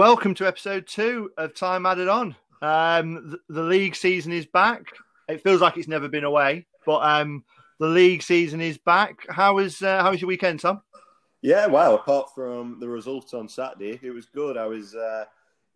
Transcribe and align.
Welcome 0.00 0.32
to 0.36 0.46
episode 0.46 0.86
two 0.86 1.30
of 1.36 1.54
Time 1.54 1.84
Added 1.84 2.08
On. 2.08 2.34
Um, 2.62 3.32
the, 3.32 3.38
the, 3.50 3.62
league 3.62 3.94
season 3.94 4.32
is 4.32 4.46
back. 4.46 4.86
It 5.28 5.42
feels 5.42 5.60
like 5.60 5.76
it's 5.76 5.88
never 5.88 6.08
been 6.08 6.24
away, 6.24 6.66
but 6.86 7.00
um, 7.00 7.44
the 7.80 7.86
league 7.86 8.22
season 8.22 8.62
is 8.62 8.78
back. 8.78 9.18
How 9.28 9.56
was 9.56 9.82
uh, 9.82 10.02
how 10.02 10.10
was 10.10 10.22
your 10.22 10.28
weekend, 10.28 10.60
Tom? 10.60 10.80
Yeah, 11.42 11.66
well, 11.66 11.96
apart 11.96 12.30
from 12.34 12.80
the 12.80 12.88
result 12.88 13.34
on 13.34 13.46
Saturday, 13.46 14.00
it 14.02 14.12
was 14.12 14.24
good. 14.24 14.56
I 14.56 14.64
was 14.64 14.94
uh, 14.94 15.26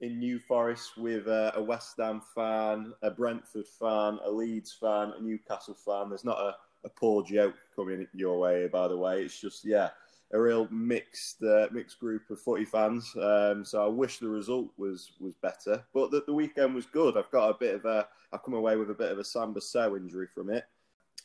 in 0.00 0.18
New 0.18 0.38
Forest 0.38 0.96
with 0.96 1.28
uh, 1.28 1.52
a 1.54 1.62
West 1.62 1.96
Ham 1.98 2.22
fan, 2.34 2.94
a 3.02 3.10
Brentford 3.10 3.68
fan, 3.78 4.18
a 4.24 4.30
Leeds 4.30 4.74
fan, 4.80 5.12
a 5.18 5.20
Newcastle 5.20 5.76
fan. 5.84 6.08
There's 6.08 6.24
not 6.24 6.38
a, 6.38 6.56
a 6.86 6.88
poor 6.88 7.22
joke 7.22 7.56
coming 7.76 8.06
your 8.14 8.38
way, 8.38 8.68
by 8.68 8.88
the 8.88 8.96
way. 8.96 9.20
It's 9.20 9.38
just 9.38 9.66
yeah, 9.66 9.90
a 10.34 10.40
real 10.40 10.68
mixed 10.70 11.42
uh, 11.42 11.68
mixed 11.70 12.00
group 12.00 12.28
of 12.28 12.40
footy 12.40 12.64
fans. 12.64 13.10
Um, 13.20 13.64
so 13.64 13.82
I 13.82 13.88
wish 13.88 14.18
the 14.18 14.28
result 14.28 14.68
was 14.76 15.12
was 15.20 15.34
better, 15.36 15.82
but 15.94 16.10
the, 16.10 16.24
the 16.26 16.34
weekend 16.34 16.74
was 16.74 16.86
good. 16.86 17.16
I've 17.16 17.30
got 17.30 17.50
a 17.50 17.58
bit 17.58 17.76
of 17.76 17.84
a 17.84 18.06
I 18.32 18.38
come 18.38 18.54
away 18.54 18.76
with 18.76 18.90
a 18.90 18.94
bit 18.94 19.12
of 19.12 19.18
a 19.18 19.24
Samba 19.24 19.60
Sow 19.60 19.96
injury 19.96 20.26
from 20.34 20.50
it. 20.50 20.64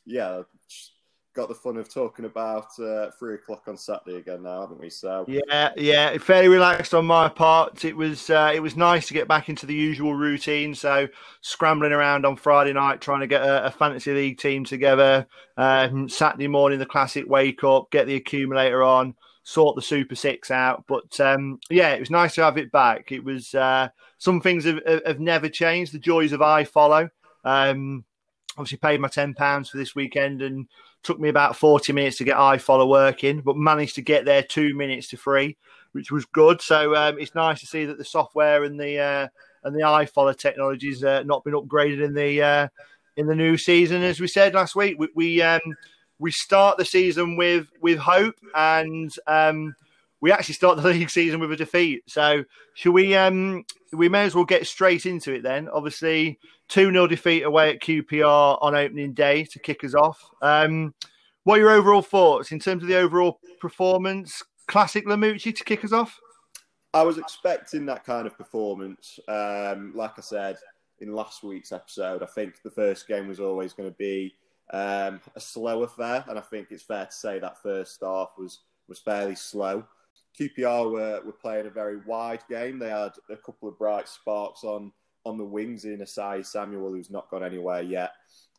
Yeah, 0.05 0.44
got 1.39 1.48
the 1.48 1.55
fun 1.55 1.77
of 1.77 1.88
talking 1.88 2.25
about 2.25 2.77
uh, 2.79 3.09
three 3.17 3.35
o'clock 3.35 3.63
on 3.70 3.77
Saturday 3.77 4.17
again 4.17 4.43
now, 4.43 4.59
haven't 4.59 4.81
we? 4.81 4.89
So 4.89 5.23
yeah, 5.25 5.71
yeah, 5.77 6.17
fairly 6.17 6.49
relaxed 6.49 6.93
on 6.93 7.05
my 7.05 7.29
part. 7.29 7.85
It 7.85 7.95
was 7.95 8.29
uh, 8.29 8.52
it 8.53 8.59
was 8.59 8.75
nice 8.75 9.07
to 9.07 9.13
get 9.13 9.29
back 9.29 9.48
into 9.48 9.65
the 9.65 9.73
usual 9.73 10.13
routine. 10.15 10.76
So 10.76 11.07
scrambling 11.40 11.93
around 11.93 12.26
on 12.26 12.35
Friday 12.35 12.73
night 12.73 12.99
trying 12.99 13.21
to 13.21 13.27
get 13.27 13.41
a, 13.41 13.67
a 13.67 13.71
fantasy 13.71 14.13
league 14.13 14.37
team 14.37 14.65
together. 14.65 15.27
Um, 15.55 16.10
Saturday 16.10 16.49
morning, 16.49 16.77
the 16.77 16.85
classic 16.85 17.23
wake 17.26 17.63
up, 17.63 17.90
get 17.90 18.05
the 18.05 18.15
accumulator 18.15 18.84
on, 18.84 19.15
sort 19.43 19.77
the 19.77 19.82
Super 19.82 20.15
Six 20.15 20.51
out. 20.51 20.84
But 20.90 21.17
um, 21.21 21.62
yeah, 21.70 21.93
it 21.93 22.01
was 22.01 22.10
nice 22.10 22.35
to 22.35 22.43
have 22.43 22.57
it 22.57 22.70
back. 22.70 23.13
It 23.13 23.23
was 23.23 23.55
uh, 23.55 23.87
some 24.17 24.41
things 24.41 24.65
have, 24.65 24.82
have 25.05 25.21
never 25.21 25.48
changed. 25.48 25.93
The 25.93 25.99
joys 25.99 26.34
of 26.34 26.41
iFollow. 26.41 27.10
Um, 27.45 28.04
obviously 28.57 28.77
paid 28.77 28.99
my 28.99 29.07
ten 29.07 29.34
pounds 29.34 29.70
for 29.70 29.77
this 29.77 29.95
weekend 29.95 30.41
and 30.41 30.67
Took 31.03 31.19
me 31.19 31.29
about 31.29 31.55
40 31.55 31.93
minutes 31.93 32.17
to 32.17 32.23
get 32.23 32.37
iFollow 32.37 32.87
working, 32.87 33.41
but 33.41 33.55
managed 33.55 33.95
to 33.95 34.01
get 34.01 34.25
there 34.25 34.43
two 34.43 34.73
minutes 34.75 35.07
to 35.09 35.17
free, 35.17 35.57
which 35.93 36.11
was 36.11 36.25
good. 36.25 36.61
So 36.61 36.95
um, 36.95 37.17
it's 37.19 37.35
nice 37.35 37.61
to 37.61 37.65
see 37.65 37.85
that 37.85 37.97
the 37.97 38.05
software 38.05 38.63
and 38.63 38.79
the 38.79 38.99
uh, 38.99 39.27
and 39.63 39.75
the 39.75 39.81
iFollow 39.81 40.37
technology 40.37 40.89
has 40.89 41.03
uh, 41.03 41.23
not 41.23 41.43
been 41.43 41.53
upgraded 41.53 42.03
in 42.03 42.13
the 42.13 42.41
uh, 42.41 42.67
in 43.17 43.27
the 43.27 43.35
new 43.35 43.57
season. 43.57 44.03
As 44.03 44.20
we 44.20 44.27
said 44.27 44.53
last 44.53 44.75
week, 44.75 44.95
we 44.97 45.09
we, 45.15 45.41
um, 45.41 45.61
we 46.20 46.31
start 46.31 46.77
the 46.77 46.85
season 46.85 47.35
with 47.37 47.67
with 47.81 47.97
hope, 47.97 48.35
and 48.55 49.13
um, 49.27 49.75
we 50.21 50.31
actually 50.31 50.55
start 50.55 50.77
the 50.77 50.89
league 50.89 51.09
season 51.09 51.39
with 51.39 51.51
a 51.51 51.55
defeat. 51.55 52.03
So 52.07 52.43
should 52.73 52.93
we 52.93 53.15
um, 53.15 53.65
we 53.93 54.09
may 54.09 54.23
as 54.23 54.35
well 54.35 54.45
get 54.45 54.67
straight 54.67 55.05
into 55.05 55.34
it 55.34 55.43
then. 55.43 55.70
Obviously, 55.70 56.39
2 56.70 56.91
0 56.91 57.07
defeat 57.07 57.43
away 57.43 57.71
at 57.71 57.81
QPR 57.81 58.57
on 58.61 58.76
opening 58.76 59.13
day 59.13 59.43
to 59.45 59.59
kick 59.59 59.84
us 59.84 59.95
off. 59.95 60.20
Um, 60.41 60.93
what 61.43 61.55
are 61.55 61.61
your 61.61 61.71
overall 61.71 62.01
thoughts 62.01 62.51
in 62.51 62.59
terms 62.59 62.84
of 62.84 62.89
the 62.89 62.98
overall 62.98 63.39
performance? 63.59 64.44
Classic 64.67 65.06
Lamouchi 65.06 65.56
to 65.56 65.63
kick 65.63 65.84
us 65.84 65.91
off? 65.91 66.19
I 66.94 67.03
was 67.03 67.17
expecting 67.17 67.85
that 67.88 68.03
kind 68.03 68.28
of 68.28 68.38
performance. 68.38 69.19
Um, 69.28 69.94
like 69.95 70.17
I 70.17 70.22
said 70.22 70.57
in 71.00 71.13
last 71.13 71.44
week's 71.44 71.72
episode, 71.72 72.23
I 72.23 72.28
think 72.28 72.61
the 72.63 72.72
first 72.72 73.07
game 73.07 73.28
was 73.28 73.39
always 73.39 73.73
going 73.73 73.89
to 73.89 73.97
be 73.97 74.35
um, 74.71 75.21
a 75.35 75.39
slow 75.39 75.83
affair, 75.83 76.23
and 76.27 76.38
I 76.38 76.41
think 76.41 76.67
it's 76.69 76.83
fair 76.83 77.05
to 77.05 77.11
say 77.11 77.39
that 77.39 77.61
first 77.61 77.99
half 78.03 78.29
was 78.38 78.59
was 78.88 78.99
fairly 78.99 79.35
slow. 79.35 79.85
QPR 80.39 80.91
were, 80.91 81.22
were 81.25 81.33
playing 81.33 81.67
a 81.67 81.72
very 81.72 81.97
wide 82.05 82.41
game. 82.50 82.79
They 82.79 82.89
had 82.89 83.11
a 83.29 83.35
couple 83.35 83.67
of 83.67 83.77
bright 83.77 84.07
sparks 84.07 84.63
on 84.63 84.91
on 85.25 85.38
the 85.38 85.45
wings 85.45 85.83
in 85.83 86.00
Osayi 86.00 86.45
Samuel, 86.45 86.91
who's 86.91 87.11
not 87.11 87.29
gone 87.29 87.44
anywhere 87.44 87.81
yet, 87.81 88.13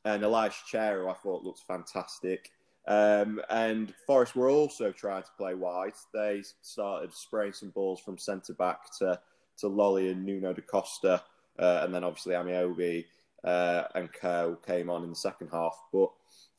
and 0.05 0.23
Ilias 0.23 0.55
Chair, 0.69 1.01
who 1.01 1.09
I 1.09 1.15
thought 1.15 1.43
looked 1.43 1.63
fantastic. 1.67 2.51
Um, 2.87 3.41
and 3.51 3.95
Forest 4.07 4.37
were 4.37 4.51
also 4.51 4.93
trying 4.93 5.23
to 5.23 5.31
play 5.39 5.55
wide. 5.55 5.95
They 6.13 6.43
started 6.61 7.13
spraying 7.15 7.55
some 7.55 7.71
balls 7.71 8.01
from 8.01 8.19
centre 8.19 8.55
back 8.55 8.97
to 8.99 9.19
to 9.59 9.69
Lolley 9.69 10.11
and 10.11 10.25
Nuno 10.25 10.53
da 10.53 10.63
Costa, 10.63 11.23
uh, 11.59 11.81
and 11.83 11.95
then 11.95 12.05
obviously 12.05 12.35
Ameobi 12.35 13.05
uh, 13.45 13.85
and 13.95 14.13
Co 14.13 14.57
came 14.67 14.91
on 14.91 15.05
in 15.05 15.11
the 15.11 15.17
second 15.17 15.49
half. 15.53 15.79
But 15.93 16.11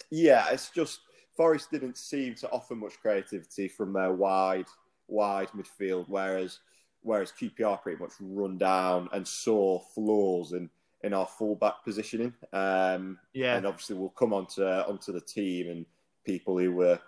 yeah, 0.09 0.47
it's 0.51 0.69
just 0.69 1.01
Forest 1.35 1.71
didn't 1.71 1.97
seem 1.97 2.35
to 2.35 2.49
offer 2.49 2.75
much 2.75 2.99
creativity 3.01 3.67
from 3.67 3.93
their 3.93 4.13
wide 4.13 4.67
wide 5.11 5.49
midfield, 5.49 6.05
whereas 6.07 6.59
whereas 7.03 7.31
QPR 7.31 7.81
pretty 7.81 8.01
much 8.01 8.13
run 8.19 8.57
down 8.57 9.09
and 9.11 9.27
saw 9.27 9.79
flaws 9.79 10.53
in 10.53 10.69
in 11.03 11.13
our 11.13 11.25
fullback 11.25 11.83
positioning. 11.83 12.33
Um, 12.53 13.17
yeah, 13.33 13.57
and 13.57 13.65
obviously 13.65 13.95
we'll 13.95 14.09
come 14.09 14.33
on 14.33 14.47
to 14.55 14.87
onto 14.87 15.11
the 15.11 15.21
team 15.21 15.69
and 15.69 15.85
people 16.25 16.57
who 16.57 16.71
were 16.71 16.99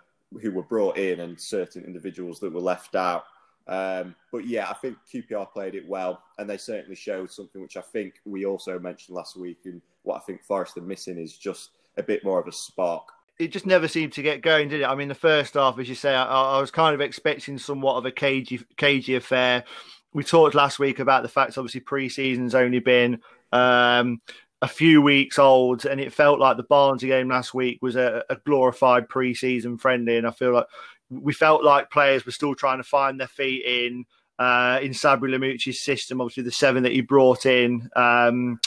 who 0.42 0.50
were 0.50 0.62
brought 0.62 0.96
in 0.96 1.20
and 1.20 1.40
certain 1.40 1.84
individuals 1.84 2.40
that 2.40 2.52
were 2.52 2.60
left 2.60 2.94
out. 2.94 3.24
Um, 3.66 4.14
but 4.30 4.46
yeah, 4.46 4.68
I 4.68 4.74
think 4.74 4.98
QPR 5.12 5.50
played 5.52 5.74
it 5.74 5.88
well, 5.88 6.22
and 6.38 6.48
they 6.48 6.58
certainly 6.58 6.96
showed 6.96 7.30
something 7.30 7.62
which 7.62 7.76
I 7.76 7.80
think 7.80 8.14
we 8.24 8.44
also 8.44 8.78
mentioned 8.78 9.16
last 9.16 9.36
week. 9.36 9.60
And 9.64 9.80
what 10.02 10.16
I 10.16 10.20
think 10.20 10.42
Forest 10.42 10.76
are 10.76 10.82
missing 10.82 11.18
is 11.18 11.38
just 11.38 11.70
a 11.96 12.02
bit 12.02 12.24
more 12.24 12.40
of 12.40 12.48
a 12.48 12.52
spark 12.52 13.08
it 13.38 13.48
just 13.48 13.66
never 13.66 13.88
seemed 13.88 14.12
to 14.12 14.22
get 14.22 14.42
going, 14.42 14.68
did 14.68 14.82
it? 14.82 14.88
I 14.88 14.94
mean, 14.94 15.08
the 15.08 15.14
first 15.14 15.54
half, 15.54 15.78
as 15.78 15.88
you 15.88 15.94
say, 15.94 16.14
I, 16.14 16.24
I, 16.24 16.60
was 16.60 16.70
kind 16.70 16.94
of 16.94 17.00
expecting 17.00 17.58
somewhat 17.58 17.96
of 17.96 18.06
a 18.06 18.12
cagey, 18.12 18.60
cagey 18.76 19.16
affair. 19.16 19.64
We 20.12 20.22
talked 20.22 20.54
last 20.54 20.78
week 20.78 21.00
about 21.00 21.22
the 21.22 21.28
fact, 21.28 21.58
obviously, 21.58 21.80
pre-season's 21.80 22.54
only 22.54 22.78
been 22.78 23.20
um, 23.50 24.20
a 24.62 24.68
few 24.68 25.02
weeks 25.02 25.38
old, 25.38 25.84
and 25.84 26.00
it 26.00 26.12
felt 26.12 26.38
like 26.38 26.56
the 26.56 26.62
Barnsley 26.62 27.08
game 27.08 27.28
last 27.28 27.54
week 27.54 27.80
was 27.82 27.96
a, 27.96 28.24
a 28.30 28.36
glorified 28.36 29.08
pre-season 29.08 29.78
friendly. 29.78 30.16
And 30.16 30.26
I 30.26 30.30
feel 30.30 30.52
like 30.52 30.66
we 31.10 31.32
felt 31.32 31.64
like 31.64 31.90
players 31.90 32.24
were 32.24 32.32
still 32.32 32.54
trying 32.54 32.78
to 32.78 32.84
find 32.84 33.18
their 33.18 33.26
feet 33.26 33.64
in 33.64 34.04
uh, 34.38 34.78
in 34.80 34.92
Sabri 34.92 35.30
Lamouchi's 35.30 35.80
system. 35.80 36.20
Obviously, 36.20 36.44
the 36.44 36.52
seven 36.52 36.84
that 36.84 36.92
he 36.92 37.00
brought 37.00 37.46
in. 37.46 37.88
Um, 37.96 38.60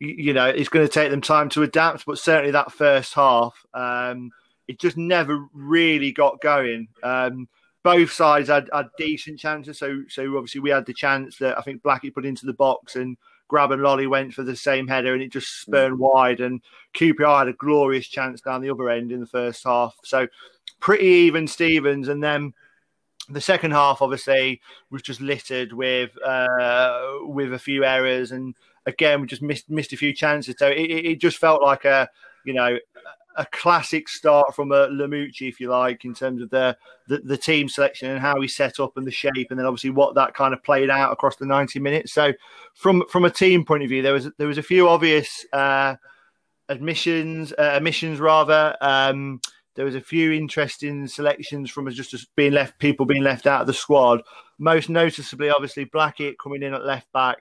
you 0.00 0.32
know, 0.32 0.46
it's 0.46 0.70
going 0.70 0.86
to 0.86 0.92
take 0.92 1.10
them 1.10 1.20
time 1.20 1.48
to 1.50 1.62
adapt. 1.62 2.06
But 2.06 2.18
certainly 2.18 2.50
that 2.52 2.72
first 2.72 3.14
half, 3.14 3.64
um, 3.74 4.30
it 4.66 4.80
just 4.80 4.96
never 4.96 5.46
really 5.52 6.10
got 6.10 6.40
going. 6.40 6.88
Um, 7.02 7.48
both 7.82 8.10
sides 8.10 8.48
had, 8.48 8.68
had, 8.72 8.88
decent 8.98 9.38
chances. 9.38 9.78
So, 9.78 10.02
so 10.08 10.36
obviously 10.36 10.60
we 10.60 10.70
had 10.70 10.86
the 10.86 10.94
chance 10.94 11.38
that 11.38 11.58
I 11.58 11.62
think 11.62 11.82
Blackie 11.82 12.12
put 12.12 12.26
into 12.26 12.46
the 12.46 12.52
box 12.52 12.96
and 12.96 13.16
Grab 13.48 13.72
and 13.72 13.82
Lolley 13.82 14.08
went 14.08 14.32
for 14.32 14.42
the 14.42 14.56
same 14.56 14.86
header 14.86 15.12
and 15.12 15.22
it 15.22 15.32
just 15.32 15.62
spurned 15.62 15.98
mm. 15.98 16.12
wide. 16.12 16.40
And 16.40 16.60
QPR 16.94 17.40
had 17.40 17.48
a 17.48 17.52
glorious 17.54 18.06
chance 18.06 18.40
down 18.40 18.62
the 18.62 18.70
other 18.70 18.88
end 18.88 19.12
in 19.12 19.20
the 19.20 19.26
first 19.26 19.64
half. 19.64 19.94
So 20.04 20.28
pretty 20.78 21.04
even 21.04 21.46
Stevens. 21.46 22.08
And 22.08 22.22
then 22.22 22.54
the 23.28 23.40
second 23.40 23.72
half 23.72 24.02
obviously 24.02 24.60
was 24.90 25.02
just 25.02 25.20
littered 25.20 25.72
with 25.72 26.10
uh, 26.22 27.00
with 27.22 27.52
a 27.52 27.58
few 27.58 27.84
errors 27.84 28.32
and 28.32 28.54
again, 28.86 29.20
we 29.20 29.26
just 29.26 29.42
missed 29.42 29.70
missed 29.70 29.92
a 29.92 29.96
few 29.96 30.12
chances. 30.12 30.54
So 30.58 30.68
it, 30.68 30.90
it 30.90 31.20
just 31.20 31.38
felt 31.38 31.62
like 31.62 31.84
a 31.84 32.08
you 32.44 32.52
know 32.52 32.78
a 33.36 33.46
classic 33.46 34.08
start 34.08 34.54
from 34.54 34.72
a 34.72 34.88
Lamouchi, 34.88 35.48
if 35.48 35.60
you 35.60 35.68
like, 35.68 36.04
in 36.04 36.12
terms 36.12 36.42
of 36.42 36.50
the, 36.50 36.76
the, 37.06 37.18
the 37.18 37.36
team 37.36 37.68
selection 37.68 38.10
and 38.10 38.18
how 38.18 38.40
he 38.40 38.48
set 38.48 38.80
up 38.80 38.96
and 38.96 39.06
the 39.06 39.10
shape, 39.10 39.46
and 39.50 39.58
then 39.58 39.66
obviously 39.66 39.90
what 39.90 40.16
that 40.16 40.34
kind 40.34 40.52
of 40.52 40.62
played 40.64 40.90
out 40.90 41.12
across 41.12 41.36
the 41.36 41.46
ninety 41.46 41.78
minutes. 41.78 42.12
So 42.12 42.32
from 42.74 43.04
from 43.08 43.24
a 43.24 43.30
team 43.30 43.64
point 43.64 43.82
of 43.82 43.88
view, 43.88 44.02
there 44.02 44.12
was 44.12 44.28
there 44.38 44.48
was 44.48 44.58
a 44.58 44.62
few 44.62 44.88
obvious 44.88 45.46
uh, 45.52 45.94
admissions, 46.68 47.52
uh, 47.52 47.76
omissions 47.76 48.20
rather. 48.20 48.76
Um, 48.80 49.40
there 49.76 49.84
was 49.84 49.94
a 49.94 50.00
few 50.00 50.32
interesting 50.32 51.06
selections 51.06 51.70
from 51.70 51.88
just 51.90 52.34
being 52.36 52.52
left, 52.52 52.78
people 52.78 53.06
being 53.06 53.22
left 53.22 53.46
out 53.46 53.62
of 53.62 53.66
the 53.66 53.72
squad. 53.72 54.20
Most 54.58 54.90
noticeably, 54.90 55.48
obviously, 55.48 55.84
Blackett 55.84 56.38
coming 56.38 56.62
in 56.62 56.74
at 56.74 56.84
left 56.84 57.10
back. 57.12 57.38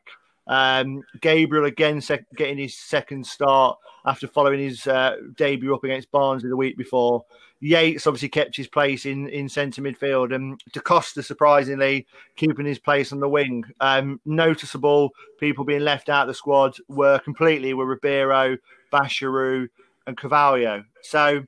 Um, 0.50 1.04
Gabriel 1.22 1.66
again 1.66 2.02
sec- 2.02 2.26
getting 2.36 2.58
his 2.58 2.76
second 2.76 3.26
start 3.26 3.78
after 4.06 4.28
following 4.28 4.60
his 4.60 4.88
uh, 4.88 5.16
debut 5.36 5.74
up 5.76 5.84
against 5.84 6.12
Barnsley 6.12 6.50
the 6.50 6.58
week 6.58 6.76
before. 6.76 7.24
Yates 7.62 8.08
obviously 8.08 8.30
kept 8.30 8.56
his 8.56 8.68
place 8.68 9.06
in, 9.06 9.30
in 9.30 9.48
centre 9.48 9.82
midfield, 9.82 10.34
and 10.34 10.60
Da 10.74 10.80
Costa 10.82 11.22
surprisingly 11.22 12.08
keeping 12.36 12.66
his 12.66 12.80
place 12.80 13.12
on 13.12 13.20
the 13.20 13.30
wing. 13.30 13.64
Um, 13.80 14.20
noticeable 14.26 15.12
people 15.40 15.66
being 15.66 15.82
left 15.82 16.10
out 16.10 16.24
of 16.24 16.30
the 16.30 16.34
squad 16.34 16.78
were 16.88 17.20
completely 17.20 17.74
were 17.74 17.86
Ribeiro, 17.86 18.58
Bachirou, 18.92 19.68
and 20.08 20.18
Carvalho. 20.18 20.84
So 21.04 21.44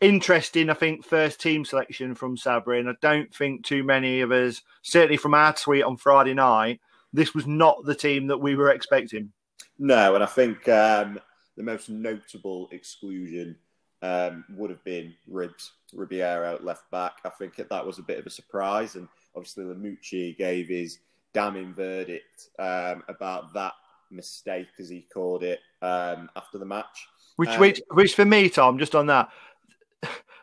interesting, 0.00 0.70
I 0.70 0.74
think, 0.74 1.04
first 1.04 1.40
team 1.40 1.64
selection 1.64 2.14
from 2.14 2.36
Sabri, 2.36 2.80
and 2.80 2.88
I 2.88 2.94
don't 3.02 3.34
think 3.34 3.64
too 3.64 3.84
many 3.84 4.20
of 4.20 4.32
us, 4.32 4.62
certainly 4.80 5.18
from 5.18 5.34
our 5.34 5.52
tweet 5.52 5.84
on 5.84 5.96
Friday 5.96 6.34
night, 6.34 6.80
this 7.12 7.34
was 7.34 7.46
not 7.46 7.84
the 7.84 7.94
team 7.94 8.26
that 8.28 8.38
we 8.38 8.56
were 8.56 8.70
expecting. 8.70 9.32
No, 9.78 10.14
and 10.14 10.22
I 10.22 10.26
think 10.26 10.68
um, 10.68 11.18
the 11.56 11.62
most 11.62 11.88
notable 11.88 12.68
exclusion 12.72 13.56
um, 14.02 14.44
would 14.56 14.70
have 14.70 14.82
been 14.84 15.14
Ribs, 15.28 15.72
Ribeiro 15.92 16.58
left 16.62 16.90
back. 16.90 17.18
I 17.24 17.30
think 17.30 17.56
that 17.56 17.86
was 17.86 17.98
a 17.98 18.02
bit 18.02 18.18
of 18.18 18.26
a 18.26 18.30
surprise, 18.30 18.96
and 18.96 19.08
obviously 19.34 19.64
Lamouchi 19.64 20.36
gave 20.36 20.68
his 20.68 20.98
damning 21.32 21.74
verdict 21.74 22.48
um, 22.58 23.02
about 23.08 23.52
that 23.54 23.72
mistake, 24.10 24.68
as 24.78 24.88
he 24.88 25.06
called 25.12 25.42
it, 25.42 25.60
um, 25.80 26.28
after 26.36 26.58
the 26.58 26.64
match. 26.64 27.08
Which, 27.36 27.50
um, 27.50 27.60
which, 27.60 27.80
which 27.92 28.14
for 28.14 28.24
me, 28.24 28.48
Tom, 28.48 28.78
just 28.78 28.94
on 28.94 29.06
that, 29.06 29.30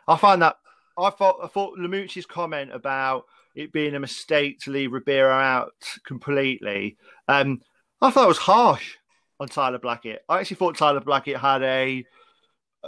I 0.08 0.16
find 0.16 0.42
that 0.42 0.56
I 0.98 1.10
thought 1.10 1.38
I 1.42 1.46
thought 1.46 1.78
Lamouchi's 1.78 2.26
comment 2.26 2.72
about 2.72 3.26
it 3.60 3.72
being 3.72 3.94
a 3.94 4.00
mistake 4.00 4.60
to 4.60 4.70
leave 4.70 4.92
Ribeiro 4.92 5.32
out 5.32 5.74
completely. 6.04 6.96
Um, 7.28 7.60
I 8.00 8.10
thought 8.10 8.24
it 8.24 8.28
was 8.28 8.38
harsh 8.38 8.96
on 9.38 9.48
Tyler 9.48 9.78
Blackett. 9.78 10.24
I 10.28 10.40
actually 10.40 10.56
thought 10.56 10.76
Tyler 10.76 11.00
Blackett 11.00 11.36
had 11.36 11.62
a 11.62 12.04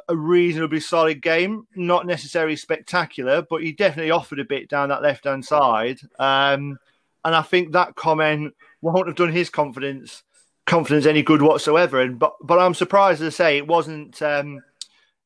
a 0.09 0.17
reasonably 0.17 0.81
solid 0.81 1.21
game, 1.21 1.67
not 1.77 2.07
necessarily 2.07 2.57
spectacular, 2.57 3.43
but 3.43 3.63
he 3.63 3.73
definitely 3.73 4.11
offered 4.11 4.41
a 4.41 4.45
bit 4.45 4.71
down 4.71 4.89
that 4.89 5.03
left 5.03 5.25
hand 5.25 5.45
side. 5.45 6.01
Um, 6.19 6.79
and 7.25 7.35
I 7.35 7.43
think 7.43 7.73
that 7.73 7.95
comment 7.95 8.55
won't 8.81 9.07
have 9.07 9.17
done 9.17 9.33
his 9.33 9.51
confidence 9.51 10.23
confidence 10.65 11.07
any 11.07 11.23
good 11.23 11.43
whatsoever. 11.43 12.01
And 12.01 12.19
but 12.19 12.35
but 12.43 12.59
I'm 12.59 12.75
surprised 12.75 13.21
to 13.21 13.31
say 13.31 13.59
it 13.59 13.67
wasn't 13.67 14.21
um, 14.23 14.61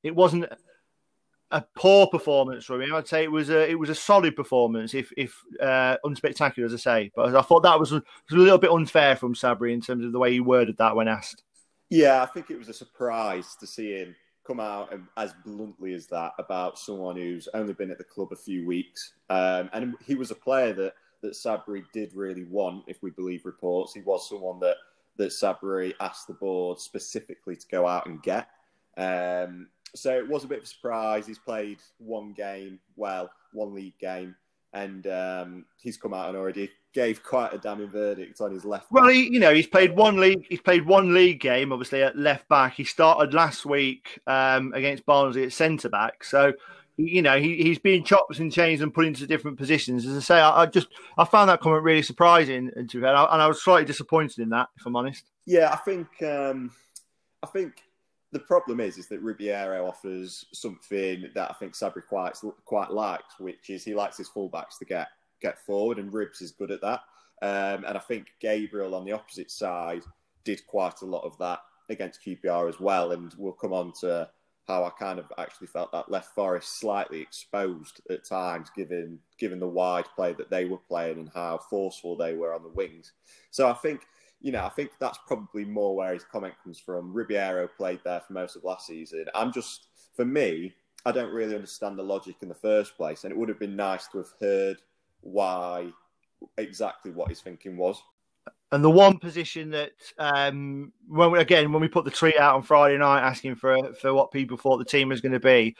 it 0.03 0.15
wasn't 0.15 0.47
a 1.51 1.65
poor 1.77 2.07
performance 2.09 2.65
from 2.65 2.83
him. 2.83 2.95
I'd 2.95 3.07
say 3.07 3.23
it 3.23 3.31
was 3.31 3.51
a 3.51 3.69
it 3.71 3.79
was 3.79 3.91
a 3.91 3.95
solid 3.95 4.35
performance, 4.35 4.95
if 4.95 5.13
if 5.17 5.37
uh, 5.61 5.97
unspectacular 6.05 6.65
as 6.65 6.75
I 6.75 6.77
say. 6.77 7.13
But 7.15 7.35
I 7.35 7.43
thought 7.43 7.63
that 7.63 7.79
was, 7.79 7.93
was 7.93 8.03
a 8.33 8.37
little 8.37 8.59
bit 8.59 8.71
unfair 8.71 9.17
from 9.17 9.35
Sabri 9.35 9.73
in 9.73 9.81
terms 9.81 10.05
of 10.05 10.13
the 10.13 10.19
way 10.19 10.33
he 10.33 10.41
worded 10.41 10.77
that 10.79 10.97
when 10.97 11.09
asked. 11.09 11.43
Yeah, 11.89 12.23
I 12.23 12.27
think 12.27 12.51
it 12.51 12.59
was 12.59 12.69
a 12.69 12.75
surprise 12.75 13.57
to 13.61 13.67
see 13.67 13.93
him 13.93 14.17
come 14.45 14.61
out 14.61 14.93
as 15.17 15.35
bluntly 15.45 15.95
as 15.95 16.07
that 16.09 16.33
about 16.39 16.79
someone 16.79 17.17
who's 17.17 17.49
only 17.55 17.73
been 17.75 17.91
at 17.91 17.99
the 17.99 18.05
club 18.05 18.29
a 18.33 18.37
few 18.37 18.67
weeks, 18.67 19.13
um, 19.31 19.71
and 19.73 19.95
he 20.05 20.15
was 20.15 20.31
a 20.31 20.37
player 20.37 20.73
that 20.73 20.95
that 21.23 21.33
Sabri 21.33 21.85
did 21.93 22.13
really 22.15 22.45
want, 22.45 22.85
if 22.87 23.03
we 23.03 23.11
believe 23.11 23.47
reports. 23.47 23.95
He 23.95 24.01
was 24.01 24.29
someone 24.29 24.61
that 24.61 24.77
that 25.17 25.31
Sabri 25.31 25.95
asked 26.01 26.27
the 26.27 26.35
board 26.35 26.79
specifically 26.79 27.57
to 27.57 27.67
go 27.69 27.87
out 27.87 28.07
and 28.07 28.23
get. 28.23 28.49
Um, 28.99 29.69
so 29.95 30.17
it 30.17 30.29
was 30.29 30.45
a 30.45 30.49
bit 30.49 30.59
of 30.59 30.65
a 30.65 30.69
surprise. 30.69 31.27
He's 31.27 31.39
played 31.39 31.79
one 31.99 32.33
game, 32.33 32.79
well, 32.97 33.31
one 33.53 33.75
league 33.75 33.99
game, 33.99 34.35
and 34.73 35.07
um, 35.07 35.65
he's 35.81 35.97
come 35.97 36.15
out 36.15 36.29
and 36.29 36.37
already 36.37 36.71
gave 36.93 37.23
quite 37.23 37.53
a 37.53 37.59
damning 37.59 37.89
verdict 37.89 38.41
on 38.41 38.53
his 38.53 38.65
left. 38.65 38.87
Well, 38.91 39.09
he, 39.09 39.29
you 39.29 39.39
know, 39.39 39.53
he's 39.53 39.67
played 39.67 39.95
one 39.95 40.19
league. 40.19 40.47
He's 40.49 40.63
played 40.63 40.87
one 40.87 41.13
league 41.13 41.41
game, 41.41 41.73
obviously 41.73 42.03
at 42.03 42.17
left 42.17 42.49
back. 42.49 42.75
He 42.75 42.85
started 42.85 43.35
last 43.35 43.67
week 43.67 44.19
um, 44.27 44.73
against 44.75 45.05
Barnsley 45.05 45.45
at 45.45 45.53
centre 45.53 45.91
back. 45.91 46.25
So, 46.25 46.55
you 46.97 47.21
know, 47.21 47.39
he, 47.39 47.63
he's 47.63 47.79
being 47.79 48.03
chopped 48.03 48.39
and 48.39 48.51
changed 48.51 48.83
and 48.83 48.95
put 48.95 49.05
into 49.05 49.27
different 49.27 49.59
positions. 49.59 50.07
As 50.07 50.17
I 50.17 50.21
say, 50.21 50.41
I, 50.41 50.63
I 50.63 50.67
just 50.67 50.89
I 51.19 51.27
found 51.27 51.51
that 51.51 51.61
comment 51.61 51.85
really 51.85 52.03
surprising, 52.03 52.71
and, 52.75 52.93
and 52.95 53.07
I 53.07 53.47
was 53.47 53.63
slightly 53.63 53.85
disappointed 53.85 54.39
in 54.39 54.49
that, 54.51 54.69
if 54.79 54.87
I'm 54.87 54.97
honest. 54.97 55.25
Yeah, 55.45 55.71
I 55.71 55.77
think 55.77 56.09
um, 56.23 56.71
I 57.43 57.47
think 57.47 57.83
the 58.37 58.45
problem 58.45 58.81
is 58.81 58.99
is 58.99 59.09
that 59.09 59.23
Ribeiro 59.23 59.87
offers 59.87 60.45
something 60.53 61.31
that 61.35 61.51
I 61.51 61.55
think 61.55 61.73
Sabri 61.73 62.07
quite 62.07 62.35
quite 62.67 62.91
likes, 62.91 63.39
which 63.39 63.71
is 63.71 63.83
he 63.83 63.95
likes 63.95 64.19
his 64.19 64.29
fullbacks 64.29 64.79
to 64.79 64.85
get 64.85 65.09
get 65.41 65.59
forward, 65.59 65.99
and 65.99 66.13
Ribs 66.13 66.43
is 66.43 66.51
good 66.51 66.71
at 66.71 66.83
that. 66.83 67.01
Um, 67.41 67.85
and 67.85 67.97
I 67.97 68.01
think 68.01 68.27
Gabriel 68.41 68.95
on 68.95 69.07
the 69.07 69.13
opposite 69.13 69.51
side 69.51 70.03
did 70.45 70.67
quite 70.67 71.01
a 71.01 71.07
lot 71.07 71.25
of 71.25 71.39
that 71.39 71.61
against 71.89 72.21
QPR 72.27 72.69
as 72.69 72.79
well. 72.79 73.13
And 73.13 73.35
we'll 73.39 73.53
come 73.53 73.73
on 73.73 73.93
to 74.01 74.29
how 74.69 74.85
I 74.85 74.91
kind 74.91 75.19
of 75.19 75.33
actually 75.39 75.69
felt 75.69 75.93
that 75.93 76.11
left 76.11 76.35
Forest 76.35 76.79
slightly 76.79 77.23
exposed 77.23 78.03
at 78.11 78.29
times, 78.29 78.69
given 78.77 79.19
given 79.39 79.61
the 79.61 79.67
wide 79.67 80.07
play 80.15 80.35
that 80.35 80.51
they 80.51 80.67
were 80.67 80.77
playing 80.77 81.19
and 81.21 81.31
how 81.35 81.59
forceful 81.71 82.17
they 82.17 82.35
were 82.35 82.53
on 82.53 82.63
the 82.63 82.69
wings. 82.69 83.13
So 83.51 83.71
I 83.71 83.75
think 83.75 84.03
you 84.41 84.53
know, 84.53 84.65
I 84.65 84.69
think 84.71 84.91
that's 84.99 85.19
probably 85.27 85.65
more 85.65 85.97
where 85.97 86.15
his 86.15 86.25
comment 86.25 86.55
comes 86.63 86.79
from. 86.79 87.13
Ribeiro 87.13 87.69
played 87.69 88.01
there 88.05 88.21
for 88.21 88.33
most 88.33 88.57
of 88.57 88.65
last 88.65 88.87
season. 88.87 89.27
I'm 89.35 89.53
just, 89.53 89.87
for 90.15 90.25
me, 90.25 90.75
I 91.05 91.13
don't 91.13 91.33
really 91.33 91.55
understand 91.55 91.99
the 91.99 92.03
logic 92.03 92.37
in 92.43 92.49
the 92.49 92.55
first 92.55 92.97
place, 92.97 93.25
and 93.25 93.33
it 93.33 93.37
would 93.37 93.49
have 93.49 93.61
been 93.61 93.77
nice 93.77 94.09
to 94.09 94.19
have 94.19 94.31
heard 94.41 94.79
why 95.21 95.89
exactly 96.59 97.11
what 97.11 97.29
his 97.29 97.41
thinking 97.41 97.77
was. 97.77 98.01
And 98.73 98.83
the 98.83 98.91
one 98.91 99.19
position 99.19 99.71
that, 99.71 99.93
um, 100.19 100.93
when 101.09 101.31
we, 101.31 101.39
again, 101.39 101.73
when 101.73 101.81
we 101.81 101.89
put 101.89 102.05
the 102.05 102.11
tweet 102.11 102.37
out 102.37 102.57
on 102.57 102.63
Friday 102.63 102.99
night 102.99 103.21
asking 103.21 103.55
for 103.55 103.95
for 103.95 104.13
what 104.13 104.33
people 104.33 104.57
thought 104.57 104.79
the 104.79 104.85
team 104.85 105.09
was 105.09 105.21
going 105.21 105.33
to 105.33 105.41
be, 105.41 105.77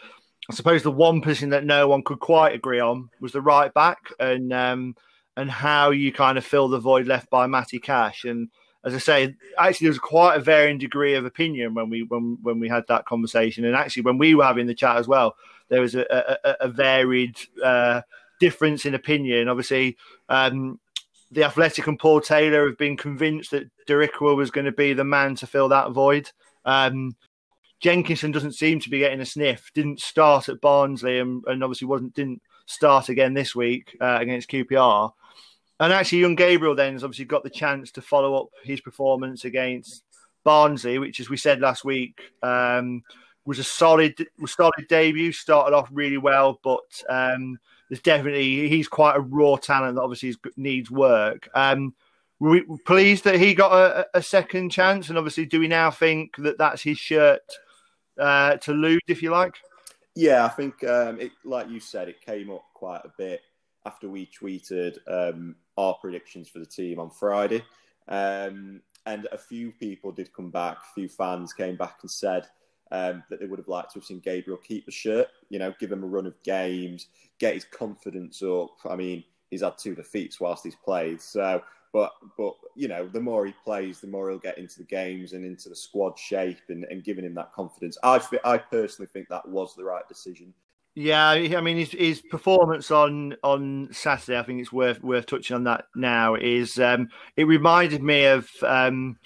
I 0.49 0.55
suppose 0.55 0.85
the 0.85 0.93
one 0.93 1.21
position 1.21 1.51
that 1.51 1.65
no 1.65 1.89
one 1.89 2.03
could 2.03 2.21
quite 2.21 2.55
agree 2.55 2.79
on 2.79 3.11
was 3.21 3.33
the 3.33 3.41
right 3.41 3.75
back, 3.75 3.99
and 4.21 4.53
um, 4.53 4.95
and 5.37 5.51
how 5.51 5.91
you 5.91 6.13
kind 6.13 6.39
of 6.39 6.45
fill 6.45 6.69
the 6.69 6.79
void 6.79 7.07
left 7.07 7.31
by 7.31 7.47
Matty 7.47 7.79
Cash. 7.79 8.25
And 8.25 8.49
as 8.85 8.95
I 8.95 8.99
say, 8.99 9.35
actually, 9.59 9.87
there 9.87 9.91
was 9.91 9.99
quite 9.99 10.37
a 10.37 10.41
varying 10.41 10.79
degree 10.79 11.15
of 11.15 11.25
opinion 11.25 11.75
when 11.75 11.91
we 11.91 12.03
when 12.05 12.39
when 12.43 12.59
we 12.59 12.69
had 12.69 12.85
that 12.89 13.05
conversation, 13.05 13.65
and 13.65 13.77
actually 13.77 14.03
when 14.03 14.19
we 14.19 14.35
were 14.35 14.45
having 14.45 14.67
the 14.67 14.75
chat 14.75 14.97
as 14.97 15.09
well, 15.09 15.37
there 15.69 15.81
was 15.81 15.95
a, 15.95 16.39
a, 16.45 16.57
a 16.61 16.69
varied 16.69 17.39
uh, 17.63 18.03
difference 18.41 18.87
in 18.87 18.95
opinion. 18.95 19.49
Obviously. 19.49 19.97
Um, 20.29 20.81
the 21.33 21.43
Athletic 21.43 21.89
and 21.89 21.99
Paul 21.99 22.21
Taylor 22.21 22.69
have 22.69 22.79
been 22.79 22.97
convinced 22.97 23.51
that 23.51 23.69
Darikwa 23.89 24.37
was 24.37 24.53
going 24.53 24.65
to 24.65 24.73
be 24.73 24.93
the 24.93 25.03
man 25.03 25.35
to 25.35 25.47
fill 25.47 25.69
that 25.71 25.91
void. 25.91 26.31
Um, 26.65 27.17
Jenkinson 27.81 28.31
doesn't 28.31 28.53
seem 28.53 28.81
to 28.81 28.91
be 28.91 29.01
getting 29.01 29.21
a 29.21 29.27
sniff. 29.27 29.71
Didn't 29.75 30.01
start 30.01 30.49
at 30.49 30.61
Barnsley 30.61 31.19
and, 31.19 31.43
and 31.47 31.63
obviously 31.63 31.89
wasn't 31.89 32.15
didn't 32.15 32.43
start 32.67 33.09
again 33.09 33.35
this 33.35 33.55
week 33.55 33.97
uh, 34.01 34.19
against 34.21 34.51
QPR. 34.51 35.13
And 35.79 35.93
actually, 35.93 36.19
young 36.19 36.35
Gabriel 36.35 36.75
then 36.75 36.95
has 36.95 37.05
obviously 37.05 37.27
got 37.27 37.43
the 37.43 37.51
chance 37.51 37.91
to 37.93 38.03
follow 38.03 38.35
up 38.35 38.49
his 38.63 38.81
performance 38.81 39.45
against 39.45 40.03
Barnsley, 40.43 40.99
which, 40.99 41.21
as 41.21 41.29
we 41.29 41.37
said 41.37 41.61
last 41.61 41.85
week, 41.85 42.19
um, 42.43 43.03
was 43.45 43.59
a 43.59 43.65
solid, 43.65 44.27
was 44.39 44.53
solid 44.53 44.89
debut. 44.89 45.33
Started 45.33 45.77
off 45.77 45.89
really 45.93 46.17
well, 46.17 46.59
but 46.65 47.03
um, 47.11 47.59
there's 47.89 48.01
definitely 48.01 48.69
he's 48.69 48.89
quite 48.89 49.17
a 49.17 49.21
raw 49.21 49.57
talent 49.57 49.97
that 49.97 50.03
obviously 50.03 50.35
needs 50.57 50.91
work. 50.91 51.49
Um, 51.55 51.95
we're 52.39 52.65
pleased 52.85 53.25
that 53.25 53.39
he 53.39 53.55
got 53.55 53.73
a, 53.73 54.07
a, 54.15 54.23
second 54.23 54.71
chance, 54.71 55.09
and 55.09 55.17
obviously, 55.17 55.47
do 55.47 55.61
we 55.61 55.69
now 55.69 55.91
think 55.91 56.37
that 56.39 56.59
that's 56.59 56.83
his 56.83 56.99
shirt 56.99 57.41
uh, 58.19 58.57
to 58.59 58.73
lose, 58.73 59.01
if 59.09 59.23
you 59.23 59.31
like? 59.31 59.55
Yeah, 60.15 60.45
I 60.45 60.49
think, 60.49 60.85
um, 60.85 61.21
it, 61.21 61.33
like 61.45 61.71
you 61.71 61.81
said, 61.81 62.09
it 62.09 62.21
came 62.21 62.51
up 62.51 62.65
quite 62.75 63.03
a 63.05 63.13
bit 63.17 63.41
after 63.87 64.09
we 64.09 64.27
tweeted 64.27 64.99
um, 65.07 65.55
our 65.79 65.95
predictions 65.95 66.49
for 66.49 66.59
the 66.59 66.67
team 66.67 66.99
on 66.99 67.09
Friday. 67.09 67.63
Um, 68.09 68.83
and 69.07 69.29
a 69.31 69.39
few 69.39 69.71
people 69.71 70.11
did 70.11 70.35
come 70.35 70.51
back, 70.51 70.79
a 70.79 70.95
few 70.95 71.09
fans 71.09 71.53
came 71.53 71.77
back 71.77 71.99
and 72.03 72.11
said 72.11 72.47
um, 72.91 73.23
that 73.31 73.41
they 73.41 73.47
would 73.47 73.59
have 73.59 73.69
liked 73.69 73.93
to 73.93 74.01
have 74.01 74.05
seen 74.05 74.21
Gabriel 74.21 74.59
keep 74.59 74.85
the 74.85 74.93
shirt, 74.93 75.29
you 75.49 75.59
know, 75.59 75.73
give 75.79 75.93
him 75.93 76.03
a 76.03 76.07
run 76.07 76.27
of 76.27 76.43
games, 76.43 77.07
get 77.39 77.55
his 77.55 77.65
confidence 77.65 78.43
up. 78.43 78.71
I 78.85 78.97
mean, 78.97 79.23
he's 79.51 79.63
had 79.63 79.79
two 79.79 79.95
defeats 79.95 80.41
whilst 80.41 80.65
he's 80.65 80.77
played. 80.77 81.21
So, 81.21 81.63
but, 81.93 82.13
but 82.37 82.55
you 82.75 82.89
know, 82.89 83.07
the 83.07 83.21
more 83.21 83.47
he 83.47 83.55
plays, 83.65 84.01
the 84.01 84.09
more 84.09 84.29
he'll 84.29 84.39
get 84.39 84.59
into 84.59 84.79
the 84.79 84.85
games 84.85 85.33
and 85.33 85.45
into 85.45 85.69
the 85.69 85.77
squad 85.77 86.19
shape 86.19 86.59
and, 86.69 86.85
and 86.91 87.05
giving 87.05 87.25
him 87.25 87.35
that 87.35 87.53
confidence. 87.53 87.97
I, 88.03 88.21
I 88.45 88.59
personally 88.59 89.09
think 89.13 89.29
that 89.29 89.49
was 89.49 89.75
the 89.75 89.85
right 89.85 90.07
decision. 90.09 90.53
Yeah, 90.99 91.29
I 91.29 91.61
mean 91.61 91.77
his, 91.77 91.91
his 91.93 92.23
performance 92.23 92.91
on 92.91 93.37
on 93.43 93.91
Saturday, 93.93 94.39
I 94.39 94.43
think 94.43 94.63
it's 94.63 94.73
worth 94.73 95.03
worth 95.05 95.27
touching 95.27 95.55
on 95.55 95.65
that 95.65 95.85
now. 95.95 96.37
Is 96.37 96.79
um, 96.79 97.11
it 97.37 97.45
reminded 97.45 98.03
me 98.03 98.25
of 98.25 98.49
um, 98.63 99.19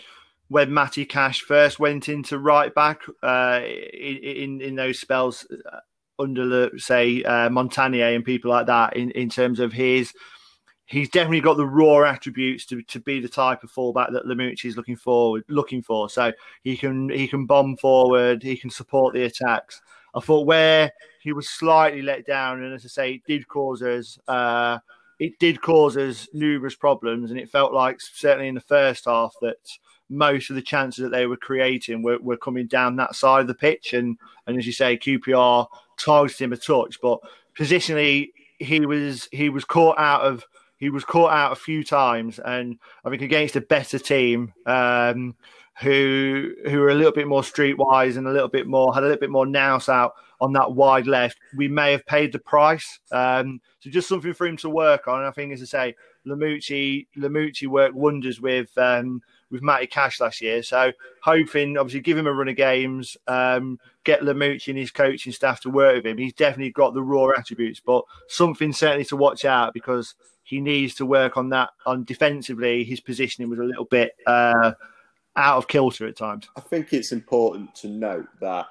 when 0.48 0.74
Matty 0.74 1.04
Cash 1.04 1.42
first 1.42 1.78
went 1.78 2.08
into 2.08 2.40
right 2.40 2.74
back 2.74 3.02
uh, 3.22 3.60
in 3.62 4.60
in 4.60 4.74
those 4.74 4.98
spells 4.98 5.46
uh, 5.72 5.78
under 6.18 6.76
say 6.76 7.22
uh, 7.22 7.48
Montanier 7.48 8.16
and 8.16 8.24
people 8.24 8.50
like 8.50 8.66
that. 8.66 8.96
In 8.96 9.12
in 9.12 9.28
terms 9.28 9.60
of 9.60 9.72
his, 9.72 10.12
he's 10.86 11.08
definitely 11.08 11.40
got 11.40 11.56
the 11.56 11.66
raw 11.66 12.02
attributes 12.02 12.66
to, 12.66 12.82
to 12.82 12.98
be 12.98 13.20
the 13.20 13.28
type 13.28 13.62
of 13.62 13.70
fullback 13.70 14.10
that 14.10 14.26
Lamouchi 14.26 14.64
is 14.64 14.76
looking 14.76 14.96
forward 14.96 15.44
looking 15.46 15.82
for. 15.82 16.10
So 16.10 16.32
he 16.64 16.76
can 16.76 17.10
he 17.10 17.28
can 17.28 17.46
bomb 17.46 17.76
forward, 17.76 18.42
he 18.42 18.56
can 18.56 18.70
support 18.70 19.14
the 19.14 19.22
attacks. 19.22 19.80
I 20.16 20.20
thought 20.20 20.46
where 20.46 20.90
he 21.20 21.32
was 21.32 21.48
slightly 21.48 22.02
let 22.02 22.26
down, 22.26 22.62
and 22.62 22.74
as 22.74 22.84
I 22.84 22.88
say, 22.88 23.12
it 23.14 23.22
did 23.26 23.46
cause 23.46 23.82
us 23.82 24.18
uh, 24.26 24.78
it 25.18 25.38
did 25.38 25.60
cause 25.60 25.96
us 25.96 26.28
numerous 26.32 26.74
problems, 26.74 27.30
and 27.30 27.38
it 27.38 27.50
felt 27.50 27.72
like 27.72 28.00
certainly 28.00 28.48
in 28.48 28.54
the 28.54 28.60
first 28.60 29.04
half 29.04 29.34
that 29.42 29.58
most 30.08 30.50
of 30.50 30.56
the 30.56 30.62
chances 30.62 31.02
that 31.02 31.10
they 31.10 31.26
were 31.26 31.36
creating 31.36 32.02
were, 32.02 32.18
were 32.18 32.38
coming 32.38 32.66
down 32.66 32.96
that 32.96 33.14
side 33.14 33.42
of 33.42 33.46
the 33.46 33.54
pitch, 33.54 33.92
and 33.92 34.16
and 34.46 34.58
as 34.58 34.66
you 34.66 34.72
say, 34.72 34.96
QPR 34.96 35.66
targeted 35.98 36.40
him 36.40 36.52
a 36.52 36.56
touch, 36.56 36.98
but 37.02 37.20
positionally 37.56 38.30
he 38.58 38.84
was 38.86 39.28
he 39.30 39.50
was 39.50 39.64
caught 39.64 39.98
out 39.98 40.22
of 40.22 40.44
he 40.78 40.88
was 40.88 41.04
caught 41.04 41.32
out 41.32 41.52
a 41.52 41.56
few 41.56 41.84
times, 41.84 42.38
and 42.38 42.78
I 43.04 43.10
think 43.10 43.22
against 43.22 43.56
a 43.56 43.60
better 43.60 43.98
team. 43.98 44.54
Um, 44.66 45.36
who 45.80 46.52
who 46.68 46.78
were 46.78 46.90
a 46.90 46.94
little 46.94 47.12
bit 47.12 47.26
more 47.26 47.40
streetwise 47.40 48.18
and 48.18 48.26
a 48.26 48.32
little 48.32 48.48
bit 48.48 48.66
more 48.66 48.92
had 48.92 49.02
a 49.02 49.06
little 49.06 49.20
bit 49.20 49.30
more 49.30 49.46
nous 49.46 49.88
out 49.88 50.12
on 50.40 50.52
that 50.54 50.72
wide 50.72 51.06
left, 51.06 51.38
we 51.56 51.68
may 51.68 51.92
have 51.92 52.06
paid 52.06 52.32
the 52.32 52.38
price. 52.38 52.98
Um, 53.12 53.60
so 53.80 53.90
just 53.90 54.08
something 54.08 54.32
for 54.32 54.46
him 54.46 54.56
to 54.58 54.70
work 54.70 55.08
on. 55.08 55.18
And 55.18 55.28
I 55.28 55.30
think, 55.30 55.52
as 55.52 55.62
I 55.62 55.64
say, 55.66 55.94
Lamouchi 56.26 57.06
Lamouchi 57.16 57.66
worked 57.66 57.94
wonders 57.94 58.40
with 58.40 58.76
um, 58.78 59.22
with 59.50 59.62
Matty 59.62 59.86
Cash 59.86 60.20
last 60.20 60.40
year. 60.40 60.62
So 60.62 60.92
hoping, 61.22 61.76
obviously, 61.76 62.00
give 62.00 62.18
him 62.18 62.26
a 62.26 62.32
run 62.32 62.48
of 62.48 62.56
games, 62.56 63.16
um, 63.26 63.78
get 64.04 64.20
Lamouchi 64.20 64.68
and 64.68 64.78
his 64.78 64.90
coaching 64.90 65.32
staff 65.32 65.60
to 65.62 65.70
work 65.70 65.96
with 65.96 66.06
him. 66.06 66.18
He's 66.18 66.34
definitely 66.34 66.72
got 66.72 66.94
the 66.94 67.02
raw 67.02 67.28
attributes, 67.36 67.80
but 67.80 68.04
something 68.28 68.72
certainly 68.72 69.04
to 69.06 69.16
watch 69.16 69.44
out 69.44 69.74
because 69.74 70.14
he 70.42 70.60
needs 70.60 70.94
to 70.96 71.06
work 71.06 71.36
on 71.36 71.50
that. 71.50 71.70
On 71.86 72.04
defensively, 72.04 72.84
his 72.84 73.00
positioning 73.00 73.50
was 73.50 73.58
a 73.58 73.64
little 73.64 73.86
bit 73.86 74.12
uh, 74.26 74.72
out 75.36 75.58
of 75.58 75.68
kilter 75.68 76.06
at 76.06 76.16
times. 76.16 76.48
I 76.56 76.60
think 76.60 76.92
it's 76.92 77.12
important 77.12 77.74
to 77.76 77.88
note 77.88 78.26
that 78.40 78.66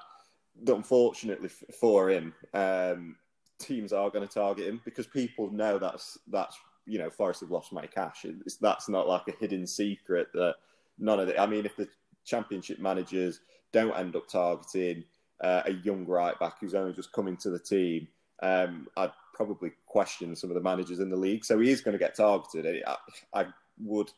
unfortunately 0.66 1.48
for 1.48 2.10
him, 2.10 2.34
um, 2.54 3.16
teams 3.58 3.92
are 3.92 4.10
going 4.10 4.26
to 4.26 4.32
target 4.32 4.66
him 4.66 4.80
because 4.84 5.06
people 5.06 5.50
know 5.52 5.78
that's 5.78 6.18
that's 6.28 6.58
you 6.86 6.98
know 6.98 7.10
Forest 7.10 7.40
have 7.40 7.50
lost 7.50 7.72
my 7.72 7.86
cash. 7.86 8.24
It's, 8.24 8.56
that's 8.56 8.88
not 8.88 9.08
like 9.08 9.28
a 9.28 9.36
hidden 9.38 9.66
secret 9.66 10.28
that 10.34 10.56
none 10.98 11.20
of 11.20 11.28
it. 11.28 11.38
I 11.38 11.46
mean, 11.46 11.66
if 11.66 11.76
the 11.76 11.88
Championship 12.24 12.78
managers 12.78 13.40
don't 13.72 13.96
end 13.96 14.16
up 14.16 14.28
targeting 14.28 15.04
uh, 15.40 15.62
a 15.66 15.72
young 15.72 16.04
right 16.06 16.38
back 16.38 16.54
who's 16.60 16.74
only 16.74 16.92
just 16.92 17.12
coming 17.12 17.36
to 17.38 17.50
the 17.50 17.58
team, 17.58 18.08
um, 18.42 18.88
I'd 18.96 19.12
probably 19.34 19.72
question 19.86 20.36
some 20.36 20.50
of 20.50 20.54
the 20.54 20.62
managers 20.62 21.00
in 21.00 21.10
the 21.10 21.16
league. 21.16 21.44
So 21.44 21.58
he 21.58 21.70
is 21.70 21.80
going 21.80 21.92
to 21.92 21.98
get 21.98 22.16
targeted. 22.16 22.82
I, 22.86 22.96
I 23.32 23.46
would 23.78 24.10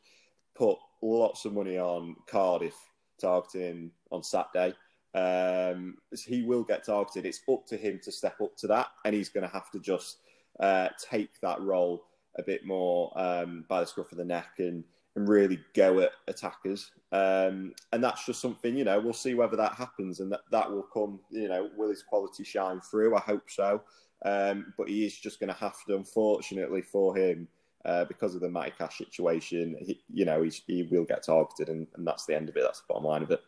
put 0.54 0.78
lots 1.00 1.44
of 1.44 1.52
money 1.52 1.78
on 1.78 2.16
Cardiff 2.26 2.74
targeting 3.20 3.90
on 4.10 4.22
Saturday. 4.22 4.74
Um, 5.14 5.96
he 6.26 6.42
will 6.42 6.62
get 6.62 6.84
targeted. 6.84 7.26
It's 7.26 7.42
up 7.50 7.66
to 7.66 7.76
him 7.76 8.00
to 8.04 8.12
step 8.12 8.40
up 8.42 8.56
to 8.58 8.66
that, 8.68 8.88
and 9.04 9.14
he's 9.14 9.28
going 9.28 9.46
to 9.46 9.52
have 9.52 9.70
to 9.72 9.80
just 9.80 10.18
uh, 10.60 10.88
take 11.10 11.40
that 11.40 11.60
role 11.60 12.04
a 12.38 12.42
bit 12.42 12.64
more 12.64 13.12
um, 13.16 13.64
by 13.68 13.80
the 13.80 13.86
scruff 13.86 14.12
of 14.12 14.18
the 14.18 14.24
neck 14.24 14.54
and 14.58 14.84
and 15.14 15.28
really 15.28 15.60
go 15.74 16.00
at 16.00 16.12
attackers. 16.28 16.90
Um, 17.12 17.74
and 17.92 18.02
that's 18.02 18.24
just 18.24 18.40
something, 18.40 18.76
you 18.76 18.84
know, 18.84 18.98
we'll 18.98 19.12
see 19.12 19.34
whether 19.34 19.56
that 19.56 19.74
happens 19.74 20.20
and 20.20 20.32
that, 20.32 20.40
that 20.50 20.70
will 20.70 20.84
come, 20.84 21.20
you 21.30 21.48
know, 21.48 21.68
will 21.76 21.90
his 21.90 22.02
quality 22.02 22.44
shine 22.44 22.80
through? 22.80 23.14
I 23.14 23.20
hope 23.20 23.50
so. 23.50 23.82
Um, 24.24 24.72
but 24.78 24.88
he 24.88 25.04
is 25.04 25.18
just 25.18 25.40
going 25.40 25.48
to 25.48 25.60
have 25.60 25.76
to, 25.86 25.96
unfortunately 25.96 26.80
for 26.80 27.16
him, 27.16 27.48
uh, 27.84 28.04
because 28.04 28.34
of 28.34 28.40
the 28.40 28.48
Matty 28.48 28.72
Cash 28.78 28.98
situation, 28.98 29.76
he, 29.80 30.00
you 30.12 30.24
know, 30.24 30.48
he 30.66 30.88
will 30.90 31.04
get 31.04 31.24
targeted, 31.24 31.68
and, 31.68 31.86
and 31.96 32.06
that's 32.06 32.26
the 32.26 32.36
end 32.36 32.48
of 32.48 32.56
it. 32.56 32.62
That's 32.62 32.80
the 32.80 32.86
bottom 32.88 33.04
line 33.04 33.22
of 33.22 33.30
it. 33.32 33.40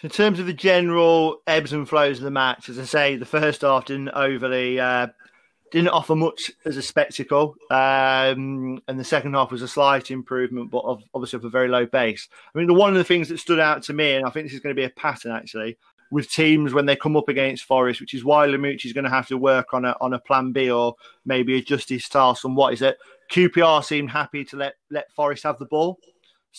So 0.00 0.06
in 0.06 0.10
terms 0.10 0.38
of 0.38 0.46
the 0.46 0.52
general 0.52 1.42
ebbs 1.48 1.72
and 1.72 1.88
flows 1.88 2.18
of 2.18 2.24
the 2.24 2.30
match, 2.30 2.68
as 2.68 2.78
I 2.78 2.84
say, 2.84 3.16
the 3.16 3.26
first 3.26 3.62
half 3.62 3.86
didn't 3.86 4.10
overly 4.10 4.78
uh, 4.78 5.08
didn't 5.72 5.88
offer 5.88 6.14
much 6.14 6.52
as 6.64 6.76
a 6.76 6.82
spectacle, 6.82 7.56
um, 7.72 8.80
and 8.86 8.98
the 8.98 9.04
second 9.04 9.34
half 9.34 9.50
was 9.50 9.60
a 9.60 9.66
slight 9.66 10.12
improvement, 10.12 10.70
but 10.70 10.84
obviously 11.12 11.38
of 11.38 11.44
a 11.44 11.50
very 11.50 11.66
low 11.66 11.84
base. 11.84 12.28
I 12.54 12.58
mean, 12.58 12.68
the 12.68 12.74
one 12.74 12.90
of 12.90 12.96
the 12.96 13.02
things 13.02 13.28
that 13.28 13.40
stood 13.40 13.58
out 13.58 13.82
to 13.84 13.92
me, 13.92 14.14
and 14.14 14.24
I 14.24 14.30
think 14.30 14.46
this 14.46 14.54
is 14.54 14.60
going 14.60 14.74
to 14.74 14.80
be 14.80 14.84
a 14.84 14.90
pattern 14.90 15.32
actually, 15.32 15.76
with 16.12 16.30
teams 16.30 16.72
when 16.72 16.86
they 16.86 16.94
come 16.94 17.16
up 17.16 17.28
against 17.28 17.64
Forest, 17.64 18.00
which 18.00 18.14
is 18.14 18.24
why 18.24 18.46
Lamouchi 18.46 18.86
is 18.86 18.92
going 18.92 19.02
to 19.02 19.10
have 19.10 19.26
to 19.26 19.36
work 19.36 19.74
on 19.74 19.84
a 19.84 19.96
on 20.00 20.14
a 20.14 20.20
plan 20.20 20.52
B 20.52 20.70
or 20.70 20.94
maybe 21.26 21.58
adjust 21.58 21.88
his 21.88 22.04
style 22.04 22.36
somewhat. 22.36 22.72
Is 22.72 22.80
that 22.80 22.98
QPR 23.32 23.84
seemed 23.84 24.12
happy 24.12 24.44
to 24.44 24.56
let 24.56 24.74
let 24.92 25.12
Forest 25.12 25.42
have 25.42 25.58
the 25.58 25.66
ball. 25.66 25.98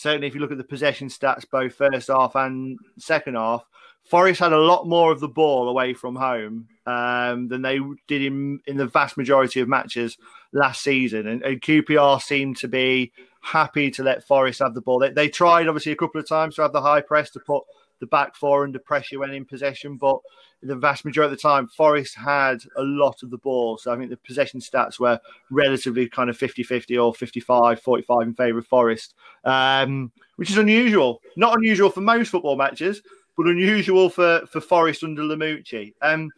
Certainly, 0.00 0.28
if 0.28 0.34
you 0.34 0.40
look 0.40 0.50
at 0.50 0.56
the 0.56 0.64
possession 0.64 1.08
stats, 1.08 1.44
both 1.50 1.74
first 1.74 2.08
half 2.08 2.34
and 2.34 2.78
second 2.96 3.34
half, 3.34 3.66
Forest 4.02 4.40
had 4.40 4.54
a 4.54 4.58
lot 4.58 4.86
more 4.86 5.12
of 5.12 5.20
the 5.20 5.28
ball 5.28 5.68
away 5.68 5.92
from 5.92 6.16
home 6.16 6.68
um, 6.86 7.48
than 7.48 7.60
they 7.60 7.78
did 8.08 8.22
in 8.22 8.60
in 8.66 8.78
the 8.78 8.86
vast 8.86 9.18
majority 9.18 9.60
of 9.60 9.68
matches 9.68 10.16
last 10.52 10.80
season, 10.80 11.26
and, 11.26 11.42
and, 11.42 11.60
QPR 11.60 12.18
seemed 12.22 12.56
to 12.56 12.66
be 12.66 13.12
happy 13.42 13.90
to 13.90 14.02
let 14.02 14.26
Forest 14.26 14.60
have 14.60 14.72
the 14.72 14.80
ball. 14.80 15.00
They, 15.00 15.10
they 15.10 15.28
tried 15.28 15.68
obviously 15.68 15.92
a 15.92 15.96
couple 15.96 16.18
of 16.18 16.26
times 16.26 16.54
to 16.54 16.62
have 16.62 16.72
the 16.72 16.80
high 16.80 17.02
press 17.02 17.30
to 17.32 17.40
put 17.40 17.64
the 18.00 18.06
back 18.06 18.34
four 18.34 18.64
under 18.64 18.78
pressure 18.78 19.18
when 19.18 19.30
in 19.30 19.44
possession, 19.44 19.96
but 19.96 20.18
the 20.62 20.76
vast 20.76 21.04
majority 21.04 21.32
of 21.32 21.38
the 21.38 21.42
time, 21.42 21.68
Forest 21.68 22.16
had 22.16 22.58
a 22.76 22.82
lot 22.82 23.22
of 23.22 23.30
the 23.30 23.38
ball. 23.38 23.78
So 23.78 23.92
I 23.92 23.96
think 23.96 24.10
the 24.10 24.16
possession 24.16 24.60
stats 24.60 24.98
were 24.98 25.18
relatively 25.50 26.08
kind 26.08 26.28
of 26.28 26.36
50 26.36 26.62
50 26.62 26.98
or 26.98 27.14
55 27.14 27.80
45 27.80 28.22
in 28.22 28.34
favour 28.34 28.58
of 28.58 28.66
Forest, 28.66 29.14
um, 29.44 30.12
which 30.36 30.50
is 30.50 30.58
unusual. 30.58 31.22
Not 31.36 31.56
unusual 31.56 31.90
for 31.90 32.00
most 32.00 32.30
football 32.30 32.56
matches, 32.56 33.02
but 33.36 33.46
unusual 33.46 34.10
for, 34.10 34.46
for 34.50 34.60
Forest 34.60 35.04
under 35.04 35.22
Lamouchi. 35.22 35.94
Um, 36.02 36.30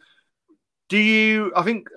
do 0.89 0.97
you, 0.97 1.51
I 1.55 1.63
think, 1.63 1.87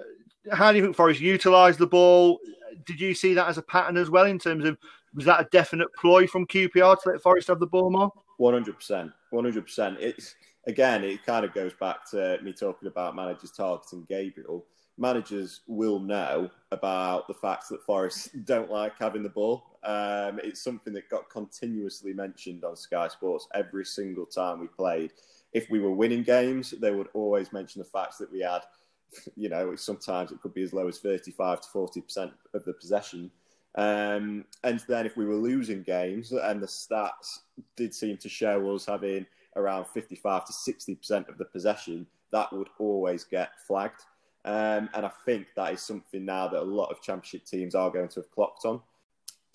how 0.50 0.72
do 0.72 0.78
you 0.78 0.84
think 0.84 0.96
Forest 0.96 1.20
utilised 1.20 1.78
the 1.78 1.86
ball? 1.86 2.40
Did 2.86 3.00
you 3.00 3.14
see 3.14 3.34
that 3.34 3.48
as 3.48 3.58
a 3.58 3.62
pattern 3.62 3.96
as 3.96 4.10
well 4.10 4.26
in 4.26 4.38
terms 4.38 4.64
of 4.64 4.78
was 5.14 5.24
that 5.24 5.40
a 5.40 5.48
definite 5.50 5.88
ploy 5.94 6.26
from 6.26 6.46
QPR 6.46 7.00
to 7.02 7.08
let 7.10 7.22
Forest 7.22 7.48
have 7.48 7.60
the 7.60 7.66
ball 7.66 7.90
more? 7.90 8.12
One 8.38 8.52
hundred 8.54 8.76
percent, 8.76 9.12
one 9.30 9.44
hundred 9.44 9.64
percent. 9.64 9.98
It's 10.00 10.34
again, 10.66 11.04
it 11.04 11.24
kind 11.24 11.44
of 11.44 11.54
goes 11.54 11.72
back 11.74 12.08
to 12.10 12.38
me 12.42 12.52
talking 12.52 12.88
about 12.88 13.16
managers 13.16 13.52
targeting 13.52 14.06
Gabriel. 14.08 14.64
Managers 14.98 15.60
will 15.66 16.00
know 16.00 16.50
about 16.72 17.28
the 17.28 17.34
fact 17.34 17.68
that 17.68 17.82
Forest 17.84 18.30
don't 18.44 18.70
like 18.70 18.98
having 18.98 19.22
the 19.22 19.28
ball. 19.28 19.78
Um, 19.84 20.40
it's 20.42 20.62
something 20.62 20.92
that 20.94 21.10
got 21.10 21.30
continuously 21.30 22.12
mentioned 22.12 22.64
on 22.64 22.76
Sky 22.76 23.08
Sports 23.08 23.46
every 23.54 23.84
single 23.84 24.26
time 24.26 24.60
we 24.60 24.66
played. 24.68 25.12
If 25.52 25.70
we 25.70 25.80
were 25.80 25.92
winning 25.92 26.22
games, 26.22 26.72
they 26.80 26.90
would 26.90 27.08
always 27.14 27.52
mention 27.52 27.78
the 27.78 27.88
fact 27.88 28.18
that 28.18 28.32
we 28.32 28.40
had, 28.40 28.62
you 29.36 29.48
know, 29.48 29.76
sometimes 29.76 30.32
it 30.32 30.40
could 30.40 30.54
be 30.54 30.62
as 30.62 30.72
low 30.72 30.88
as 30.88 30.98
35 30.98 31.60
to 31.60 31.68
40% 31.68 32.32
of 32.54 32.64
the 32.64 32.72
possession. 32.72 33.30
Um, 33.76 34.46
and 34.64 34.82
then 34.88 35.06
if 35.06 35.16
we 35.16 35.26
were 35.26 35.34
losing 35.34 35.82
games, 35.82 36.32
and 36.32 36.62
the 36.62 36.66
stats 36.66 37.40
did 37.76 37.94
seem 37.94 38.16
to 38.18 38.28
show 38.28 38.74
us 38.74 38.86
having 38.86 39.26
around 39.54 39.86
55 39.86 40.46
to 40.46 40.52
60% 40.52 41.28
of 41.28 41.38
the 41.38 41.44
possession, 41.44 42.06
that 42.32 42.52
would 42.52 42.68
always 42.78 43.24
get 43.24 43.50
flagged. 43.66 44.02
Um, 44.44 44.88
and 44.94 45.04
I 45.04 45.10
think 45.24 45.48
that 45.56 45.72
is 45.72 45.82
something 45.82 46.24
now 46.24 46.48
that 46.48 46.62
a 46.62 46.62
lot 46.62 46.90
of 46.90 47.02
championship 47.02 47.44
teams 47.44 47.74
are 47.74 47.90
going 47.90 48.08
to 48.08 48.20
have 48.20 48.30
clocked 48.30 48.64
on. 48.64 48.80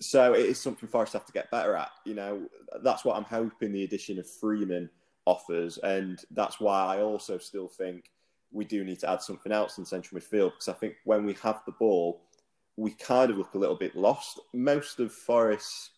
So 0.00 0.34
it 0.34 0.46
is 0.46 0.60
something 0.60 0.88
Forest 0.88 1.14
have 1.14 1.26
to 1.26 1.32
get 1.32 1.50
better 1.50 1.74
at. 1.76 1.90
You 2.04 2.14
know, 2.14 2.42
that's 2.82 3.04
what 3.04 3.16
I'm 3.16 3.24
hoping 3.24 3.72
the 3.72 3.84
addition 3.84 4.18
of 4.18 4.28
Freeman 4.28 4.90
offers. 5.24 5.78
And 5.78 6.20
that's 6.32 6.60
why 6.60 6.96
I 6.96 7.00
also 7.00 7.38
still 7.38 7.68
think 7.68 8.10
we 8.50 8.64
do 8.64 8.84
need 8.84 8.98
to 9.00 9.10
add 9.10 9.22
something 9.22 9.52
else 9.52 9.78
in 9.78 9.86
central 9.86 10.20
midfield 10.20 10.52
because 10.52 10.68
I 10.68 10.74
think 10.74 10.96
when 11.04 11.24
we 11.24 11.34
have 11.42 11.62
the 11.64 11.72
ball, 11.72 12.20
we 12.76 12.92
kind 12.92 13.30
of 13.30 13.38
look 13.38 13.54
a 13.54 13.58
little 13.58 13.76
bit 13.76 13.94
lost. 13.94 14.40
Most 14.52 15.00
of 15.00 15.12
Forest's 15.12 15.90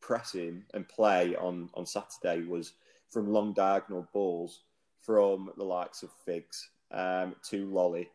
pressing 0.00 0.62
and 0.74 0.88
play 0.88 1.34
on, 1.36 1.70
on 1.74 1.86
Saturday 1.86 2.46
was 2.46 2.72
from 3.10 3.32
long 3.32 3.52
diagonal 3.52 4.06
balls 4.12 4.60
from 5.02 5.50
the 5.56 5.64
likes 5.64 6.02
of 6.02 6.10
Figs 6.24 6.68
um, 6.90 7.34
to 7.50 7.66
Lolley. 7.66 8.08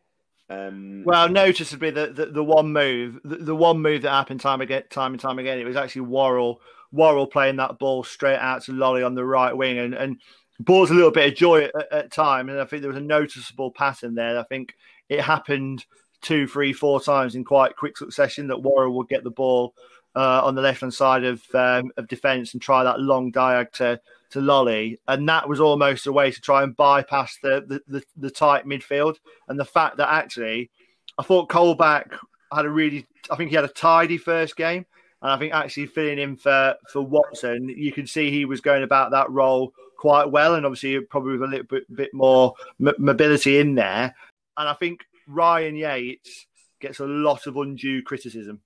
Um, 0.49 1.03
well, 1.05 1.29
noticeably 1.29 1.91
the, 1.91 2.07
the, 2.07 2.25
the 2.27 2.43
one 2.43 2.73
move, 2.73 3.19
the, 3.23 3.37
the, 3.37 3.55
one 3.55 3.81
move 3.81 4.01
that 4.01 4.09
happened 4.09 4.39
time 4.39 4.61
again, 4.61 4.83
time 4.89 5.13
and 5.13 5.21
time 5.21 5.37
again, 5.37 5.59
it 5.59 5.65
was 5.65 5.75
actually 5.75 6.01
Worrall, 6.01 6.59
Worrall 6.91 7.27
playing 7.27 7.57
that 7.57 7.77
ball 7.77 8.03
straight 8.03 8.39
out 8.39 8.63
to 8.63 8.71
Lolley 8.71 9.05
on 9.05 9.13
the 9.13 9.25
right 9.25 9.55
wing, 9.55 9.77
and 9.77 9.93
and 9.93 10.19
brought 10.59 10.89
a 10.89 10.93
little 10.93 11.11
bit 11.11 11.31
of 11.31 11.37
joy 11.37 11.65
at, 11.65 11.91
at 11.91 12.11
time. 12.11 12.49
And 12.49 12.59
I 12.59 12.65
think 12.65 12.81
there 12.81 12.89
was 12.89 12.97
a 12.97 13.01
noticeable 13.01 13.69
pattern 13.71 14.15
there. 14.15 14.39
I 14.39 14.43
think 14.43 14.73
it 15.07 15.21
happened 15.21 15.85
two, 16.21 16.47
three, 16.47 16.73
four 16.73 17.01
times 17.01 17.35
in 17.35 17.43
quite 17.43 17.75
quick 17.75 17.97
succession 17.97 18.47
that 18.47 18.61
Worrall 18.61 18.95
would 18.97 19.09
get 19.09 19.23
the 19.23 19.31
ball 19.31 19.73
uh, 20.15 20.41
on 20.43 20.55
the 20.55 20.61
left 20.61 20.81
hand 20.81 20.93
side 20.93 21.23
of 21.23 21.43
um, 21.53 21.91
of 21.97 22.07
defence 22.07 22.53
and 22.53 22.61
try 22.61 22.83
that 22.83 22.99
long 22.99 23.31
diag 23.31 23.71
to 23.73 23.99
to 24.31 24.39
Lolley, 24.39 24.97
and 25.07 25.27
that 25.27 25.49
was 25.49 25.59
almost 25.59 26.07
a 26.07 26.11
way 26.11 26.31
to 26.31 26.41
try 26.41 26.63
and 26.63 26.75
bypass 26.75 27.38
the 27.41 27.65
the, 27.67 27.81
the, 27.88 28.03
the 28.17 28.31
tight 28.31 28.65
midfield. 28.65 29.17
And 29.47 29.59
the 29.59 29.65
fact 29.65 29.97
that 29.97 30.11
actually, 30.11 30.69
I 31.17 31.23
thought 31.23 31.49
Colback 31.49 32.13
had 32.53 32.65
a 32.65 32.69
really, 32.69 33.07
I 33.31 33.35
think 33.35 33.49
he 33.49 33.55
had 33.55 33.65
a 33.65 33.69
tidy 33.69 34.17
first 34.17 34.55
game, 34.55 34.85
and 35.21 35.31
I 35.31 35.38
think 35.38 35.53
actually 35.53 35.88
filling 35.88 36.19
in 36.19 36.35
for 36.35 36.75
for 36.91 37.01
Watson, 37.01 37.69
you 37.69 37.91
can 37.91 38.07
see 38.07 38.29
he 38.29 38.45
was 38.45 38.61
going 38.61 38.83
about 38.83 39.11
that 39.11 39.29
role 39.31 39.73
quite 39.97 40.29
well, 40.29 40.55
and 40.55 40.65
obviously 40.65 40.99
probably 41.01 41.33
with 41.33 41.43
a 41.43 41.51
little 41.51 41.65
bit, 41.65 41.95
bit 41.95 42.13
more 42.13 42.53
m- 42.79 42.93
mobility 42.97 43.59
in 43.59 43.75
there. 43.75 44.15
And 44.57 44.67
I 44.67 44.73
think 44.73 45.05
Ryan 45.29 45.75
Yates 45.75 46.48
gets 46.81 47.00
a 47.00 47.05
lot 47.05 47.45
of 47.45 47.55
undue 47.55 48.01
criticism. 48.01 48.62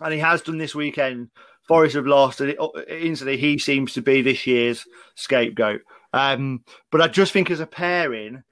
And 0.00 0.12
he 0.12 0.20
has 0.20 0.42
done 0.42 0.58
this 0.58 0.74
weekend. 0.74 1.30
Forest 1.66 1.96
have 1.96 2.06
lost, 2.06 2.40
and 2.40 2.56
instantly 2.88 3.36
he 3.36 3.58
seems 3.58 3.92
to 3.92 4.02
be 4.02 4.22
this 4.22 4.46
year's 4.46 4.84
scapegoat. 5.14 5.82
Um, 6.12 6.64
but 6.90 7.00
I 7.00 7.08
just 7.08 7.32
think 7.32 7.50
as 7.50 7.60
a 7.60 7.66
pairing, 7.66 8.42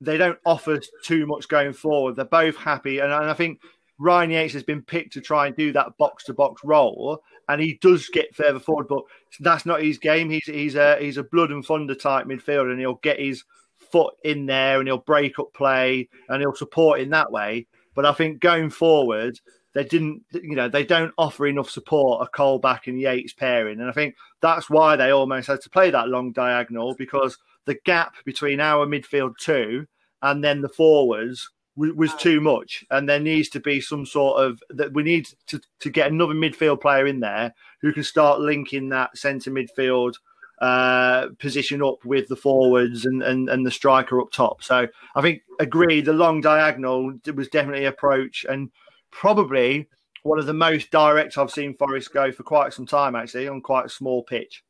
they 0.00 0.16
don't 0.16 0.38
offer 0.46 0.80
too 1.04 1.26
much 1.26 1.48
going 1.48 1.74
forward. 1.74 2.16
They're 2.16 2.24
both 2.24 2.56
happy, 2.56 3.00
and, 3.00 3.12
and 3.12 3.30
I 3.30 3.34
think 3.34 3.60
Ryan 3.98 4.30
Yates 4.30 4.54
has 4.54 4.62
been 4.62 4.82
picked 4.82 5.12
to 5.12 5.20
try 5.20 5.46
and 5.46 5.56
do 5.56 5.72
that 5.72 5.96
box 5.98 6.24
to 6.24 6.34
box 6.34 6.62
role, 6.64 7.22
and 7.48 7.60
he 7.60 7.78
does 7.80 8.08
get 8.08 8.34
further 8.34 8.58
forward, 8.60 8.88
but 8.88 9.02
that's 9.40 9.66
not 9.66 9.82
his 9.82 9.98
game. 9.98 10.30
He's 10.30 10.46
he's 10.46 10.74
a 10.74 10.96
he's 10.98 11.18
a 11.18 11.24
blood 11.24 11.50
and 11.50 11.64
thunder 11.64 11.94
type 11.94 12.26
midfielder, 12.26 12.70
and 12.70 12.80
he'll 12.80 12.94
get 12.94 13.20
his 13.20 13.44
foot 13.94 14.16
in 14.24 14.44
there 14.46 14.80
and 14.80 14.88
he'll 14.88 14.98
break 14.98 15.38
up 15.38 15.54
play 15.54 16.08
and 16.28 16.40
he'll 16.40 16.52
support 16.52 16.98
in 16.98 17.10
that 17.10 17.30
way. 17.30 17.64
But 17.94 18.04
I 18.04 18.12
think 18.12 18.40
going 18.40 18.70
forward, 18.70 19.38
they 19.72 19.84
didn't, 19.84 20.24
you 20.32 20.56
know, 20.56 20.68
they 20.68 20.84
don't 20.84 21.14
offer 21.16 21.46
enough 21.46 21.70
support 21.70 22.26
a 22.26 22.36
Colback 22.36 22.88
and 22.88 23.00
Yates 23.00 23.32
pairing, 23.32 23.78
and 23.78 23.88
I 23.88 23.92
think 23.92 24.16
that's 24.40 24.68
why 24.68 24.96
they 24.96 25.10
almost 25.10 25.46
had 25.46 25.60
to 25.60 25.70
play 25.70 25.90
that 25.92 26.08
long 26.08 26.32
diagonal 26.32 26.96
because 26.96 27.38
the 27.66 27.76
gap 27.84 28.14
between 28.24 28.58
our 28.58 28.84
midfield 28.84 29.36
two 29.38 29.86
and 30.22 30.42
then 30.42 30.60
the 30.60 30.68
forwards 30.68 31.50
was 31.76 32.14
too 32.16 32.40
much, 32.40 32.84
and 32.90 33.08
there 33.08 33.20
needs 33.20 33.48
to 33.50 33.60
be 33.60 33.80
some 33.80 34.06
sort 34.06 34.42
of 34.44 34.60
that 34.70 34.92
we 34.92 35.04
need 35.04 35.28
to 35.46 35.60
to 35.78 35.88
get 35.88 36.10
another 36.10 36.34
midfield 36.34 36.80
player 36.80 37.06
in 37.06 37.20
there 37.20 37.54
who 37.80 37.92
can 37.92 38.02
start 38.02 38.40
linking 38.40 38.88
that 38.88 39.16
centre 39.16 39.52
midfield 39.52 40.14
uh, 40.60 41.28
position 41.38 41.82
up 41.82 42.04
with 42.04 42.28
the 42.28 42.36
forwards 42.36 43.06
and, 43.06 43.22
and 43.22 43.48
and 43.48 43.66
the 43.66 43.70
striker 43.70 44.20
up 44.20 44.30
top. 44.30 44.62
So 44.62 44.86
I 45.14 45.22
think 45.22 45.42
agree 45.58 46.00
the 46.00 46.12
long 46.12 46.40
diagonal 46.40 47.14
was 47.34 47.48
definitely 47.48 47.86
approach 47.86 48.46
and 48.48 48.70
probably 49.10 49.88
one 50.22 50.38
of 50.38 50.46
the 50.46 50.54
most 50.54 50.90
direct 50.90 51.36
I've 51.36 51.50
seen 51.50 51.74
Forest 51.74 52.12
go 52.12 52.32
for 52.32 52.42
quite 52.42 52.72
some 52.72 52.86
time 52.86 53.14
actually 53.14 53.46
on 53.48 53.60
quite 53.60 53.86
a 53.86 53.90
small 53.90 54.22
pitch. 54.22 54.64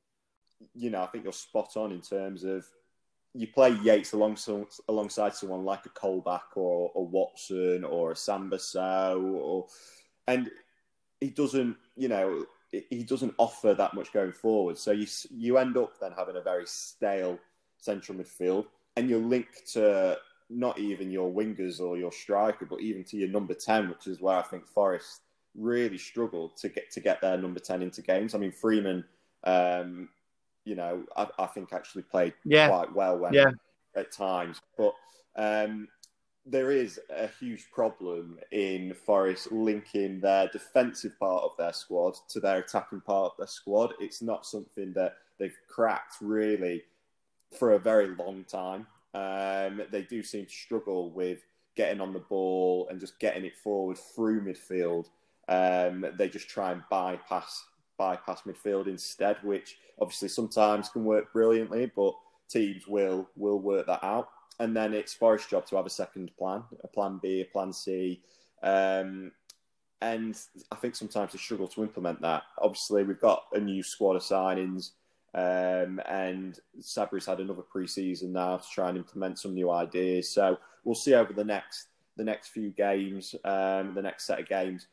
You 0.74 0.90
know, 0.90 1.02
I 1.02 1.06
think 1.06 1.24
you're 1.24 1.32
spot 1.32 1.76
on 1.76 1.92
in 1.92 2.00
terms 2.00 2.44
of 2.44 2.66
you 3.34 3.48
play 3.48 3.70
Yates 3.82 4.12
alongside 4.12 4.66
alongside 4.88 5.34
someone 5.34 5.64
like 5.64 5.86
a 5.86 5.90
Colback 5.90 6.56
or 6.56 6.92
a 6.94 7.02
Watson 7.02 7.84
or 7.84 8.12
a 8.12 8.16
Samba 8.16 8.58
Sow, 8.58 9.20
or 9.20 9.66
and 10.26 10.50
he 11.20 11.30
doesn't, 11.30 11.76
you 11.96 12.08
know, 12.08 12.44
he 12.90 13.02
doesn't 13.02 13.34
offer 13.38 13.74
that 13.74 13.94
much 13.94 14.12
going 14.12 14.32
forward. 14.32 14.78
So 14.78 14.90
you 14.90 15.06
you 15.30 15.58
end 15.58 15.76
up 15.76 15.98
then 16.00 16.12
having 16.16 16.36
a 16.36 16.42
very 16.42 16.66
stale 16.66 17.38
central 17.78 18.18
midfield, 18.18 18.66
and 18.96 19.08
you're 19.08 19.20
linked 19.20 19.72
to 19.74 20.18
not 20.50 20.78
even 20.78 21.10
your 21.10 21.32
wingers 21.32 21.80
or 21.80 21.96
your 21.96 22.12
striker, 22.12 22.66
but 22.66 22.80
even 22.80 23.04
to 23.04 23.16
your 23.16 23.28
number 23.28 23.54
ten, 23.54 23.88
which 23.88 24.06
is 24.06 24.20
where 24.20 24.36
I 24.36 24.42
think 24.42 24.66
Forest 24.66 25.20
really 25.56 25.98
struggled 25.98 26.56
to 26.56 26.68
get 26.68 26.90
to 26.92 27.00
get 27.00 27.20
their 27.20 27.36
number 27.36 27.60
ten 27.60 27.82
into 27.82 28.02
games. 28.02 28.34
I 28.34 28.38
mean 28.38 28.52
Freeman. 28.52 29.04
Um, 29.44 30.08
you 30.64 30.74
know, 30.74 31.04
I, 31.16 31.28
I 31.38 31.46
think 31.46 31.72
actually 31.72 32.02
played 32.02 32.32
yeah. 32.44 32.68
quite 32.68 32.94
well 32.94 33.18
when 33.18 33.34
yeah. 33.34 33.50
at 33.94 34.10
times. 34.10 34.60
But 34.78 34.94
um, 35.36 35.88
there 36.46 36.70
is 36.70 37.00
a 37.10 37.28
huge 37.40 37.70
problem 37.70 38.38
in 38.52 38.94
Forest 38.94 39.50
linking 39.50 40.20
their 40.20 40.48
defensive 40.48 41.18
part 41.18 41.42
of 41.42 41.52
their 41.56 41.72
squad 41.72 42.16
to 42.28 42.40
their 42.40 42.58
attacking 42.58 43.00
part 43.00 43.32
of 43.32 43.38
their 43.38 43.46
squad. 43.46 43.94
It's 43.98 44.20
not 44.20 44.44
something 44.44 44.92
that 44.92 45.16
they've 45.38 45.56
cracked 45.68 46.16
really 46.20 46.82
for 47.58 47.72
a 47.72 47.78
very 47.78 48.08
long 48.08 48.44
time. 48.44 48.86
Um, 49.14 49.82
they 49.90 50.02
do 50.02 50.22
seem 50.22 50.44
to 50.46 50.52
struggle 50.52 51.10
with 51.10 51.40
getting 51.76 52.00
on 52.00 52.12
the 52.12 52.18
ball 52.18 52.88
and 52.90 53.00
just 53.00 53.18
getting 53.18 53.44
it 53.44 53.56
forward 53.56 53.96
through 53.96 54.42
midfield. 54.42 55.06
Um, 55.48 56.06
they 56.16 56.28
just 56.28 56.48
try 56.48 56.72
and 56.72 56.82
bypass 56.90 57.64
bypass 57.96 58.42
midfield 58.42 58.86
instead, 58.86 59.36
which 59.42 59.78
obviously 60.00 60.28
sometimes 60.28 60.88
can 60.88 61.04
work 61.04 61.32
brilliantly, 61.32 61.90
but 61.94 62.14
teams 62.48 62.86
will 62.86 63.28
will 63.36 63.60
work 63.60 63.86
that 63.86 64.04
out. 64.04 64.28
And 64.60 64.76
then 64.76 64.94
it's 64.94 65.14
Forest's 65.14 65.50
job 65.50 65.66
to 65.66 65.76
have 65.76 65.86
a 65.86 65.90
second 65.90 66.30
plan, 66.36 66.62
a 66.82 66.88
plan 66.88 67.18
B, 67.22 67.40
a 67.40 67.44
plan 67.44 67.72
C. 67.72 68.22
Um, 68.62 69.32
and 70.00 70.38
I 70.70 70.76
think 70.76 70.94
sometimes 70.94 71.32
they 71.32 71.38
struggle 71.38 71.68
to 71.68 71.82
implement 71.82 72.20
that. 72.22 72.42
Obviously, 72.58 73.04
we've 73.04 73.20
got 73.20 73.44
a 73.52 73.58
new 73.58 73.82
squad 73.82 74.16
of 74.16 74.22
signings, 74.22 74.90
um, 75.34 76.00
and 76.06 76.58
Sabri's 76.80 77.26
had 77.26 77.40
another 77.40 77.62
pre-season 77.62 78.32
now 78.32 78.58
to 78.58 78.68
try 78.68 78.90
and 78.90 78.98
implement 78.98 79.38
some 79.38 79.54
new 79.54 79.70
ideas. 79.70 80.30
So 80.30 80.58
we'll 80.84 80.94
see 80.94 81.14
over 81.14 81.32
the 81.32 81.44
next 81.44 81.88
the 82.16 82.24
next 82.24 82.48
few 82.48 82.70
games, 82.70 83.34
um, 83.44 83.94
the 83.94 84.02
next 84.02 84.26
set 84.26 84.38
of 84.38 84.48
games, 84.48 84.86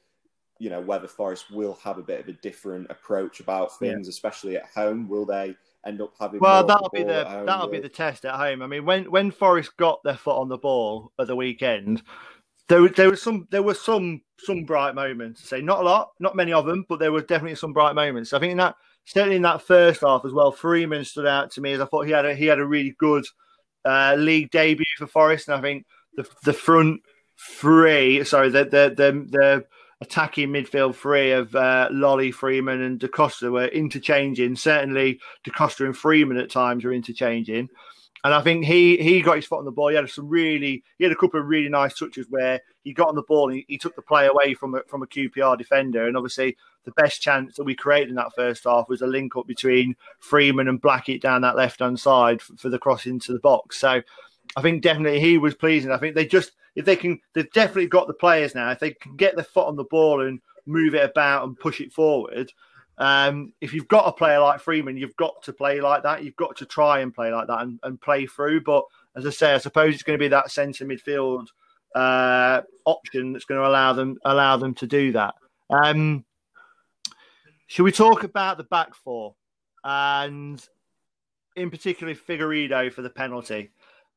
you 0.59 0.69
know 0.69 0.81
whether 0.81 1.07
Forest 1.07 1.51
will 1.51 1.77
have 1.83 1.97
a 1.97 2.03
bit 2.03 2.21
of 2.21 2.27
a 2.29 2.33
different 2.33 2.89
approach 2.89 3.41
about 3.41 3.77
things, 3.79 4.07
yeah. 4.07 4.11
especially 4.11 4.57
at 4.57 4.65
home. 4.73 5.09
Will 5.09 5.25
they 5.25 5.55
end 5.85 6.01
up 6.01 6.13
having? 6.19 6.39
Well, 6.39 6.65
that'll 6.65 6.89
be 6.89 7.03
the 7.03 7.43
that'll 7.45 7.67
be 7.67 7.79
the 7.79 7.89
test 7.89 8.25
at 8.25 8.35
home. 8.35 8.61
I 8.61 8.67
mean, 8.67 8.85
when 8.85 9.05
when 9.11 9.31
Forest 9.31 9.75
got 9.77 10.03
their 10.03 10.15
foot 10.15 10.39
on 10.39 10.49
the 10.49 10.57
ball 10.57 11.11
at 11.19 11.27
the 11.27 11.35
weekend, 11.35 12.03
there 12.67 12.87
there 12.87 13.09
was 13.09 13.21
some 13.21 13.47
there 13.51 13.63
were 13.63 13.73
some 13.73 14.21
some 14.39 14.63
bright 14.63 14.95
moments. 14.95 15.47
Say 15.47 15.61
not 15.61 15.79
a 15.79 15.83
lot, 15.83 16.11
not 16.19 16.35
many 16.35 16.53
of 16.53 16.65
them, 16.65 16.85
but 16.87 16.99
there 16.99 17.11
were 17.11 17.21
definitely 17.21 17.55
some 17.55 17.73
bright 17.73 17.95
moments. 17.95 18.33
I 18.33 18.39
think 18.39 18.51
in 18.51 18.57
that 18.57 18.75
certainly 19.05 19.35
in 19.35 19.41
that 19.43 19.61
first 19.61 20.01
half 20.01 20.25
as 20.25 20.33
well, 20.33 20.51
Freeman 20.51 21.05
stood 21.05 21.25
out 21.25 21.51
to 21.51 21.61
me 21.61 21.73
as 21.73 21.81
I 21.81 21.85
thought 21.85 22.05
he 22.05 22.11
had 22.11 22.25
a 22.25 22.35
he 22.35 22.45
had 22.45 22.59
a 22.59 22.65
really 22.65 22.95
good 22.97 23.25
uh, 23.85 24.15
league 24.17 24.51
debut 24.51 24.85
for 24.97 25.07
Forest, 25.07 25.47
and 25.47 25.57
I 25.57 25.61
think 25.61 25.85
the 26.15 26.27
the 26.43 26.53
front 26.53 27.01
three, 27.37 28.23
sorry, 28.23 28.49
the 28.49 28.65
the 28.65 28.93
the, 28.95 29.27
the 29.29 29.65
attacking 30.01 30.49
midfield 30.49 30.95
three 30.95 31.31
of 31.31 31.55
uh, 31.55 31.87
Lolley, 31.91 32.33
Freeman, 32.33 32.81
and 32.81 32.99
Da 32.99 33.07
Costa 33.07 33.51
were 33.51 33.67
interchanging. 33.67 34.55
Certainly, 34.55 35.19
Da 35.43 35.51
Costa 35.51 35.85
and 35.85 35.95
Freeman 35.95 36.37
at 36.37 36.49
times 36.49 36.83
were 36.83 36.93
interchanging. 36.93 37.69
And 38.23 38.33
I 38.33 38.41
think 38.41 38.65
he 38.65 38.97
he 38.97 39.21
got 39.21 39.37
his 39.37 39.47
foot 39.47 39.59
on 39.59 39.65
the 39.65 39.71
ball. 39.71 39.89
He 39.89 39.95
had 39.95 40.09
some 40.09 40.29
really 40.29 40.83
he 40.97 41.03
had 41.03 41.11
a 41.11 41.15
couple 41.15 41.39
of 41.39 41.47
really 41.47 41.69
nice 41.69 41.97
touches 41.97 42.27
where 42.29 42.61
he 42.83 42.93
got 42.93 43.07
on 43.07 43.15
the 43.15 43.23
ball 43.23 43.49
and 43.49 43.57
he, 43.57 43.65
he 43.67 43.77
took 43.77 43.95
the 43.95 44.01
play 44.01 44.27
away 44.27 44.53
from 44.53 44.75
a, 44.75 44.83
from 44.87 45.01
a 45.01 45.07
QPR 45.07 45.57
defender. 45.57 46.07
And 46.07 46.15
obviously, 46.15 46.55
the 46.85 46.91
best 46.91 47.21
chance 47.21 47.55
that 47.55 47.63
we 47.63 47.73
created 47.75 48.09
in 48.09 48.15
that 48.15 48.33
first 48.35 48.63
half 48.65 48.89
was 48.89 49.01
a 49.01 49.07
link 49.07 49.35
up 49.35 49.47
between 49.47 49.95
Freeman 50.19 50.67
and 50.67 50.81
Blackett 50.81 51.21
down 51.21 51.41
that 51.41 51.55
left 51.55 51.79
hand 51.79 51.99
side 51.99 52.41
for, 52.41 52.55
for 52.57 52.69
the 52.69 52.79
cross 52.79 53.07
into 53.07 53.33
the 53.33 53.39
box. 53.39 53.79
So 53.79 54.01
I 54.55 54.61
think 54.61 54.81
definitely 54.81 55.19
he 55.19 55.37
was 55.37 55.55
pleasing. 55.55 55.91
I 55.91 55.97
think 55.97 56.15
they 56.15 56.25
just 56.25 56.51
if 56.75 56.85
they 56.85 56.95
can, 56.95 57.19
they've 57.33 57.51
definitely 57.51 57.87
got 57.87 58.07
the 58.07 58.13
players 58.13 58.55
now. 58.55 58.71
If 58.71 58.79
they 58.79 58.91
can 58.91 59.15
get 59.15 59.35
their 59.35 59.43
foot 59.43 59.67
on 59.67 59.75
the 59.75 59.83
ball 59.83 60.21
and 60.21 60.39
move 60.65 60.95
it 60.95 61.09
about 61.09 61.45
and 61.45 61.59
push 61.59 61.81
it 61.81 61.91
forward, 61.91 62.51
um, 62.97 63.53
if 63.61 63.73
you've 63.73 63.87
got 63.87 64.07
a 64.07 64.11
player 64.11 64.39
like 64.39 64.61
Freeman, 64.61 64.97
you've 64.97 65.15
got 65.15 65.41
to 65.43 65.53
play 65.53 65.81
like 65.81 66.03
that. 66.03 66.23
You've 66.23 66.35
got 66.35 66.55
to 66.57 66.65
try 66.65 66.99
and 66.99 67.13
play 67.13 67.31
like 67.31 67.47
that 67.47 67.61
and, 67.61 67.79
and 67.83 67.99
play 67.99 68.25
through. 68.25 68.61
But 68.61 68.85
as 69.15 69.25
I 69.25 69.31
say, 69.31 69.53
I 69.53 69.57
suppose 69.57 69.93
it's 69.93 70.03
going 70.03 70.17
to 70.17 70.23
be 70.23 70.29
that 70.29 70.51
centre 70.51 70.85
midfield 70.85 71.47
uh, 71.95 72.61
option 72.85 73.33
that's 73.33 73.45
going 73.45 73.59
to 73.59 73.67
allow 73.67 73.93
them 73.93 74.17
allow 74.23 74.57
them 74.57 74.73
to 74.75 74.87
do 74.87 75.11
that. 75.13 75.35
Um, 75.69 76.25
should 77.67 77.83
we 77.83 77.91
talk 77.91 78.23
about 78.23 78.57
the 78.57 78.63
back 78.65 78.95
four 78.95 79.35
and 79.83 80.63
in 81.55 81.69
particular 81.69 82.13
Figueiredo 82.13 82.93
for 82.93 83.01
the 83.01 83.09
penalty? 83.09 83.71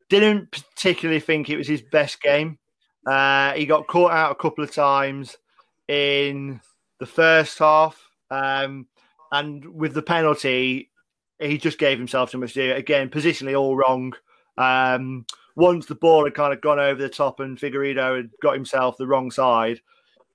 Didn't 0.09 0.51
particularly 0.51 1.21
think 1.21 1.49
it 1.49 1.57
was 1.57 1.69
his 1.69 1.83
best 1.83 2.21
game. 2.21 2.59
Uh, 3.07 3.53
he 3.53 3.67
got 3.67 3.87
caught 3.87 4.13
out 4.13 4.33
a 4.33 4.37
couple 4.37 4.65
of 4.65 4.73
times 4.73 5.37
in 5.89 6.61
the 7.01 7.07
first 7.07 7.59
half, 7.59 8.01
um, 8.31 8.87
and 9.33 9.65
with 9.65 9.95
the 9.95 10.03
penalty, 10.03 10.91
he 11.39 11.59
just 11.59 11.79
gave 11.79 11.99
himself 11.99 12.31
too 12.31 12.39
much 12.39 12.55
to 12.55 12.69
do. 12.69 12.75
Again, 12.75 13.11
positionally 13.11 13.59
all 13.59 13.77
wrong. 13.77 14.15
Um, 14.57 15.27
once 15.57 15.87
the 15.87 15.95
ball 15.95 16.25
had 16.25 16.35
kind 16.35 16.53
of 16.53 16.61
gone 16.61 16.79
over 16.79 17.01
the 17.01 17.09
top 17.09 17.41
and 17.41 17.59
Figueiredo 17.59 18.17
had 18.17 18.31
got 18.43 18.55
himself 18.55 18.97
the 18.97 19.07
wrong 19.07 19.31
side, 19.31 19.81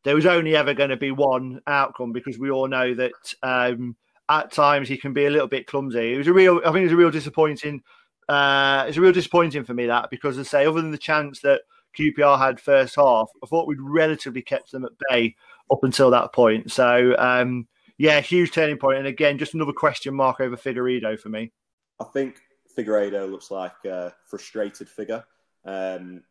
there 0.04 0.16
was 0.16 0.26
only 0.26 0.56
ever 0.56 0.74
going 0.74 0.90
to 0.90 0.98
be 0.98 1.12
one 1.12 1.62
outcome 1.68 2.12
because 2.12 2.38
we 2.38 2.52
all 2.52 2.68
know 2.68 2.94
that 2.94 3.12
um, 3.44 3.96
at 4.30 4.52
times 4.52 4.88
he 4.88 4.98
can 4.98 5.14
be 5.14 5.26
a 5.26 5.30
little 5.30 5.48
bit 5.48 5.68
clumsy. 5.68 6.14
It 6.14 6.18
was 6.18 6.28
a 6.28 6.34
real, 6.34 6.60
I 6.60 6.72
think 6.72 6.78
it 6.78 6.84
was 6.84 6.94
a 6.94 6.98
real 6.98 7.12
disappointing 7.12 7.82
uh, 8.30 8.86
it's 8.88 8.98
a 8.98 9.02
real 9.02 9.12
disappointing 9.12 9.64
for 9.64 9.74
me 9.74 9.88
that 9.88 10.10
because, 10.12 10.38
I 10.38 10.44
say, 10.44 10.66
other 10.66 10.82
than 10.82 10.92
the 10.92 10.98
chance 10.98 11.40
that 11.42 11.62
QPR 11.98 12.38
had 12.38 12.60
first 12.60 12.96
half, 12.96 13.30
I 13.44 13.48
thought 13.48 13.68
we'd 13.68 13.82
relatively 13.82 14.44
kept 14.44 14.72
them 14.72 14.86
at 14.86 14.92
bay 15.10 15.36
up 15.72 15.84
until 15.84 16.12
that 16.12 16.32
point. 16.32 16.72
So, 16.72 17.16
um, 17.18 17.68
yeah, 17.98 18.22
huge 18.22 18.52
turning 18.52 18.78
point. 18.78 19.00
And 19.00 19.08
again, 19.08 19.38
just 19.40 19.56
another 19.56 19.74
question 19.74 20.14
mark 20.14 20.40
over 20.40 20.56
Figueiredo 20.56 21.20
for 21.20 21.30
me. 21.30 21.52
I 22.00 22.04
think 22.06 22.40
Figueiredo 22.78 23.30
looks 23.30 23.50
like 23.50 23.74
a 23.86 24.14
frustrated 24.26 24.88
figure. 24.88 25.24
Um, 25.66 26.22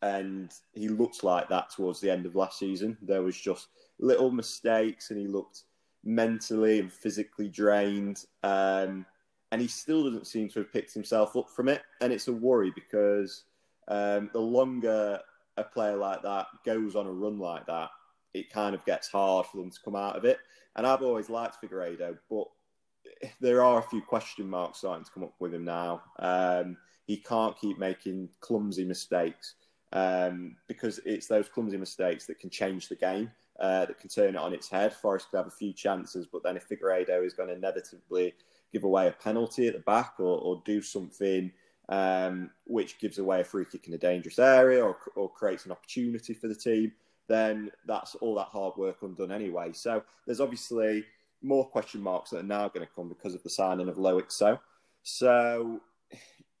and 0.00 0.52
he 0.72 0.88
looked 0.88 1.24
like 1.24 1.48
that 1.48 1.70
towards 1.70 2.00
the 2.00 2.10
end 2.10 2.24
of 2.24 2.36
last 2.36 2.58
season. 2.58 2.96
There 3.02 3.22
was 3.22 3.38
just 3.38 3.68
little 3.98 4.30
mistakes, 4.30 5.10
and 5.10 5.18
he 5.18 5.26
looked 5.26 5.64
mentally 6.04 6.80
and 6.80 6.92
physically 6.92 7.48
drained. 7.48 8.24
Um, 8.42 9.04
and 9.52 9.60
he 9.60 9.68
still 9.68 10.04
doesn't 10.04 10.26
seem 10.26 10.48
to 10.50 10.60
have 10.60 10.72
picked 10.72 10.94
himself 10.94 11.36
up 11.36 11.48
from 11.50 11.68
it. 11.68 11.82
And 12.00 12.12
it's 12.12 12.28
a 12.28 12.32
worry 12.32 12.72
because 12.74 13.44
um, 13.88 14.30
the 14.32 14.40
longer 14.40 15.20
a 15.56 15.64
player 15.64 15.96
like 15.96 16.22
that 16.22 16.46
goes 16.64 16.94
on 16.94 17.06
a 17.06 17.12
run 17.12 17.38
like 17.38 17.66
that, 17.66 17.90
it 18.34 18.50
kind 18.50 18.74
of 18.74 18.84
gets 18.84 19.08
hard 19.08 19.46
for 19.46 19.56
them 19.56 19.70
to 19.70 19.80
come 19.84 19.96
out 19.96 20.16
of 20.16 20.24
it. 20.24 20.38
And 20.76 20.86
I've 20.86 21.02
always 21.02 21.30
liked 21.30 21.56
Figueiredo, 21.62 22.18
but 22.30 22.46
there 23.40 23.62
are 23.62 23.78
a 23.78 23.88
few 23.88 24.02
question 24.02 24.48
marks 24.48 24.78
starting 24.78 25.04
to 25.04 25.10
come 25.10 25.24
up 25.24 25.34
with 25.40 25.54
him 25.54 25.64
now. 25.64 26.02
Um, 26.18 26.76
he 27.06 27.16
can't 27.16 27.58
keep 27.58 27.78
making 27.78 28.28
clumsy 28.40 28.84
mistakes. 28.84 29.54
um, 29.92 30.56
because 30.66 31.00
it's 31.04 31.26
those 31.26 31.48
clumsy 31.48 31.76
mistakes 31.76 32.26
that 32.26 32.38
can 32.38 32.50
change 32.50 32.88
the 32.88 32.96
game, 32.96 33.30
uh, 33.58 33.86
that 33.86 33.98
can 33.98 34.08
turn 34.10 34.34
it 34.34 34.36
on 34.36 34.52
its 34.52 34.68
head. 34.68 34.92
Forest 34.92 35.30
could 35.30 35.38
have 35.38 35.46
a 35.46 35.50
few 35.50 35.72
chances, 35.72 36.26
but 36.26 36.42
then 36.42 36.56
if 36.56 36.68
Figueiredo 36.68 37.24
is 37.24 37.32
going 37.32 37.48
to 37.48 37.54
inevitably 37.54 38.34
give 38.72 38.84
away 38.84 39.08
a 39.08 39.12
penalty 39.12 39.66
at 39.66 39.74
the 39.74 39.80
back 39.80 40.14
or, 40.18 40.38
or 40.38 40.62
do 40.64 40.80
something 40.82 41.50
um, 41.88 42.50
which 42.66 42.98
gives 42.98 43.18
away 43.18 43.40
a 43.40 43.44
free 43.44 43.64
kick 43.64 43.88
in 43.88 43.94
a 43.94 43.98
dangerous 43.98 44.38
area 44.38 44.84
or, 44.84 44.96
or 45.16 45.30
creates 45.30 45.64
an 45.64 45.72
opportunity 45.72 46.34
for 46.34 46.48
the 46.48 46.54
team, 46.54 46.92
then 47.28 47.70
that's 47.86 48.14
all 48.16 48.34
that 48.34 48.48
hard 48.48 48.76
work 48.76 48.98
undone 49.02 49.32
anyway. 49.32 49.72
So 49.72 50.02
there's 50.26 50.40
obviously 50.40 51.04
more 51.42 51.66
question 51.66 52.00
marks 52.02 52.30
that 52.30 52.40
are 52.40 52.42
now 52.42 52.68
going 52.68 52.86
to 52.86 52.92
come 52.94 53.08
because 53.08 53.34
of 53.34 53.42
the 53.42 53.50
signing 53.50 53.88
of 53.88 53.96
Loic 53.96 54.30
Soh. 54.30 54.58
So 55.02 55.80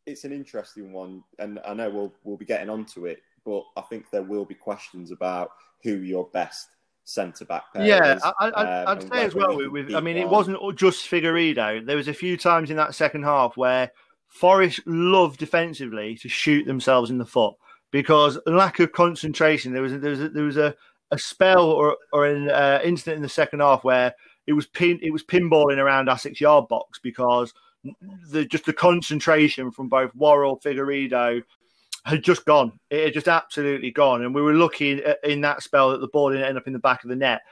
it's 0.06 0.24
an 0.24 0.32
interesting 0.32 0.92
one, 0.92 1.22
and 1.38 1.60
I 1.66 1.74
know 1.74 1.90
we'll 1.90 2.14
we'll 2.24 2.36
be 2.36 2.44
getting 2.46 2.70
onto 2.70 3.06
it, 3.06 3.20
but 3.44 3.62
I 3.76 3.82
think 3.82 4.10
there 4.10 4.22
will 4.22 4.44
be 4.44 4.54
questions 4.54 5.10
about 5.10 5.50
who 5.82 5.96
your 5.96 6.28
best 6.32 6.68
centre 7.08 7.44
back 7.44 7.64
yeah. 7.74 8.18
I, 8.38 8.44
would 8.94 9.02
um, 9.02 9.10
say 9.10 9.24
as 9.24 9.34
well. 9.34 9.56
With, 9.56 9.68
with 9.68 9.94
I 9.94 10.00
mean, 10.00 10.16
it 10.16 10.28
wasn't 10.28 10.58
just 10.76 11.10
Figueiredo. 11.10 11.84
There 11.86 11.96
was 11.96 12.08
a 12.08 12.14
few 12.14 12.36
times 12.36 12.70
in 12.70 12.76
that 12.76 12.94
second 12.94 13.22
half 13.22 13.56
where 13.56 13.90
Forest 14.28 14.80
loved 14.86 15.38
defensively 15.38 16.16
to 16.16 16.28
shoot 16.28 16.66
themselves 16.66 17.10
in 17.10 17.18
the 17.18 17.24
foot 17.24 17.54
because 17.90 18.38
lack 18.46 18.78
of 18.80 18.92
concentration. 18.92 19.72
There 19.72 19.82
was 19.82 19.94
a, 19.94 19.98
there 19.98 20.10
was 20.10 20.20
a, 20.20 20.28
there 20.28 20.44
was 20.44 20.56
a, 20.58 20.74
a 21.10 21.18
spell 21.18 21.70
or 21.70 21.96
or 22.12 22.26
an 22.26 22.50
uh, 22.50 22.80
incident 22.84 23.16
in 23.16 23.22
the 23.22 23.28
second 23.28 23.60
half 23.60 23.84
where 23.84 24.14
it 24.46 24.52
was 24.52 24.66
pin 24.66 24.98
it 25.02 25.10
was 25.10 25.24
pinballing 25.24 25.78
around 25.78 26.08
our 26.08 26.18
six 26.18 26.40
yard 26.40 26.68
box 26.68 26.98
because 26.98 27.54
the 28.30 28.44
just 28.44 28.66
the 28.66 28.72
concentration 28.72 29.70
from 29.70 29.88
both 29.88 30.14
Worrall, 30.14 30.60
Figueiredo 30.60 31.42
had 32.08 32.24
just 32.24 32.44
gone. 32.44 32.72
It 32.90 33.04
had 33.04 33.14
just 33.14 33.28
absolutely 33.28 33.90
gone, 33.90 34.22
and 34.22 34.34
we 34.34 34.42
were 34.42 34.54
looking 34.54 35.00
uh, 35.04 35.14
in 35.24 35.40
that 35.42 35.62
spell 35.62 35.90
that 35.90 36.00
the 36.00 36.08
ball 36.08 36.30
didn't 36.30 36.46
end 36.46 36.58
up 36.58 36.66
in 36.66 36.72
the 36.72 36.78
back 36.78 37.04
of 37.04 37.10
the 37.10 37.16
net. 37.16 37.42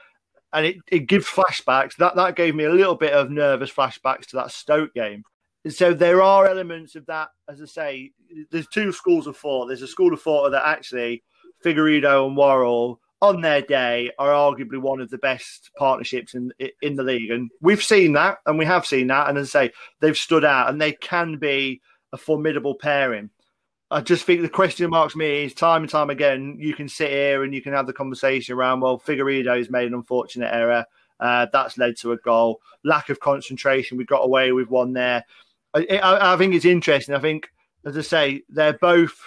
And 0.53 0.65
it, 0.65 0.77
it 0.87 1.07
gives 1.07 1.27
flashbacks. 1.27 1.95
That 1.97 2.15
that 2.15 2.35
gave 2.35 2.55
me 2.55 2.63
a 2.63 2.73
little 2.73 2.95
bit 2.95 3.13
of 3.13 3.29
nervous 3.29 3.71
flashbacks 3.71 4.27
to 4.27 4.37
that 4.37 4.51
Stoke 4.51 4.93
game 4.93 5.23
so 5.69 5.93
there 5.93 6.21
are 6.21 6.47
elements 6.47 6.95
of 6.95 7.05
that, 7.07 7.29
as 7.49 7.61
I 7.61 7.65
say, 7.65 8.11
there's 8.51 8.67
two 8.67 8.91
schools 8.91 9.27
of 9.27 9.37
thought. 9.37 9.67
There's 9.67 9.81
a 9.81 9.87
school 9.87 10.13
of 10.13 10.21
thought 10.21 10.49
that 10.51 10.65
actually 10.65 11.23
Figueiredo 11.63 12.27
and 12.27 12.37
Worrall 12.37 12.99
on 13.21 13.41
their 13.41 13.61
day 13.61 14.11
are 14.19 14.29
arguably 14.29 14.79
one 14.79 15.01
of 15.01 15.09
the 15.09 15.17
best 15.17 15.71
partnerships 15.77 16.35
in 16.35 16.51
in 16.81 16.95
the 16.95 17.03
league, 17.03 17.31
and 17.31 17.49
we've 17.61 17.83
seen 17.83 18.13
that, 18.13 18.37
and 18.45 18.57
we 18.57 18.65
have 18.65 18.85
seen 18.85 19.07
that, 19.07 19.29
and 19.29 19.37
as 19.37 19.55
I 19.55 19.67
say, 19.67 19.73
they've 19.99 20.17
stood 20.17 20.45
out, 20.45 20.69
and 20.69 20.79
they 20.79 20.93
can 20.93 21.37
be 21.37 21.81
a 22.13 22.17
formidable 22.17 22.75
pairing. 22.75 23.29
I 23.89 24.01
just 24.01 24.25
think 24.25 24.41
the 24.41 24.49
question 24.49 24.89
marks 24.89 25.15
me 25.15 25.45
is 25.45 25.53
time 25.53 25.83
and 25.83 25.89
time 25.89 26.09
again. 26.09 26.57
You 26.59 26.73
can 26.73 26.89
sit 26.89 27.09
here 27.09 27.43
and 27.43 27.53
you 27.53 27.61
can 27.61 27.73
have 27.73 27.87
the 27.87 27.93
conversation 27.93 28.55
around. 28.55 28.81
Well, 28.81 28.99
Figueiredo 28.99 29.57
has 29.57 29.69
made 29.69 29.87
an 29.87 29.93
unfortunate 29.93 30.53
error. 30.53 30.85
Uh, 31.19 31.47
that's 31.53 31.77
led 31.77 31.95
to 31.97 32.11
a 32.11 32.17
goal. 32.17 32.59
Lack 32.83 33.09
of 33.09 33.19
concentration. 33.19 33.97
We 33.97 34.05
got 34.05 34.25
away 34.25 34.51
with 34.51 34.69
one 34.69 34.93
there. 34.93 35.23
I, 35.73 36.33
I, 36.33 36.37
think 36.37 36.53
it's 36.53 36.65
interesting. 36.65 37.15
I 37.15 37.19
think, 37.19 37.49
as 37.85 37.97
I 37.97 38.01
say, 38.01 38.43
they're 38.49 38.73
both 38.73 39.17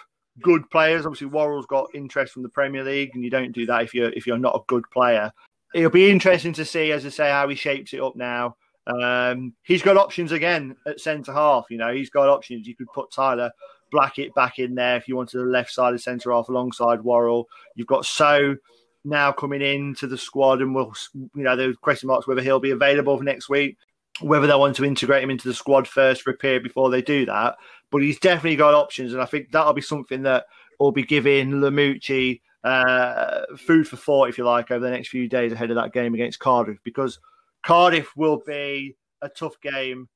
good 0.42 0.68
players. 0.70 1.06
Obviously, 1.06 1.28
Worrall's 1.28 1.66
got 1.66 1.94
interest 1.94 2.32
from 2.32 2.42
the 2.42 2.48
Premier 2.48 2.84
League, 2.84 3.10
and 3.14 3.24
you 3.24 3.30
don't 3.30 3.52
do 3.52 3.66
that 3.66 3.82
if 3.82 3.94
you're 3.94 4.10
if 4.10 4.26
you're 4.26 4.38
not 4.38 4.56
a 4.56 4.64
good 4.66 4.84
player. 4.90 5.32
It'll 5.74 5.90
be 5.90 6.10
interesting 6.10 6.52
to 6.54 6.64
see, 6.64 6.92
as 6.92 7.06
I 7.06 7.10
say, 7.10 7.30
how 7.30 7.48
he 7.48 7.54
shapes 7.54 7.92
it 7.92 8.00
up 8.00 8.16
now. 8.16 8.56
Um, 8.86 9.54
he's 9.62 9.82
got 9.82 9.96
options 9.96 10.32
again 10.32 10.76
at 10.86 11.00
centre 11.00 11.32
half. 11.32 11.66
You 11.70 11.78
know, 11.78 11.92
he's 11.92 12.10
got 12.10 12.28
options. 12.28 12.66
You 12.66 12.74
could 12.74 12.92
put 12.92 13.12
Tyler 13.12 13.52
Blackett 13.90 14.34
back 14.34 14.58
in 14.58 14.74
there 14.74 14.96
if 14.96 15.08
you 15.08 15.16
wanted 15.16 15.38
the 15.38 15.44
left 15.44 15.72
side 15.72 15.94
of 15.94 16.00
centre 16.00 16.32
half 16.32 16.48
alongside 16.48 17.02
Worrall. 17.02 17.48
You've 17.74 17.86
got 17.86 18.06
Soh 18.06 18.56
now 19.04 19.32
coming 19.32 19.62
into 19.62 20.06
the 20.06 20.18
squad, 20.18 20.60
and 20.60 20.74
we'll, 20.74 20.92
you 21.14 21.30
know, 21.34 21.56
the 21.56 21.74
question 21.80 22.06
marks 22.08 22.26
whether 22.26 22.42
he'll 22.42 22.60
be 22.60 22.70
available 22.70 23.16
for 23.16 23.24
next 23.24 23.48
week 23.48 23.76
whether 24.20 24.46
they 24.46 24.54
want 24.54 24.76
to 24.76 24.84
integrate 24.84 25.22
him 25.22 25.30
into 25.30 25.48
the 25.48 25.54
squad 25.54 25.88
first 25.88 26.22
for 26.22 26.30
a 26.30 26.36
period 26.36 26.62
before 26.62 26.90
they 26.90 27.02
do 27.02 27.26
that. 27.26 27.56
But 27.90 28.02
he's 28.02 28.18
definitely 28.18 28.56
got 28.56 28.74
options, 28.74 29.12
and 29.12 29.22
I 29.22 29.26
think 29.26 29.50
that'll 29.50 29.72
be 29.72 29.80
something 29.80 30.22
that 30.22 30.46
will 30.78 30.92
be 30.92 31.02
giving 31.02 31.52
Lamouchi 31.52 32.40
uh, 32.62 33.42
food 33.56 33.88
for 33.88 33.96
thought, 33.96 34.28
if 34.28 34.38
you 34.38 34.44
like, 34.44 34.70
over 34.70 34.84
the 34.84 34.90
next 34.90 35.08
few 35.08 35.28
days 35.28 35.52
ahead 35.52 35.70
of 35.70 35.76
that 35.76 35.92
game 35.92 36.14
against 36.14 36.38
Cardiff, 36.38 36.78
because 36.84 37.18
Cardiff 37.64 38.16
will 38.16 38.42
be 38.46 38.96
a 39.22 39.28
tough 39.28 39.60
game 39.60 40.08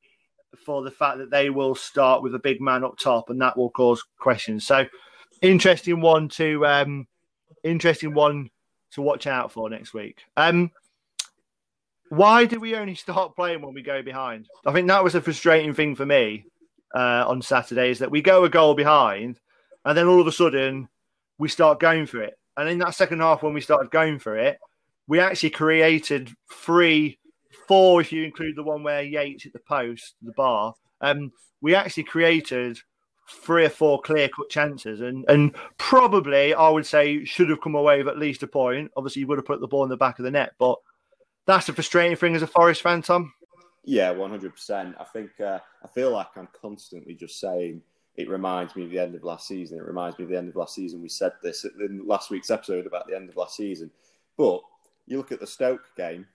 for 0.58 0.82
the 0.82 0.90
fact 0.90 1.18
that 1.18 1.30
they 1.30 1.50
will 1.50 1.74
start 1.74 2.22
with 2.22 2.34
a 2.34 2.38
big 2.38 2.60
man 2.60 2.84
up 2.84 2.98
top, 2.98 3.30
and 3.30 3.40
that 3.40 3.56
will 3.56 3.70
cause 3.70 4.02
questions. 4.18 4.66
So, 4.66 4.86
interesting 5.42 6.00
one 6.00 6.28
to 6.30 6.66
um, 6.66 7.06
interesting 7.62 8.14
one 8.14 8.50
to 8.92 9.02
watch 9.02 9.26
out 9.26 9.52
for 9.52 9.68
next 9.68 9.94
week. 9.94 10.22
Um, 10.36 10.70
why 12.08 12.44
do 12.44 12.60
we 12.60 12.76
only 12.76 12.94
start 12.94 13.34
playing 13.34 13.62
when 13.62 13.74
we 13.74 13.82
go 13.82 14.02
behind? 14.02 14.46
I 14.64 14.72
think 14.72 14.88
that 14.88 15.04
was 15.04 15.14
a 15.14 15.20
frustrating 15.20 15.74
thing 15.74 15.96
for 15.96 16.06
me 16.06 16.46
uh, 16.94 17.24
on 17.26 17.42
Saturday 17.42 17.90
is 17.90 17.98
that 17.98 18.10
we 18.10 18.22
go 18.22 18.44
a 18.44 18.48
goal 18.48 18.74
behind 18.74 19.40
and 19.84 19.98
then 19.98 20.06
all 20.06 20.20
of 20.20 20.26
a 20.26 20.32
sudden 20.32 20.88
we 21.38 21.48
start 21.48 21.80
going 21.80 22.06
for 22.06 22.22
it. 22.22 22.38
And 22.56 22.68
in 22.68 22.78
that 22.78 22.94
second 22.94 23.20
half, 23.20 23.42
when 23.42 23.52
we 23.52 23.60
started 23.60 23.90
going 23.90 24.18
for 24.18 24.36
it, 24.38 24.58
we 25.08 25.18
actually 25.18 25.50
created 25.50 26.30
three, 26.50 27.18
four, 27.66 28.00
if 28.00 28.12
you 28.12 28.24
include 28.24 28.57
the 28.57 28.62
one 28.62 28.83
where 28.83 29.03
Yates 29.03 29.44
hit 29.44 29.53
the 29.53 29.59
post, 29.61 30.14
the 30.22 30.33
bar. 30.33 30.74
Um, 31.00 31.33
we 31.61 31.74
actually 31.74 32.05
created 32.05 32.79
three 33.29 33.64
or 33.64 33.70
four 33.70 34.00
clear 34.03 34.29
cut 34.29 34.50
chances 34.50 35.00
and, 35.00 35.24
and 35.29 35.57
probably, 35.79 36.55
I 36.55 36.68
would 36.68 36.87
say, 36.87 37.24
should 37.24 37.48
have 37.50 37.62
come 37.62 37.74
away 37.74 37.98
with 37.98 38.09
at 38.09 38.18
least 38.18 38.42
a 38.42 38.46
point. 38.46 38.90
Obviously, 38.96 39.20
you 39.20 39.27
would 39.29 39.38
have 39.38 39.46
put 39.46 39.61
the 39.61 39.68
ball 39.68 39.85
in 39.85 39.88
the 39.88 39.96
back 39.96 40.18
of 40.18 40.24
the 40.24 40.31
net, 40.31 40.53
but 40.59 40.77
that's 41.46 41.68
a 41.68 41.72
frustrating 41.72 42.16
thing 42.16 42.35
as 42.35 42.42
a 42.42 42.46
Forest 42.46 42.83
fan, 42.83 43.03
Tom. 43.03 43.33
Yeah, 43.85 44.11
one 44.11 44.31
hundred 44.31 44.53
percent. 44.53 44.94
I 44.98 45.05
think 45.05 45.38
uh, 45.40 45.59
I 45.83 45.88
feel 45.88 46.11
like 46.11 46.29
I'm 46.37 46.48
constantly 46.59 47.14
just 47.14 47.38
saying 47.38 47.83
it 48.16 48.29
reminds 48.31 48.74
me 48.77 48.85
of 48.85 48.90
the 48.90 48.98
end 48.98 49.14
of 49.14 49.24
last 49.24 49.46
season. 49.46 49.79
It 49.79 49.85
reminds 49.85 50.18
me 50.18 50.24
of 50.24 50.31
the 50.31 50.38
end 50.38 50.48
of 50.48 50.57
last 50.57 50.74
season. 50.74 51.03
We 51.03 51.09
said 51.09 51.33
this 51.42 51.64
in 51.64 52.07
last 52.07 52.31
week's 52.31 52.50
episode 52.50 52.87
about 52.87 53.07
the 53.07 53.16
end 53.16 53.29
of 53.29 53.37
last 53.37 53.57
season. 53.57 53.90
But 54.38 54.62
you 55.07 55.18
look 55.18 55.33
at 55.33 55.40
the 55.40 55.46
Stoke 55.46 55.83
game, 55.96 56.27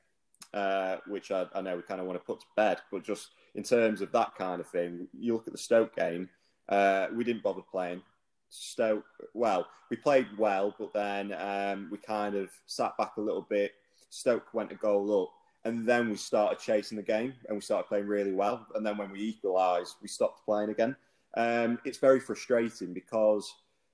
uh, 0.54 0.98
which 1.08 1.32
I, 1.32 1.46
I, 1.54 1.62
know 1.62 1.76
we 1.76 1.84
kind 1.84 2.02
of 2.02 2.08
want 2.08 2.20
to 2.20 2.26
put 2.26 2.40
to 2.42 2.46
bed, 2.56 2.80
but 2.92 3.04
just 3.04 3.30
in 3.56 3.64
terms 3.64 4.02
of 4.02 4.12
that 4.12 4.36
kind 4.36 4.60
of 4.60 4.68
thing, 4.68 5.08
you 5.18 5.34
look 5.34 5.48
at 5.48 5.54
the 5.54 5.60
Stoke 5.60 5.96
game. 5.96 6.30
Uh, 6.68 7.08
we 7.16 7.24
didn't 7.24 7.44
bother 7.44 7.62
playing. 7.62 8.02
Stoke, 8.50 9.06
well, 9.34 9.68
we 9.90 9.98
played 9.98 10.28
well, 10.38 10.76
but 10.80 10.94
then 10.94 11.34
um, 11.34 11.88
we 11.92 11.98
kind 11.98 12.36
of 12.36 12.50
sat 12.66 12.98
back 12.98 13.18
a 13.18 13.22
little 13.22 13.46
bit, 13.50 13.74
Stoke 14.10 14.54
went 14.54 14.72
a 14.72 14.76
goal 14.76 15.24
up, 15.24 15.30
and 15.66 15.88
then 15.88 16.10
we 16.10 16.16
started 16.16 16.60
chasing 16.60 16.98
the 16.98 17.04
game 17.04 17.34
and 17.48 17.58
we 17.58 17.62
started 17.62 17.88
playing 17.88 18.08
really 18.08 18.32
well. 18.32 18.66
And 18.76 18.86
then 18.86 18.98
when 18.98 19.12
we 19.12 19.22
equalised, 19.22 19.96
we 20.02 20.08
stopped 20.08 20.46
playing 20.46 20.70
again. 20.70 20.96
Um, 21.36 21.80
it's 21.86 21.98
very 21.98 22.20
frustrating 22.20 22.94
because 22.94 23.54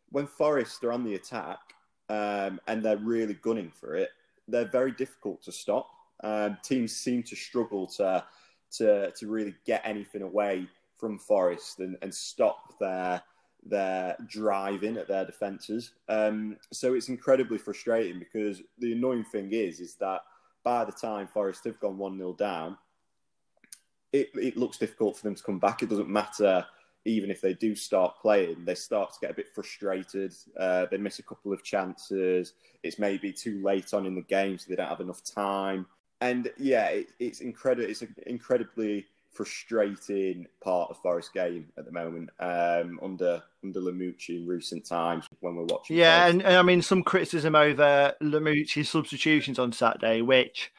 when 0.10 0.28
Forest 0.28 0.84
are 0.84 0.94
on 0.94 1.04
the 1.04 1.15
attack 1.15 1.60
um, 2.10 2.60
and 2.68 2.84
they're 2.84 2.98
really 2.98 3.34
gunning 3.34 3.72
for 3.72 3.96
it, 3.96 4.10
they're 4.48 4.70
very 4.70 4.91
difficult 4.91 5.41
to 5.44 5.52
stop. 5.52 5.89
Um, 6.25 6.57
teams 6.63 6.95
seem 6.95 7.21
to 7.23 7.35
struggle 7.35 7.85
to 7.97 8.23
to 8.77 9.11
to 9.11 9.27
really 9.27 9.53
get 9.65 9.81
anything 9.85 10.23
away 10.23 10.67
from 10.97 11.19
Forest 11.19 11.79
and, 11.79 11.97
and 12.01 12.13
stop 12.13 12.79
their 12.79 13.21
their 13.63 14.17
driving 14.27 14.97
at 14.97 15.07
their 15.07 15.25
defences. 15.25 15.91
Um, 16.09 16.57
so 16.71 16.93
it's 16.93 17.09
incredibly 17.09 17.57
frustrating 17.57 18.19
because 18.19 18.61
the 18.79 18.93
annoying 18.93 19.23
thing 19.23 19.51
is, 19.51 19.79
is 19.79 19.95
that 19.95 20.21
by 20.63 20.83
the 20.83 20.91
time 20.91 21.27
Forest 21.27 21.63
have 21.65 21.79
gone 21.79 21.97
1 21.97 22.17
0 22.17 22.33
down, 22.33 22.77
it, 24.13 24.29
it 24.35 24.57
looks 24.57 24.77
difficult 24.77 25.17
for 25.17 25.23
them 25.23 25.35
to 25.35 25.43
come 25.43 25.59
back. 25.59 25.81
It 25.81 25.89
doesn't 25.89 26.09
matter 26.09 26.65
even 27.05 27.29
if 27.29 27.39
they 27.39 27.53
do 27.53 27.75
start 27.75 28.15
playing, 28.19 28.65
they 28.65 28.73
start 28.73 29.13
to 29.13 29.19
get 29.21 29.29
a 29.29 29.35
bit 29.35 29.47
frustrated. 29.53 30.33
Uh, 30.59 30.88
they 30.89 30.97
miss 30.97 31.19
a 31.19 31.23
couple 31.23 31.53
of 31.53 31.63
chances. 31.63 32.53
It's 32.81 32.97
maybe 32.97 33.31
too 33.31 33.61
late 33.63 33.93
on 33.93 34.07
in 34.07 34.15
the 34.15 34.23
game, 34.23 34.57
so 34.57 34.65
they 34.67 34.75
don't 34.75 34.89
have 34.89 35.01
enough 35.01 35.23
time. 35.23 35.85
And 36.21 36.51
yeah, 36.58 36.88
it, 36.88 37.08
it's 37.19 37.41
incredible. 37.41 37.89
It's 37.89 38.01
an 38.01 38.15
incredibly 38.25 39.06
frustrating 39.32 40.47
part 40.63 40.89
of 40.89 40.97
Forest 40.99 41.34
game 41.34 41.67
at 41.78 41.86
the 41.86 41.91
moment 41.91 42.30
um, 42.39 42.99
under 43.04 43.43
under 43.63 43.80
Lamouchi 43.82 44.41
in 44.41 44.47
recent 44.47 44.86
times 44.86 45.28
when 45.41 45.56
we're 45.56 45.65
watching. 45.65 45.97
Yeah, 45.97 46.28
and, 46.28 46.41
and, 46.41 46.56
I 46.56 46.62
mean 46.62 46.82
some 46.82 47.04
criticism 47.04 47.56
over 47.56 48.13
Lamouchi's 48.21 48.89
substitutions 48.89 49.60
on 49.60 49.73
Saturday, 49.73 50.21
which 50.21 50.71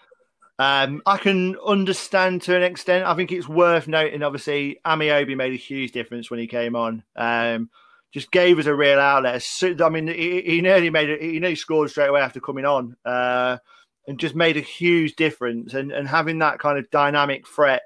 um, 0.58 1.02
I 1.04 1.18
can 1.18 1.56
understand 1.66 2.42
to 2.42 2.56
an 2.56 2.62
extent. 2.62 3.04
I 3.04 3.14
think 3.14 3.30
it's 3.30 3.48
worth 3.48 3.88
noting. 3.88 4.22
Obviously, 4.22 4.80
Ameobi 4.86 5.36
made 5.36 5.52
a 5.52 5.56
huge 5.56 5.92
difference 5.92 6.30
when 6.30 6.40
he 6.40 6.46
came 6.46 6.74
on. 6.74 7.02
Um, 7.14 7.68
just 8.10 8.30
gave 8.30 8.58
us 8.58 8.66
a 8.66 8.74
real 8.74 8.98
outlet. 8.98 9.44
I 9.62 9.88
mean, 9.90 10.06
he, 10.06 10.40
he 10.40 10.60
nearly 10.62 10.88
made 10.88 11.10
it. 11.10 11.20
He 11.20 11.38
nearly 11.38 11.56
scored 11.56 11.90
straight 11.90 12.08
away 12.08 12.22
after 12.22 12.40
coming 12.40 12.64
on, 12.64 12.96
uh, 13.04 13.58
and 14.06 14.18
just 14.18 14.34
made 14.34 14.56
a 14.56 14.60
huge 14.60 15.16
difference. 15.16 15.74
And 15.74 15.92
and 15.92 16.08
having 16.08 16.38
that 16.38 16.58
kind 16.58 16.78
of 16.78 16.90
dynamic 16.90 17.46
threat 17.46 17.82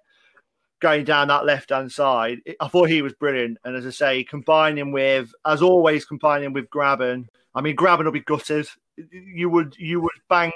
going 0.80 1.04
down 1.04 1.28
that 1.28 1.44
left 1.44 1.70
hand 1.70 1.92
side. 1.92 2.38
I 2.60 2.68
thought 2.68 2.88
he 2.88 3.02
was 3.02 3.12
brilliant. 3.12 3.58
And 3.64 3.76
as 3.76 3.86
I 3.86 3.90
say, 3.90 4.24
combining 4.24 4.92
with, 4.92 5.30
as 5.46 5.62
always, 5.62 6.04
combining 6.04 6.52
with 6.52 6.70
Grabban. 6.70 7.26
I 7.54 7.60
mean, 7.60 7.76
Grabban 7.76 8.04
will 8.04 8.12
be 8.12 8.20
gutted. 8.20 8.66
You 8.96 9.50
would 9.50 9.76
you 9.78 10.00
would 10.00 10.12
bank 10.28 10.54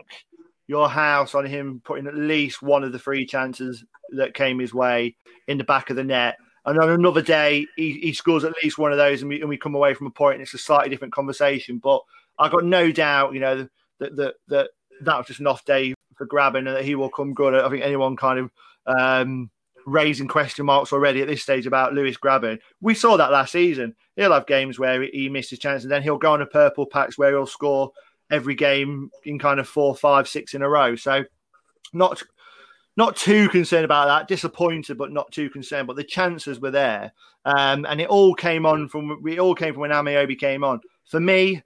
your 0.66 0.88
house 0.88 1.34
on 1.34 1.44
him 1.44 1.82
putting 1.84 2.06
at 2.06 2.14
least 2.14 2.62
one 2.62 2.84
of 2.84 2.92
the 2.92 2.98
three 2.98 3.26
chances 3.26 3.84
that 4.16 4.34
came 4.34 4.58
his 4.58 4.72
way 4.72 5.14
in 5.46 5.58
the 5.58 5.64
back 5.64 5.90
of 5.90 5.96
the 5.96 6.04
net. 6.04 6.36
And 6.66 6.78
on 6.78 6.88
another 6.88 7.20
day, 7.20 7.66
he, 7.76 7.92
he 8.00 8.14
scores 8.14 8.44
at 8.44 8.54
least 8.62 8.78
one 8.78 8.90
of 8.90 8.96
those, 8.96 9.20
and 9.20 9.28
we, 9.28 9.40
and 9.40 9.50
we 9.50 9.58
come 9.58 9.74
away 9.74 9.92
from 9.92 10.06
a 10.06 10.10
point, 10.10 10.36
and 10.36 10.42
it's 10.42 10.54
a 10.54 10.58
slightly 10.58 10.88
different 10.88 11.12
conversation. 11.12 11.78
But 11.78 12.00
I've 12.38 12.52
got 12.52 12.64
no 12.64 12.90
doubt, 12.90 13.34
you 13.34 13.40
know, 13.40 13.68
that 14.00 14.16
that 14.16 14.34
that 14.48 14.70
that 15.02 15.16
was 15.16 15.26
just 15.26 15.40
an 15.40 15.46
off 15.46 15.64
day 15.64 15.94
for 16.16 16.26
Grabban, 16.26 16.58
and 16.58 16.68
that 16.68 16.84
he 16.84 16.94
will 16.94 17.08
come 17.08 17.34
good. 17.34 17.54
I 17.54 17.68
think 17.68 17.82
anyone 17.84 18.16
kind 18.16 18.38
of 18.38 18.50
um, 18.86 19.50
raising 19.86 20.28
question 20.28 20.66
marks 20.66 20.92
already 20.92 21.22
at 21.22 21.28
this 21.28 21.42
stage 21.42 21.66
about 21.66 21.94
Lewis 21.94 22.16
Grabban. 22.16 22.58
We 22.80 22.94
saw 22.94 23.16
that 23.16 23.32
last 23.32 23.52
season. 23.52 23.94
He'll 24.16 24.32
have 24.32 24.46
games 24.46 24.78
where 24.78 25.02
he 25.02 25.28
misses 25.28 25.58
chance, 25.58 25.82
and 25.82 25.92
then 25.92 26.02
he'll 26.02 26.18
go 26.18 26.32
on 26.32 26.42
a 26.42 26.46
purple 26.46 26.86
patch 26.86 27.18
where 27.18 27.30
he'll 27.30 27.46
score 27.46 27.92
every 28.30 28.54
game 28.54 29.10
in 29.24 29.38
kind 29.38 29.60
of 29.60 29.68
four, 29.68 29.94
five, 29.94 30.28
six 30.28 30.54
in 30.54 30.62
a 30.62 30.68
row. 30.68 30.96
So 30.96 31.24
not 31.92 32.22
not 32.96 33.16
too 33.16 33.48
concerned 33.48 33.84
about 33.84 34.06
that. 34.06 34.28
Disappointed, 34.28 34.96
but 34.96 35.12
not 35.12 35.30
too 35.32 35.50
concerned. 35.50 35.86
But 35.86 35.96
the 35.96 36.04
chances 36.04 36.60
were 36.60 36.70
there, 36.70 37.12
um, 37.44 37.86
and 37.86 38.00
it 38.00 38.08
all 38.08 38.34
came 38.34 38.66
on 38.66 38.88
from 38.88 39.20
we 39.22 39.38
all 39.38 39.54
came 39.54 39.74
from 39.74 39.82
when 39.82 39.90
Ameobi 39.90 40.38
came 40.38 40.64
on. 40.64 40.80
For 41.06 41.20
me, 41.20 41.62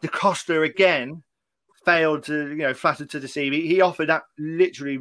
Da 0.00 0.08
Costa 0.08 0.62
again 0.62 1.22
failed 1.84 2.24
to 2.24 2.48
you 2.50 2.56
know 2.56 2.74
flattered 2.74 3.10
to 3.10 3.20
deceive. 3.20 3.52
He, 3.52 3.66
he 3.66 3.80
offered 3.80 4.08
that 4.08 4.22
literally 4.38 5.00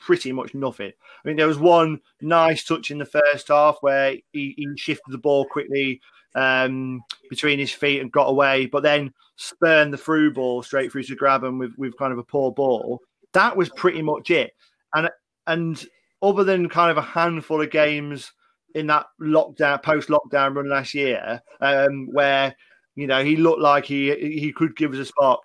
pretty 0.00 0.32
much 0.32 0.54
nothing. 0.54 0.90
I 1.24 1.28
mean, 1.28 1.36
there 1.36 1.46
was 1.46 1.58
one 1.58 2.00
nice 2.20 2.64
touch 2.64 2.90
in 2.90 2.98
the 2.98 3.04
first 3.04 3.48
half 3.48 3.76
where 3.82 4.12
he, 4.32 4.54
he 4.56 4.66
shifted 4.76 5.12
the 5.12 5.18
ball 5.18 5.44
quickly 5.44 6.00
um, 6.34 7.02
between 7.28 7.58
his 7.58 7.72
feet 7.72 8.00
and 8.00 8.10
got 8.10 8.28
away, 8.28 8.66
but 8.66 8.82
then 8.82 9.12
spurned 9.36 9.92
the 9.92 9.98
through 9.98 10.32
ball 10.32 10.62
straight 10.62 10.90
through 10.90 11.02
to 11.04 11.16
Grabban 11.16 11.58
with, 11.58 11.72
with 11.76 11.96
kind 11.98 12.12
of 12.12 12.18
a 12.18 12.24
poor 12.24 12.52
ball. 12.52 13.00
That 13.32 13.56
was 13.56 13.68
pretty 13.70 14.02
much 14.02 14.30
it. 14.30 14.52
And 14.94 15.10
and 15.46 15.84
other 16.22 16.44
than 16.44 16.68
kind 16.68 16.90
of 16.90 16.98
a 16.98 17.02
handful 17.02 17.62
of 17.62 17.70
games 17.70 18.32
in 18.74 18.86
that 18.86 19.06
lockdown 19.20 19.82
post 19.82 20.08
lockdown 20.08 20.54
run 20.54 20.68
last 20.68 20.94
year, 20.94 21.40
um, 21.60 22.08
where 22.12 22.54
you 22.96 23.06
know 23.06 23.24
he 23.24 23.36
looked 23.36 23.60
like 23.60 23.84
he 23.84 24.14
he 24.14 24.52
could 24.52 24.76
give 24.76 24.92
us 24.92 24.98
a 24.98 25.04
spot, 25.04 25.40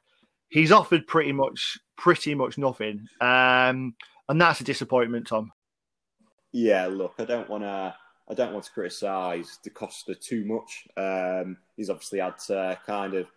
he's 0.49 0.71
offered 0.71 1.07
pretty 1.07 1.31
much 1.31 1.79
pretty 1.97 2.35
much 2.35 2.57
nothing. 2.57 3.07
Um, 3.21 3.95
and 4.27 4.41
that's 4.41 4.61
a 4.61 4.63
disappointment, 4.63 5.27
Tom. 5.27 5.51
Yeah, 6.51 6.87
look, 6.87 7.15
I 7.19 7.25
don't 7.25 7.49
want 7.49 7.63
to. 7.63 7.95
I 8.27 8.33
don't 8.33 8.53
want 8.53 8.65
to 8.65 8.71
criticise 8.71 9.59
Da 9.63 9.69
Costa 9.69 10.15
too 10.15 10.45
much. 10.45 10.87
Um, 10.97 11.57
he's 11.77 11.91
obviously 11.91 12.19
had 12.19 12.39
to 12.47 12.79
kind 12.83 13.13
of 13.13 13.27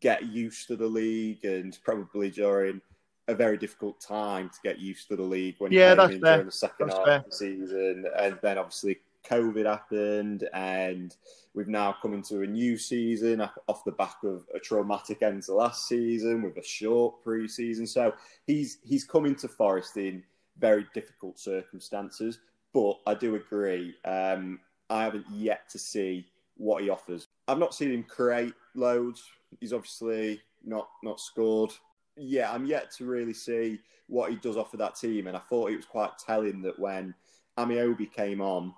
get 0.00 0.24
used 0.24 0.68
to 0.68 0.76
the 0.76 0.86
league, 0.86 1.44
and 1.44 1.76
probably 1.82 2.30
during 2.30 2.80
a 3.28 3.34
very 3.34 3.56
difficult 3.56 4.00
time 4.00 4.48
to 4.48 4.56
get 4.62 4.78
used 4.78 5.08
to 5.08 5.16
the 5.16 5.22
league 5.22 5.56
when 5.58 5.72
yeah, 5.72 5.90
he 5.90 5.96
came 5.96 6.10
in 6.10 6.20
fair. 6.20 6.32
during 6.34 6.46
the 6.46 6.52
second 6.52 6.86
that's 6.88 6.98
half 6.98 7.06
fair. 7.06 7.18
of 7.18 7.24
the 7.24 7.32
season, 7.32 8.04
and 8.18 8.38
then 8.42 8.58
obviously 8.58 8.98
COVID 9.28 9.66
happened, 9.66 10.48
and 10.52 11.16
we've 11.54 11.68
now 11.68 11.96
come 12.00 12.14
into 12.14 12.42
a 12.42 12.46
new 12.46 12.76
season 12.78 13.42
off 13.68 13.84
the 13.84 13.92
back 13.92 14.16
of 14.24 14.44
a 14.54 14.58
traumatic 14.58 15.22
end 15.22 15.42
to 15.44 15.54
last 15.54 15.88
season 15.88 16.42
with 16.42 16.56
a 16.56 16.62
short 16.62 17.22
pre-season. 17.22 17.86
So 17.86 18.14
he's 18.46 18.78
he's 18.82 19.04
come 19.04 19.26
into 19.26 19.48
Forest 19.48 19.96
in 19.96 20.22
very 20.58 20.86
difficult 20.94 21.38
circumstances. 21.38 22.38
But 22.72 22.98
I 23.06 23.14
do 23.14 23.36
agree. 23.36 23.94
Um, 24.04 24.60
I 24.90 25.04
haven't 25.04 25.26
yet 25.32 25.68
to 25.70 25.78
see 25.78 26.26
what 26.56 26.82
he 26.82 26.90
offers. 26.90 27.28
I've 27.48 27.58
not 27.58 27.74
seen 27.74 27.92
him 27.92 28.02
create 28.02 28.54
loads. 28.74 29.22
He's 29.60 29.72
obviously 29.72 30.40
not 30.64 30.88
not 31.02 31.20
scored. 31.20 31.72
Yeah, 32.16 32.52
I'm 32.52 32.66
yet 32.66 32.90
to 32.92 33.04
really 33.04 33.34
see 33.34 33.78
what 34.08 34.30
he 34.30 34.36
does 34.36 34.56
offer 34.56 34.76
that 34.76 34.96
team. 34.96 35.26
And 35.26 35.36
I 35.36 35.40
thought 35.40 35.70
it 35.70 35.76
was 35.76 35.86
quite 35.86 36.18
telling 36.18 36.62
that 36.62 36.78
when 36.78 37.14
Ameobi 37.58 38.10
came 38.10 38.40
on, 38.40 38.74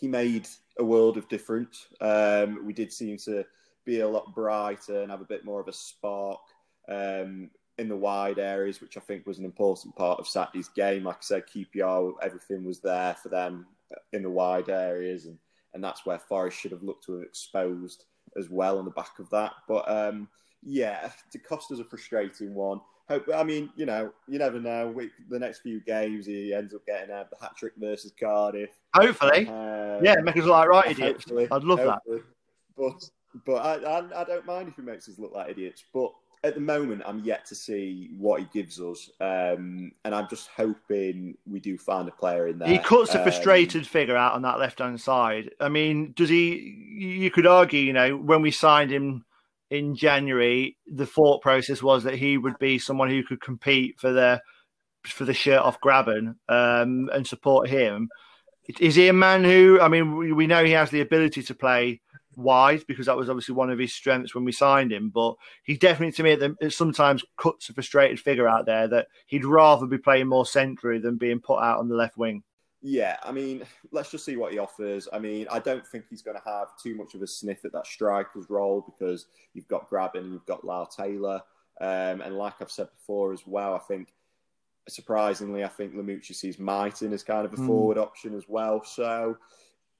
he 0.00 0.08
made 0.08 0.48
a 0.78 0.84
world 0.84 1.16
of 1.16 1.28
difference. 1.28 1.86
Um, 2.00 2.64
we 2.64 2.72
did 2.72 2.92
seem 2.92 3.18
to 3.18 3.44
be 3.84 4.00
a 4.00 4.08
lot 4.08 4.34
brighter 4.34 5.02
and 5.02 5.10
have 5.10 5.20
a 5.20 5.26
bit 5.26 5.44
more 5.44 5.60
of 5.60 5.68
a 5.68 5.72
spark. 5.72 6.40
Um, 6.88 7.50
in 7.80 7.88
the 7.88 7.96
wide 7.96 8.38
areas, 8.38 8.82
which 8.82 8.98
I 8.98 9.00
think 9.00 9.26
was 9.26 9.38
an 9.38 9.46
important 9.46 9.96
part 9.96 10.20
of 10.20 10.28
Saturday's 10.28 10.68
game. 10.68 11.04
Like 11.04 11.16
I 11.16 11.22
said, 11.22 11.44
QPR, 11.46 12.12
everything 12.22 12.62
was 12.62 12.80
there 12.80 13.16
for 13.22 13.30
them 13.30 13.66
in 14.12 14.22
the 14.22 14.28
wide 14.28 14.68
areas, 14.68 15.24
and, 15.24 15.38
and 15.72 15.82
that's 15.82 16.04
where 16.04 16.18
Forest 16.18 16.58
should 16.58 16.72
have 16.72 16.82
looked 16.82 17.06
to 17.06 17.14
have 17.14 17.22
exposed 17.22 18.04
as 18.36 18.50
well 18.50 18.78
on 18.78 18.84
the 18.84 18.90
back 18.90 19.18
of 19.18 19.30
that. 19.30 19.52
But 19.66 19.90
um, 19.90 20.28
yeah, 20.62 21.10
Da 21.32 21.40
Costa's 21.40 21.80
a 21.80 21.84
frustrating 21.84 22.54
one. 22.54 22.82
Hope, 23.10 23.28
I 23.34 23.42
mean, 23.42 23.70
you 23.74 23.86
know, 23.86 24.12
you 24.28 24.38
never 24.38 24.60
know. 24.60 24.86
We, 24.88 25.10
the 25.28 25.38
next 25.38 25.58
few 25.62 25.80
games, 25.80 26.26
he 26.26 26.54
ends 26.54 26.72
up 26.72 26.86
getting 26.86 27.10
uh, 27.10 27.24
the 27.28 27.36
hat 27.44 27.56
trick 27.56 27.72
versus 27.76 28.12
Cardiff. 28.18 28.70
Hopefully, 28.94 29.48
Um, 29.48 30.04
yeah, 30.04 30.14
make 30.22 30.36
us 30.36 30.44
look 30.44 30.52
like 30.52 30.68
right 30.68 30.90
idiots. 30.92 31.24
hopefully, 31.24 31.48
I'd 31.50 31.64
love 31.64 31.78
that. 31.78 31.98
But 32.78 33.10
but 33.44 33.54
I, 33.56 33.74
I 33.98 34.20
I 34.20 34.24
don't 34.24 34.46
mind 34.46 34.68
if 34.68 34.76
he 34.76 34.82
makes 34.82 35.08
us 35.08 35.18
look 35.18 35.32
like 35.34 35.50
idiots. 35.50 35.82
But 35.92 36.12
at 36.44 36.54
the 36.54 36.60
moment, 36.60 37.02
I'm 37.04 37.18
yet 37.24 37.44
to 37.46 37.54
see 37.56 38.10
what 38.16 38.40
he 38.40 38.48
gives 38.52 38.80
us, 38.80 39.10
um, 39.20 39.90
and 40.04 40.14
I'm 40.14 40.28
just 40.28 40.48
hoping 40.56 41.36
we 41.50 41.58
do 41.58 41.76
find 41.76 42.08
a 42.08 42.12
player 42.12 42.46
in 42.46 42.60
there. 42.60 42.68
He 42.68 42.78
cuts 42.78 43.14
a 43.14 43.18
Um, 43.18 43.24
frustrated 43.24 43.88
figure 43.88 44.16
out 44.16 44.34
on 44.34 44.42
that 44.42 44.60
left 44.60 44.78
hand 44.78 45.00
side. 45.00 45.50
I 45.58 45.68
mean, 45.68 46.12
does 46.14 46.28
he? 46.28 46.86
You 46.96 47.30
could 47.32 47.46
argue, 47.48 47.80
you 47.80 47.92
know, 47.92 48.16
when 48.16 48.40
we 48.40 48.52
signed 48.52 48.92
him 48.92 49.24
in 49.70 49.94
January, 49.94 50.76
the 50.86 51.06
thought 51.06 51.42
process 51.42 51.82
was 51.82 52.04
that 52.04 52.16
he 52.16 52.36
would 52.36 52.58
be 52.58 52.78
someone 52.78 53.08
who 53.08 53.22
could 53.22 53.40
compete 53.40 53.98
for 53.98 54.12
the 54.12 54.40
for 55.04 55.24
the 55.24 55.34
shirt 55.34 55.60
off 55.60 55.80
Grabban 55.80 56.34
um, 56.48 57.08
and 57.12 57.26
support 57.26 57.68
him. 57.68 58.08
Is 58.78 58.94
he 58.94 59.08
a 59.08 59.12
man 59.12 59.42
who? 59.44 59.78
I 59.80 59.88
mean, 59.88 60.36
we, 60.36 60.46
know 60.46 60.64
he 60.64 60.72
has 60.72 60.90
the 60.90 61.00
ability 61.00 61.42
to 61.44 61.54
play 61.54 62.00
wide 62.36 62.84
because 62.86 63.06
that 63.06 63.16
was 63.16 63.28
obviously 63.28 63.54
one 63.54 63.70
of 63.70 63.78
his 63.78 63.92
strengths 63.92 64.34
when 64.34 64.44
we 64.44 64.52
signed 64.52 64.92
him. 64.92 65.10
But 65.10 65.34
he 65.64 65.76
definitely, 65.76 66.12
to 66.12 66.22
me, 66.22 66.34
the- 66.34 66.70
sometimes 66.70 67.24
cuts 67.36 67.68
a 67.68 67.72
frustrated 67.72 68.20
figure 68.20 68.48
out 68.48 68.66
there 68.66 68.86
that 68.88 69.08
he'd 69.26 69.44
rather 69.44 69.86
be 69.86 69.98
playing 69.98 70.28
more 70.28 70.46
centrally 70.46 70.98
than 70.98 71.16
being 71.16 71.40
put 71.40 71.58
out 71.60 71.78
on 71.78 71.88
the 71.88 71.96
left 71.96 72.16
wing. 72.16 72.42
Yeah, 72.82 73.18
I 73.22 73.30
mean, 73.30 73.64
let's 73.92 74.10
just 74.10 74.24
see 74.24 74.36
what 74.36 74.52
he 74.52 74.58
offers. 74.58 75.06
I 75.12 75.18
mean, 75.18 75.46
I 75.50 75.58
don't 75.58 75.86
think 75.86 76.06
he's 76.08 76.22
going 76.22 76.38
to 76.38 76.50
have 76.50 76.68
too 76.82 76.94
much 76.94 77.14
of 77.14 77.20
a 77.20 77.26
sniff 77.26 77.64
at 77.64 77.72
that 77.72 77.86
striker's 77.86 78.48
role 78.48 78.80
because 78.80 79.26
you've 79.52 79.68
got 79.68 79.90
Grabban 79.90 80.20
and 80.20 80.32
you've 80.32 80.46
got 80.46 80.64
Lyle 80.64 80.86
Taylor. 80.86 81.42
Um, 81.80 82.20
and 82.22 82.36
like 82.36 82.54
I've 82.60 82.70
said 82.70 82.88
before 82.90 83.32
as 83.32 83.46
well, 83.46 83.74
I 83.74 83.78
think 83.80 84.14
surprisingly, 84.88 85.62
I 85.62 85.68
think 85.68 85.94
Lamouchi 85.94 86.34
sees 86.34 86.58
Mighton 86.58 87.12
as 87.12 87.22
kind 87.22 87.44
of 87.44 87.52
a 87.52 87.56
Hmm. 87.56 87.66
forward 87.66 87.98
option 87.98 88.34
as 88.34 88.48
well. 88.48 88.82
So 88.82 89.36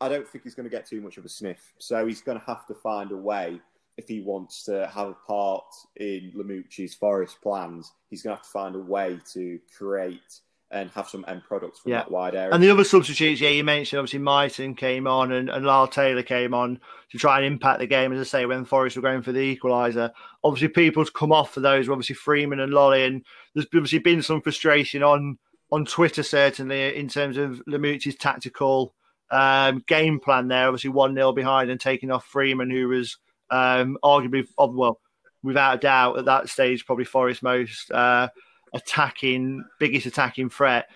I 0.01 0.09
don't 0.09 0.27
think 0.27 0.45
he's 0.45 0.55
going 0.55 0.69
to 0.69 0.75
get 0.75 0.87
too 0.87 1.03
much 1.03 1.19
of 1.19 1.25
a 1.25 1.29
sniff. 1.29 1.75
So 1.79 2.07
he's 2.07 2.23
going 2.23 2.39
to 2.39 2.47
have 2.47 2.67
to 2.67 2.75
find 2.75 3.13
a 3.13 3.17
way 3.17 3.61
if 3.99 4.09
he 4.09 4.23
wants 4.23 4.65
to 4.65 4.87
have 4.87 5.09
a 5.09 5.17
part 5.27 5.67
in 5.97 6.33
Lamouchi's 6.35 6.95
Forest 6.95 7.43
plans. 7.43 7.93
He's 8.09 8.23
going 8.23 8.35
to 8.35 8.39
have 8.39 8.47
to 8.47 8.51
find 8.51 8.75
a 8.75 8.79
way 8.79 9.21
to 9.35 9.61
create 9.77 10.41
and 10.73 10.91
have 10.91 11.09
some 11.09 11.25
end 11.27 11.43
products 11.43 11.81
from 11.81 11.93
Yeah. 11.93 11.99
that 11.99 12.11
wide 12.11 12.35
area. 12.35 12.55
And 12.55 12.63
the 12.63 12.71
other 12.71 12.85
substitutes, 12.85 13.41
yeah, 13.41 13.49
you 13.49 13.65
mentioned 13.65 13.99
obviously 13.99 14.21
Mighton 14.21 14.77
came 14.77 15.07
on 15.07 15.33
and, 15.33 15.51
and 15.51 15.67
Lyle 15.67 15.89
Taylor 15.89 16.23
came 16.23 16.55
on 16.55 16.79
to 17.11 17.19
try 17.19 17.39
and 17.39 17.47
impact 17.47 17.81
the 17.81 17.87
game, 17.87 18.13
as 18.13 18.21
I 18.21 18.25
say, 18.25 18.47
when 18.47 18.65
Forest 18.65 18.97
were 18.97 19.03
going 19.03 19.23
for 19.23 19.33
the 19.33 19.57
equaliser. 19.57 20.13
Obviously, 20.45 20.69
people's 20.69 21.11
come 21.11 21.33
off 21.33 21.53
for 21.53 21.61
those 21.61 21.89
obviously 21.89 22.15
Freeman 22.15 22.61
and 22.61 22.73
Lolley, 22.73 23.07
and 23.07 23.25
there's 23.55 23.67
obviously 23.75 23.99
been 23.99 24.23
some 24.23 24.41
frustration 24.41 25.03
on 25.03 25.39
on 25.73 25.85
Twitter, 25.85 26.23
certainly, 26.23 26.97
in 26.97 27.09
terms 27.09 27.37
of 27.37 27.63
Lamouchi's 27.69 28.17
tactical 28.17 28.95
um, 29.31 29.85
game 29.87 30.19
plan 30.19 30.49
there. 30.49 30.67
Obviously, 30.67 30.91
1 30.91 31.15
0 31.15 31.33
behind 31.33 31.71
and 31.71 31.81
taking 31.81 32.11
off 32.11 32.25
Freeman, 32.27 32.71
who 32.71 32.89
was 32.89 33.19
um, 33.51 33.97
arguably, 34.05 34.47
well, 34.57 35.01
without 35.43 35.77
a 35.77 35.81
doubt, 35.81 36.19
at 36.19 36.25
that 36.27 36.49
stage, 36.49 36.87
probably 36.87 37.05
Forest's 37.05 37.43
most 37.43 37.91
uh, 37.91 38.29
attacking, 38.75 39.65
biggest 39.79 40.07
attacking 40.07 40.51
threat 40.51 40.87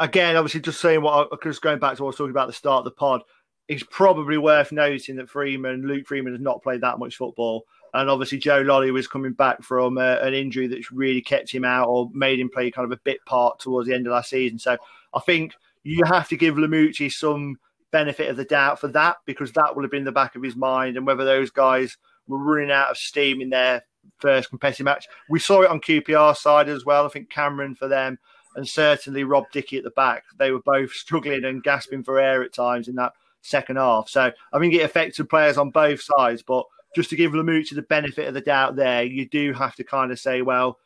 again, 0.00 0.36
obviously, 0.36 0.60
just 0.60 0.80
saying 0.80 1.02
what 1.02 1.28
I 1.30 1.36
just 1.44 1.62
going 1.62 1.78
back 1.78 1.96
to 1.96 2.02
what 2.02 2.08
I 2.08 2.10
was 2.10 2.16
talking 2.16 2.32
about 2.32 2.44
at 2.44 2.48
the 2.48 2.52
start 2.54 2.78
of 2.78 2.84
the 2.84 2.90
pod, 2.90 3.22
it's 3.68 3.84
probably 3.84 4.38
worth 4.38 4.72
noting 4.72 5.16
that 5.16 5.30
Freeman, 5.30 5.86
Luke 5.86 6.08
Freeman, 6.08 6.32
has 6.32 6.42
not 6.42 6.62
played 6.62 6.80
that 6.80 6.98
much 6.98 7.16
football. 7.16 7.64
And 7.92 8.08
obviously, 8.08 8.38
Joe 8.38 8.62
Lolley 8.62 8.92
was 8.92 9.06
coming 9.06 9.32
back 9.32 9.62
from 9.62 9.98
uh, 9.98 10.16
an 10.22 10.34
injury 10.34 10.66
that's 10.66 10.90
really 10.90 11.20
kept 11.20 11.50
him 11.50 11.64
out 11.64 11.88
or 11.88 12.10
made 12.12 12.40
him 12.40 12.50
play 12.50 12.70
kind 12.70 12.84
of 12.84 12.92
a 12.92 13.00
bit 13.04 13.24
part 13.26 13.60
towards 13.60 13.88
the 13.88 13.94
end 13.94 14.06
of 14.06 14.12
last 14.12 14.30
season. 14.30 14.58
So 14.58 14.76
I 15.12 15.20
think 15.20 15.54
you 15.82 16.04
have 16.06 16.28
to 16.28 16.36
give 16.36 16.54
Lamouchi 16.54 17.12
some 17.12 17.58
benefit 17.90 18.30
of 18.30 18.36
the 18.36 18.44
doubt 18.44 18.80
for 18.80 18.88
that 18.88 19.16
because 19.26 19.52
that 19.52 19.74
will 19.74 19.82
have 19.82 19.90
been 19.90 20.04
the 20.04 20.12
back 20.12 20.36
of 20.36 20.42
his 20.42 20.54
mind 20.54 20.96
and 20.96 21.04
whether 21.04 21.24
those 21.24 21.50
guys 21.50 21.96
were 22.28 22.38
running 22.38 22.70
out 22.70 22.90
of 22.90 22.96
steam 22.96 23.40
in 23.40 23.50
their 23.50 23.84
first 24.18 24.50
competitive 24.50 24.84
match. 24.84 25.06
We 25.28 25.38
saw 25.38 25.62
it 25.62 25.70
on 25.70 25.80
QPR 25.80 26.36
side 26.36 26.68
as 26.68 26.84
well. 26.84 27.06
I 27.06 27.08
think 27.08 27.30
Cameron 27.30 27.74
for 27.74 27.88
them 27.88 28.18
and 28.56 28.66
certainly 28.66 29.24
Rob 29.24 29.44
Dickie 29.52 29.78
at 29.78 29.84
the 29.84 29.90
back. 29.90 30.24
They 30.38 30.50
were 30.50 30.62
both 30.62 30.92
struggling 30.92 31.44
and 31.44 31.62
gasping 31.62 32.02
for 32.02 32.18
air 32.18 32.42
at 32.42 32.52
times 32.52 32.88
in 32.88 32.96
that 32.96 33.12
second 33.42 33.76
half. 33.76 34.08
So 34.08 34.30
I 34.52 34.58
think 34.58 34.74
it 34.74 34.82
affected 34.82 35.28
players 35.28 35.58
on 35.58 35.70
both 35.70 36.02
sides. 36.02 36.42
But 36.42 36.64
just 36.94 37.10
to 37.10 37.16
give 37.16 37.32
Lamouchi 37.32 37.74
the 37.74 37.82
benefit 37.82 38.28
of 38.28 38.34
the 38.34 38.40
doubt 38.40 38.76
there, 38.76 39.02
you 39.02 39.28
do 39.28 39.52
have 39.52 39.74
to 39.76 39.84
kind 39.84 40.10
of 40.10 40.18
say, 40.18 40.42
well, 40.42 40.78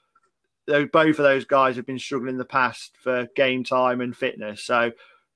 both 0.66 0.96
of 0.96 1.16
those 1.16 1.44
guys 1.44 1.76
have 1.76 1.86
been 1.86 1.98
struggling 1.98 2.34
in 2.34 2.38
the 2.38 2.44
past 2.44 2.96
for 2.98 3.26
game 3.36 3.64
time 3.64 4.00
and 4.00 4.16
fitness. 4.16 4.62
So 4.64 4.92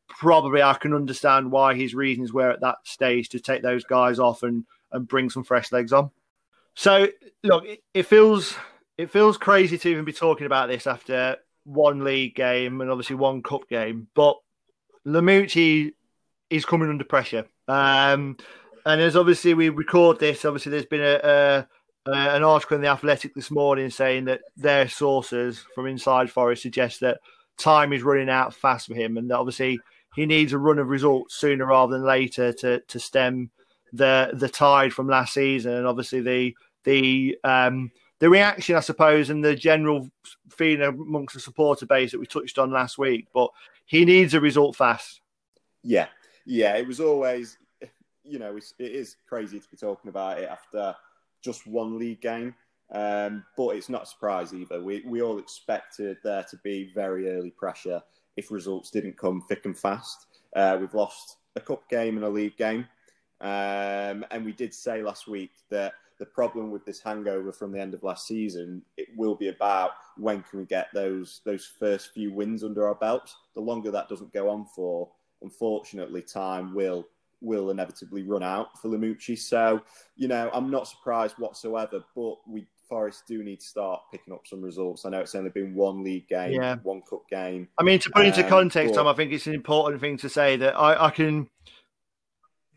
probably 0.09 0.63
I 0.63 0.75
can 0.75 0.95
understand 0.95 1.53
why 1.53 1.75
his 1.75 1.95
reasons 1.95 2.33
were 2.33 2.51
at 2.51 2.61
that 2.61 2.79
stage 2.85 3.29
to 3.31 3.41
take 3.41 3.63
those 3.63 3.85
guys 3.85 4.19
off 4.19 4.43
and, 4.43 4.65
and 4.93 5.07
bring 5.07 5.29
some 5.29 5.45
fresh 5.45 5.71
legs 5.71 5.93
on. 5.93 6.11
So 6.79 7.09
look, 7.43 7.65
it, 7.93 8.07
feels 8.07 8.55
it 8.97 9.11
feels 9.11 9.37
crazy 9.37 9.77
to 9.79 9.89
even 9.89 10.05
be 10.05 10.13
talking 10.13 10.47
about 10.47 10.69
this 10.69 10.87
after 10.87 11.39
one 11.65 12.05
league 12.05 12.37
game 12.37 12.81
and 12.81 12.89
obviously 12.89 13.17
one 13.17 13.43
cup 13.43 13.69
game, 13.69 14.07
but 14.15 14.37
Lamouchi 15.05 15.91
is 16.51 16.65
coming 16.65 16.89
under 16.89 17.03
pressure. 17.03 17.47
Um, 17.67 18.37
and 18.87 19.01
as 19.01 19.17
obviously 19.17 19.55
we 19.55 19.71
record 19.71 20.21
this, 20.21 20.45
obviously 20.45 20.71
there's 20.71 20.87
been 20.87 21.03
a, 21.03 21.67
a 22.07 22.13
an 22.13 22.45
article 22.45 22.77
in 22.77 22.83
the 22.83 22.91
Athletic 22.91 23.35
this 23.35 23.51
morning 23.51 23.91
saying 23.91 24.27
that 24.27 24.43
their 24.57 24.89
sources 24.89 25.65
from 25.75 25.89
inside 25.89 26.31
Forest 26.31 26.63
suggest 26.63 27.01
that 27.01 27.19
time 27.59 27.93
is 27.93 28.05
running 28.05 28.31
out 28.31 28.55
fast 28.55 28.87
for 28.87 28.95
him, 28.95 29.17
and 29.17 29.29
that 29.33 29.39
obviously 29.39 29.81
he 30.15 30.27
needs 30.27 30.53
a 30.53 30.59
run 30.59 30.79
of 30.79 30.87
results 30.87 31.35
sooner 31.35 31.67
rather 31.67 31.97
than 31.97 32.07
later 32.07 32.53
to 32.53 32.79
to 32.83 33.01
stem 33.01 33.51
the 33.93 34.31
the 34.33 34.49
tide 34.49 34.93
from 34.93 35.09
last 35.09 35.35
season, 35.35 35.73
and 35.73 35.87
obviously 35.89 36.21
the 36.21 36.55
the 36.89 37.39
um, 37.45 37.93
the 38.19 38.31
reaction, 38.31 38.75
I 38.75 38.81
suppose, 38.81 39.31
and 39.31 39.45
the 39.45 39.55
general 39.55 40.09
feeling 40.51 40.83
amongst 40.83 41.35
the 41.35 41.41
supporter 41.41 41.87
base 41.87 42.13
that 42.13 42.19
we 42.19 42.27
touched 42.27 42.59
on 42.59 42.73
last 42.73 42.99
week. 42.99 43.29
But 43.33 43.51
he 43.85 44.05
needs 44.05 44.35
a 44.35 44.41
result 44.41 44.75
fast. 44.75 45.21
Yeah, 45.83 46.09
yeah. 46.47 46.77
It 46.77 46.87
was 46.87 46.99
always, 46.99 47.59
you 48.25 48.39
know, 48.39 48.57
it's, 48.57 48.75
it 48.79 48.93
is 48.93 49.17
crazy 49.29 49.61
to 49.61 49.69
be 49.69 49.77
talking 49.77 50.09
about 50.09 50.41
it 50.41 50.49
after 50.49 50.97
just 51.45 51.67
one 51.67 51.99
league 51.99 52.21
game. 52.21 52.55
Um, 52.91 53.45
but 53.57 53.77
it's 53.77 53.91
not 53.91 54.05
a 54.05 54.07
surprise 54.07 54.55
either. 54.55 54.83
We, 54.83 55.03
we 55.07 55.21
all 55.21 55.39
expected 55.39 56.17
there 56.25 56.45
to 56.51 56.57
be 56.65 56.91
very 56.95 57.29
early 57.29 57.51
pressure 57.51 58.03
if 58.37 58.51
results 58.51 58.91
didn't 58.91 59.19
come 59.19 59.43
thick 59.47 59.67
and 59.67 59.79
fast. 59.79 60.27
Uh, 60.57 60.79
we've 60.81 60.95
lost 60.95 61.37
a 61.55 61.61
cup 61.61 61.89
game 61.91 62.17
and 62.17 62.25
a 62.25 62.29
league 62.29 62.57
game. 62.57 62.87
Um, 63.41 64.25
and 64.31 64.45
we 64.45 64.53
did 64.53 64.73
say 64.75 65.03
last 65.03 65.29
week 65.29 65.53
that 65.71 65.93
the 66.19 66.27
problem 66.27 66.71
with 66.71 66.85
this 66.85 67.01
hangover 67.01 67.53
from 67.53 67.73
the 67.73 67.81
end 67.81 67.95
of 67.95 68.03
last 68.03 68.27
season 68.27 68.83
it 68.97 69.09
will 69.17 69.35
be 69.35 69.49
about 69.49 69.93
when 70.17 70.43
can 70.43 70.59
we 70.59 70.65
get 70.65 70.89
those 70.93 71.41
those 71.45 71.67
first 71.79 72.13
few 72.13 72.33
wins 72.33 72.65
under 72.65 72.87
our 72.87 72.95
belts. 72.95 73.37
The 73.55 73.61
longer 73.61 73.91
that 73.91 74.09
doesn't 74.09 74.33
go 74.33 74.49
on 74.51 74.67
for, 74.67 75.09
unfortunately, 75.43 76.23
time 76.23 76.75
will 76.75 77.07
will 77.41 77.71
inevitably 77.71 78.25
run 78.25 78.43
out 78.43 78.77
for 78.81 78.89
Lamouchi. 78.89 79.39
So, 79.39 79.81
you 80.17 80.27
know, 80.27 80.51
I'm 80.53 80.71
not 80.71 80.89
surprised 80.89 81.37
whatsoever, 81.39 82.03
but 82.17 82.37
we 82.49 82.67
Forest 82.89 83.25
do 83.29 83.45
need 83.45 83.61
to 83.61 83.67
start 83.67 84.01
picking 84.11 84.33
up 84.33 84.47
some 84.47 84.63
results. 84.63 85.05
I 85.05 85.11
know 85.11 85.21
it's 85.21 85.35
only 85.35 85.51
been 85.51 85.75
one 85.75 86.03
league 86.03 86.27
game, 86.27 86.53
yeah. 86.53 86.77
one 86.83 87.03
cup 87.03 87.29
game. 87.29 87.69
I 87.79 87.83
mean, 87.83 87.99
to 88.01 88.11
put 88.11 88.25
into 88.25 88.43
um, 88.43 88.49
context, 88.49 88.95
but... 88.95 89.03
Tom, 89.03 89.07
I 89.07 89.13
think 89.13 89.33
it's 89.33 89.47
an 89.47 89.55
important 89.55 90.01
thing 90.01 90.17
to 90.19 90.29
say 90.29 90.57
that 90.57 90.75
I, 90.75 91.07
I 91.07 91.11
can 91.11 91.49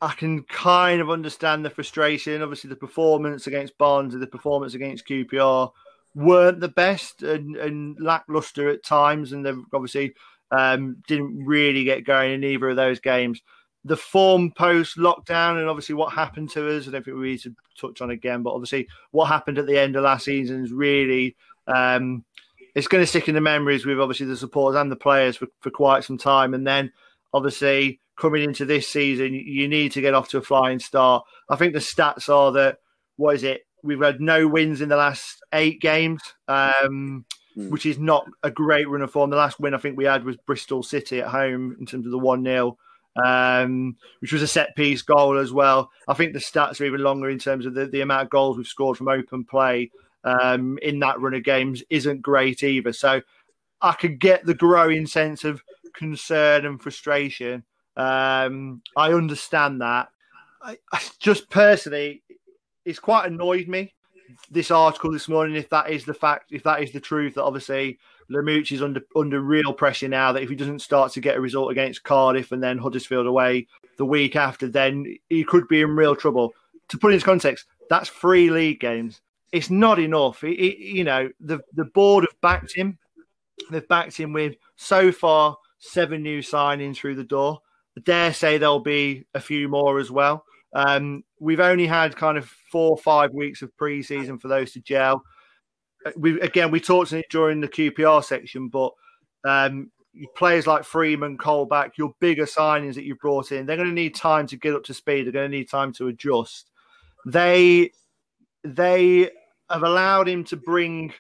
I 0.02 0.14
can 0.14 0.44
kind 0.44 1.00
of 1.00 1.10
understand 1.10 1.64
the 1.64 1.70
frustration. 1.70 2.42
Obviously, 2.42 2.70
the 2.70 2.76
performance 2.76 3.48
against 3.48 3.78
Barnes 3.78 4.14
and 4.14 4.24
the 4.24 4.28
performance 4.28 4.74
against 4.74 5.08
QPR 5.08 5.72
weren't 6.16 6.60
the 6.60 6.68
best 6.68 7.24
and, 7.24 7.56
and 7.56 8.00
lackluster 8.00 8.70
at 8.70 8.84
times, 8.84 9.32
and 9.32 9.46
they 9.46 9.54
obviously 9.74 10.14
um, 10.52 10.98
didn't 11.08 11.46
really 11.46 11.84
get 11.84 12.06
going 12.06 12.34
in 12.34 12.44
either 12.44 12.70
of 12.70 12.76
those 12.76 13.00
games 13.00 13.42
the 13.84 13.98
form 13.98 14.52
post 14.52 14.98
lockdown 14.98 15.60
and 15.60 15.68
obviously 15.68 15.96
what 15.96 16.14
happened 16.14 16.50
to 16.52 16.78
us. 16.78 16.88
I 16.88 16.92
don't 16.92 17.04
think 17.04 17.18
we 17.18 17.32
need 17.32 17.42
to 17.42 17.56
touch 17.80 18.02
on 18.02 18.12
again, 18.12 18.44
but 18.44 18.54
obviously 18.54 18.88
what 19.12 19.26
happened 19.26 19.58
at 19.58 19.66
the 19.66 19.78
end 19.78 19.96
of 19.96 20.04
last 20.04 20.26
season 20.26 20.64
is 20.64 20.72
really 20.72 21.36
um, 21.68 22.24
it's 22.76 22.88
going 22.88 23.02
to 23.02 23.08
stick 23.08 23.28
in 23.28 23.36
the 23.36 23.42
memories 23.42 23.86
with 23.86 24.00
obviously 24.00 24.28
the 24.28 24.38
supporters 24.38 24.80
and 24.80 24.92
the 24.92 24.96
players 24.96 25.36
for, 25.36 25.48
for 25.62 25.72
quite 25.72 26.04
some 26.04 26.18
time. 26.18 26.54
And 26.54 26.66
then 26.66 26.92
obviously 27.34 28.00
coming 28.22 28.44
into 28.44 28.66
this 28.66 28.88
season, 28.88 29.34
you 29.34 29.68
need 29.68 29.92
to 29.94 30.02
get 30.02 30.14
off 30.14 30.30
to 30.30 30.38
a 30.38 30.42
flying 30.42 30.80
start. 30.80 31.24
I 31.50 31.56
think 31.56 31.74
the 31.74 31.80
stats 31.80 32.30
are 32.30 32.52
that 32.54 32.78
what 33.18 33.36
is 33.36 33.44
it? 33.44 33.62
We've 33.84 34.02
had 34.02 34.22
no 34.22 34.48
wins 34.48 34.82
in 34.82 34.90
the 34.90 34.96
last 34.96 35.42
eight 35.54 35.82
games. 35.82 36.22
Um, 36.48 37.26
mm. 37.58 37.70
Which 37.70 37.86
is 37.86 37.98
not 37.98 38.26
a 38.44 38.52
great 38.52 38.88
run 38.88 39.02
of 39.02 39.12
form. 39.12 39.30
The 39.30 39.36
last 39.36 39.60
win 39.60 39.74
I 39.74 39.78
think 39.78 39.98
we 39.98 40.06
had 40.06 40.24
was 40.24 40.38
Bristol 40.38 40.84
City 40.84 41.20
at 41.20 41.28
home 41.28 41.76
in 41.80 41.86
terms 41.86 42.06
of 42.06 42.12
the 42.12 42.18
1 42.18 42.44
0 42.44 42.78
um, 43.16 43.98
which 44.20 44.32
was 44.32 44.42
a 44.42 44.48
set 44.48 44.76
piece 44.76 45.02
goal 45.02 45.38
as 45.38 45.52
well. 45.52 45.92
I 46.08 46.14
think 46.14 46.34
the 46.34 46.40
stats 46.40 46.80
are 46.80 46.86
even 46.86 47.02
longer 47.02 47.30
in 47.30 47.40
terms 47.40 47.66
of 47.66 47.74
the, 47.74 47.86
the 47.86 48.02
amount 48.02 48.24
of 48.24 48.30
goals 48.30 48.58
we've 48.58 48.68
scored 48.68 48.98
from 48.98 49.08
open 49.08 49.44
play 49.44 49.92
um, 50.24 50.78
in 50.82 51.00
that 51.00 51.20
run 51.20 51.34
of 51.34 51.44
games 51.44 51.84
isn't 51.90 52.22
great 52.22 52.64
either. 52.64 52.94
So 52.94 53.22
I 53.82 53.94
could 53.94 54.20
get 54.20 54.46
the 54.46 54.54
growing 54.54 55.08
sense 55.08 55.44
of 55.44 55.62
concern 55.94 56.66
and 56.66 56.82
frustration. 56.82 57.64
Um, 58.02 58.82
I 58.96 59.14
understand 59.14 59.82
that. 59.82 60.10
I, 60.62 60.78
I 60.92 61.02
just 61.20 61.50
personally, 61.50 62.24
it's 62.86 63.00
quite 63.00 63.28
annoyed 63.28 63.68
me 63.68 63.94
this 64.50 64.72
article 64.72 65.12
this 65.12 65.28
morning. 65.28 65.56
If 65.56 65.70
that 65.70 65.90
is 65.90 66.06
the 66.06 66.14
fact, 66.14 66.52
if 66.52 66.64
that 66.64 66.82
is 66.82 66.92
the 66.92 67.00
truth, 67.00 67.36
that 67.36 67.44
obviously 67.44 68.00
Lamouchi 68.32 68.74
is 68.74 68.82
under 68.82 69.02
under 69.16 69.42
real 69.42 69.74
pressure 69.74 70.08
now 70.08 70.32
that 70.32 70.44
if 70.44 70.50
he 70.50 70.56
doesn't 70.56 70.82
start 70.82 71.12
to 71.14 71.22
get 71.22 71.38
a 71.38 71.42
result 71.42 71.72
against 71.72 72.04
Cardiff 72.04 72.52
and 72.52 72.64
then 72.64 72.78
Huddersfield 72.78 73.28
away 73.28 73.68
the 73.98 74.06
week 74.06 74.36
after, 74.36 74.68
then 74.68 75.18
he 75.30 75.44
could 75.44 75.68
be 75.68 75.82
in 75.82 75.96
real 75.96 76.16
trouble. 76.16 76.54
To 76.90 76.98
put 76.98 77.12
it 77.12 77.16
into 77.16 77.26
context, 77.26 77.66
that's 77.90 78.10
three 78.10 78.50
league 78.50 78.80
games. 78.80 79.22
It's 79.52 79.70
not 79.70 80.00
enough. 80.00 80.44
It, 80.44 80.60
it, 80.60 80.78
you 80.80 81.04
know, 81.04 81.30
the 81.40 81.60
the 81.74 81.86
board 81.86 82.24
have 82.24 82.42
backed 82.42 82.74
him. 82.74 82.98
They've 83.70 83.88
backed 83.88 84.18
him 84.18 84.34
with 84.34 84.56
so 84.76 85.12
far 85.12 85.58
seven 85.80 86.24
new 86.24 86.40
signings 86.40 86.98
through 86.98 87.16
the 87.16 87.24
door. 87.24 87.62
Dare 88.04 88.34
say 88.34 88.58
there'll 88.58 88.80
be 88.80 89.25
a 89.34 89.39
few 89.39 89.67
more 89.67 89.99
as 89.99 90.10
well. 90.12 90.45
Um, 90.73 91.23
we've 91.39 91.60
only 91.60 91.86
had 91.86 92.15
kind 92.15 92.38
of 92.38 92.45
four 92.71 92.91
or 92.91 92.97
five 92.97 93.32
weeks 93.34 93.62
of 93.62 93.75
pre-season 93.75 94.39
for 94.39 94.47
those 94.47 94.71
to 94.71 94.82
gel 94.82 95.23
we 96.15 96.39
again 96.41 96.71
we 96.71 96.80
talked 96.80 97.13
it 97.13 97.25
during 97.30 97.62
the 97.62 97.67
QPR 97.67 98.23
section, 98.23 98.69
but 98.69 98.91
um, 99.43 99.91
players 100.36 100.67
like 100.67 100.84
Freeman, 100.84 101.38
Colback, 101.38 101.91
your 101.97 102.13
bigger 102.19 102.45
signings 102.45 102.95
that 102.95 103.04
you've 103.04 103.19
brought 103.19 103.51
in, 103.51 103.65
they're 103.65 103.77
going 103.77 103.88
to 103.89 103.93
need 103.93 104.15
time 104.15 104.47
to 104.47 104.58
get 104.58 104.73
up 104.73 104.84
to 104.86 104.93
speed. 104.93 105.25
They're 105.25 105.34
going 105.34 105.51
to 105.51 105.58
need 105.58 105.69
time 105.69 105.93
to 105.93 106.08
adjust. 106.08 106.69
They 107.25 107.91
they 108.63 109.30
have 109.69 109.84
allowed 109.84 110.27
him 110.27 110.43
to 110.45 110.58
bring 110.58 111.13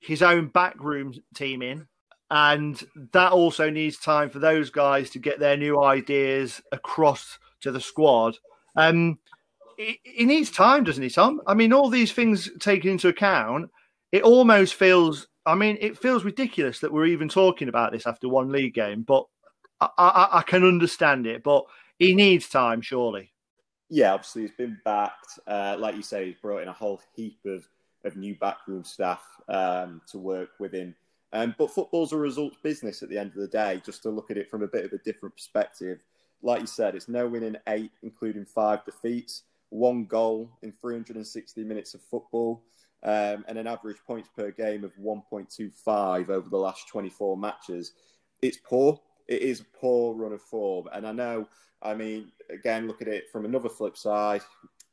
his 0.00 0.22
own 0.22 0.48
backroom 0.48 1.14
team 1.34 1.62
in, 1.62 1.86
and 2.30 2.82
that 3.12 3.32
also 3.32 3.70
needs 3.70 3.98
time 3.98 4.30
for 4.30 4.38
those 4.38 4.70
guys 4.70 5.10
to 5.10 5.18
get 5.18 5.38
their 5.38 5.56
new 5.56 5.82
ideas 5.82 6.62
across 6.72 7.38
to 7.60 7.70
the 7.70 7.80
squad. 7.80 8.36
Um, 8.76 9.18
he 9.76 10.24
needs 10.24 10.50
time, 10.50 10.84
doesn't 10.84 11.02
he, 11.02 11.10
Tom? 11.10 11.40
I 11.46 11.54
mean, 11.54 11.72
all 11.72 11.90
these 11.90 12.12
things 12.12 12.50
taken 12.60 12.90
into 12.90 13.08
account, 13.08 13.70
it 14.12 14.22
almost 14.22 14.74
feels. 14.74 15.26
I 15.46 15.54
mean, 15.54 15.76
it 15.80 15.98
feels 15.98 16.24
ridiculous 16.24 16.80
that 16.80 16.92
we're 16.92 17.06
even 17.06 17.28
talking 17.28 17.68
about 17.68 17.92
this 17.92 18.06
after 18.06 18.28
one 18.28 18.50
league 18.50 18.72
game, 18.72 19.02
but 19.02 19.26
I, 19.80 19.88
I, 19.98 20.38
I 20.38 20.42
can 20.42 20.64
understand 20.64 21.26
it. 21.26 21.42
But 21.42 21.64
he 21.98 22.14
needs 22.14 22.48
time, 22.48 22.80
surely. 22.80 23.32
Yeah, 23.90 24.14
obviously 24.14 24.42
he's 24.42 24.52
been 24.52 24.78
backed. 24.84 25.38
Uh, 25.46 25.76
like 25.78 25.96
you 25.96 26.02
say, 26.02 26.26
he's 26.26 26.40
brought 26.40 26.62
in 26.62 26.68
a 26.68 26.72
whole 26.72 27.00
heap 27.14 27.38
of, 27.44 27.68
of 28.04 28.16
new 28.16 28.34
backroom 28.36 28.84
staff 28.84 29.22
um, 29.48 30.00
to 30.10 30.18
work 30.18 30.50
with 30.58 30.72
him. 30.72 30.94
Um, 31.34 31.54
but 31.58 31.70
football's 31.70 32.12
a 32.12 32.16
results 32.16 32.56
business 32.62 33.02
at 33.02 33.08
the 33.08 33.18
end 33.18 33.30
of 33.30 33.40
the 33.40 33.48
day. 33.48 33.82
Just 33.84 34.02
to 34.04 34.10
look 34.10 34.30
at 34.30 34.38
it 34.38 34.48
from 34.48 34.62
a 34.62 34.68
bit 34.68 34.84
of 34.84 34.92
a 34.92 34.98
different 34.98 35.34
perspective, 35.34 35.98
like 36.42 36.60
you 36.60 36.66
said, 36.66 36.94
it's 36.94 37.08
no 37.08 37.26
win 37.26 37.42
in 37.42 37.58
eight, 37.68 37.90
including 38.02 38.44
five 38.44 38.84
defeats, 38.84 39.42
one 39.70 40.04
goal 40.04 40.48
in 40.62 40.72
360 40.80 41.64
minutes 41.64 41.94
of 41.94 42.02
football 42.02 42.62
um, 43.02 43.44
and 43.48 43.58
an 43.58 43.66
average 43.66 43.98
points 44.06 44.28
per 44.34 44.50
game 44.52 44.84
of 44.84 44.92
1.25 44.96 46.30
over 46.30 46.48
the 46.48 46.56
last 46.56 46.88
24 46.88 47.36
matches. 47.36 47.92
It's 48.40 48.58
poor. 48.58 49.00
It 49.26 49.42
is 49.42 49.60
a 49.60 49.78
poor 49.78 50.14
run 50.14 50.32
of 50.32 50.42
form. 50.42 50.88
And 50.92 51.06
I 51.06 51.12
know, 51.12 51.48
I 51.82 51.94
mean, 51.94 52.30
again, 52.48 52.86
look 52.86 53.02
at 53.02 53.08
it 53.08 53.30
from 53.32 53.44
another 53.44 53.68
flip 53.68 53.96
side. 53.96 54.42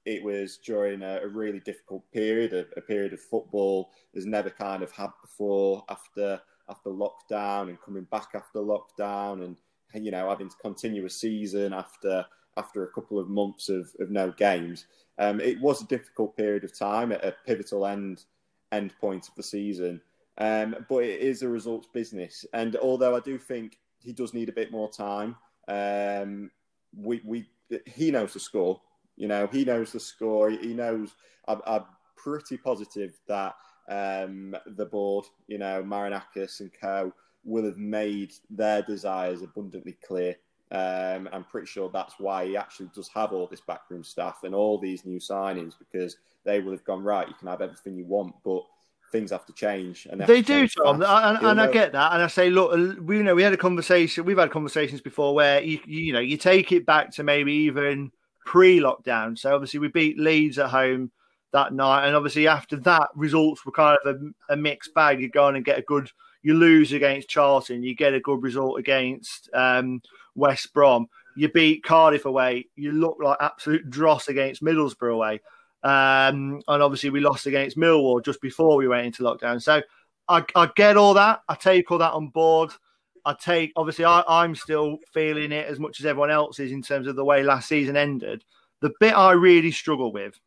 It 0.05 0.23
was 0.23 0.57
during 0.57 1.03
a, 1.03 1.21
a 1.23 1.27
really 1.27 1.59
difficult 1.59 2.03
period, 2.11 2.53
a, 2.53 2.65
a 2.77 2.81
period 2.81 3.13
of 3.13 3.19
football 3.19 3.91
has 4.15 4.25
never 4.25 4.49
kind 4.49 4.83
of 4.83 4.91
had 4.91 5.11
before 5.21 5.83
after 5.89 6.41
after 6.69 6.89
lockdown 6.89 7.69
and 7.69 7.81
coming 7.81 8.07
back 8.11 8.29
after 8.33 8.59
lockdown 8.59 9.43
and 9.43 9.57
you 10.05 10.11
know 10.11 10.29
having 10.29 10.49
to 10.49 10.55
continue 10.57 11.05
a 11.05 11.09
season 11.09 11.73
after 11.73 12.25
after 12.57 12.83
a 12.83 12.91
couple 12.91 13.17
of 13.17 13.29
months 13.29 13.69
of, 13.69 13.89
of 13.99 14.09
no 14.09 14.31
games. 14.31 14.85
Um, 15.17 15.39
it 15.39 15.59
was 15.61 15.81
a 15.81 15.87
difficult 15.87 16.35
period 16.35 16.63
of 16.63 16.77
time 16.77 17.11
at 17.11 17.23
a 17.23 17.35
pivotal 17.45 17.85
end 17.85 18.25
end 18.71 18.93
point 18.99 19.27
of 19.27 19.35
the 19.35 19.43
season. 19.43 20.01
Um, 20.37 20.75
but 20.89 21.03
it 21.03 21.19
is 21.19 21.41
a 21.41 21.49
results 21.49 21.87
business, 21.93 22.45
and 22.53 22.75
although 22.77 23.15
I 23.15 23.19
do 23.19 23.37
think 23.37 23.77
he 23.99 24.13
does 24.13 24.33
need 24.33 24.49
a 24.49 24.53
bit 24.53 24.71
more 24.71 24.89
time, 24.89 25.35
um, 25.67 26.49
we 26.95 27.21
we 27.25 27.49
he 27.85 28.11
knows 28.11 28.33
the 28.33 28.39
score. 28.39 28.81
You 29.21 29.27
know, 29.27 29.45
he 29.45 29.63
knows 29.63 29.91
the 29.91 29.99
score. 29.99 30.49
He 30.49 30.73
knows. 30.73 31.13
I'm, 31.47 31.61
I'm 31.67 31.83
pretty 32.17 32.57
positive 32.57 33.13
that 33.27 33.53
um, 33.87 34.55
the 34.65 34.87
board, 34.87 35.25
you 35.47 35.59
know, 35.59 35.83
Marinakis 35.83 36.59
and 36.59 36.71
co, 36.73 37.13
will 37.43 37.65
have 37.65 37.77
made 37.77 38.33
their 38.49 38.81
desires 38.81 39.43
abundantly 39.43 39.95
clear. 40.03 40.37
Um, 40.71 41.29
I'm 41.31 41.43
pretty 41.43 41.67
sure 41.67 41.91
that's 41.93 42.15
why 42.17 42.47
he 42.47 42.57
actually 42.57 42.89
does 42.95 43.09
have 43.09 43.31
all 43.31 43.45
this 43.45 43.61
backroom 43.61 44.03
staff 44.03 44.39
and 44.43 44.55
all 44.55 44.79
these 44.79 45.05
new 45.05 45.19
signings 45.19 45.73
because 45.77 46.17
they 46.43 46.59
will 46.59 46.71
have 46.71 46.83
gone 46.83 47.03
right. 47.03 47.27
You 47.27 47.35
can 47.35 47.47
have 47.47 47.61
everything 47.61 47.95
you 47.95 48.05
want, 48.05 48.33
but 48.43 48.63
things 49.11 49.29
have 49.29 49.45
to 49.45 49.53
change. 49.53 50.07
And 50.09 50.19
they, 50.19 50.25
they 50.25 50.41
do, 50.41 50.67
Tom, 50.67 51.03
and, 51.03 51.45
and 51.45 51.61
I 51.61 51.71
get 51.71 51.91
that. 51.91 52.13
And 52.13 52.23
I 52.23 52.27
say, 52.27 52.49
look, 52.49 52.71
we 53.03 53.17
you 53.17 53.23
know 53.23 53.35
we 53.35 53.43
had 53.43 53.53
a 53.53 53.57
conversation. 53.57 54.25
We've 54.25 54.39
had 54.39 54.49
conversations 54.49 54.99
before 54.99 55.35
where 55.35 55.61
you 55.61 55.79
you 55.85 56.11
know 56.11 56.19
you 56.19 56.37
take 56.37 56.71
it 56.71 56.87
back 56.87 57.11
to 57.11 57.23
maybe 57.23 57.53
even 57.53 58.11
pre-lockdown. 58.45 59.37
So 59.37 59.53
obviously 59.53 59.79
we 59.79 59.87
beat 59.87 60.19
Leeds 60.19 60.59
at 60.59 60.69
home 60.69 61.11
that 61.53 61.73
night, 61.73 62.07
and 62.07 62.15
obviously 62.15 62.47
after 62.47 62.77
that, 62.77 63.09
results 63.15 63.65
were 63.65 63.71
kind 63.71 63.97
of 64.05 64.15
a, 64.15 64.53
a 64.53 64.57
mixed 64.57 64.93
bag. 64.93 65.21
You 65.21 65.29
go 65.29 65.45
on 65.45 65.55
and 65.55 65.65
get 65.65 65.79
a 65.79 65.83
good, 65.83 66.09
you 66.43 66.53
lose 66.53 66.93
against 66.93 67.29
Charlton, 67.29 67.83
you 67.83 67.93
get 67.95 68.13
a 68.13 68.19
good 68.19 68.41
result 68.41 68.79
against 68.79 69.49
um, 69.53 70.01
West 70.35 70.73
Brom. 70.73 71.07
You 71.35 71.49
beat 71.49 71.83
Cardiff 71.83 72.25
away. 72.25 72.67
You 72.75 72.91
look 72.91 73.17
like 73.21 73.37
absolute 73.39 73.89
dross 73.89 74.27
against 74.27 74.63
Middlesbrough 74.63 75.13
away. 75.13 75.41
Um, 75.83 76.61
and 76.67 76.83
obviously, 76.83 77.09
we 77.09 77.21
lost 77.21 77.47
against 77.47 77.77
Millwall 77.77 78.23
just 78.23 78.41
before 78.41 78.75
we 78.75 78.87
went 78.87 79.05
into 79.05 79.23
lockdown. 79.23 79.61
So 79.61 79.81
I, 80.27 80.43
I 80.55 80.69
get 80.75 80.97
all 80.97 81.13
that. 81.15 81.41
I 81.47 81.55
take 81.55 81.89
all 81.89 81.97
that 81.99 82.13
on 82.13 82.27
board. 82.27 82.71
I 83.25 83.35
take, 83.39 83.71
obviously, 83.75 84.05
I, 84.05 84.23
I'm 84.27 84.55
still 84.55 84.97
feeling 85.13 85.51
it 85.51 85.67
as 85.67 85.79
much 85.79 85.99
as 85.99 86.05
everyone 86.05 86.31
else 86.31 86.59
is 86.59 86.71
in 86.71 86.81
terms 86.81 87.07
of 87.07 87.15
the 87.15 87.25
way 87.25 87.43
last 87.43 87.67
season 87.67 87.95
ended. 87.95 88.43
The 88.81 88.91
bit 88.99 89.15
I 89.15 89.33
really 89.33 89.71
struggle 89.71 90.11
with 90.11 90.39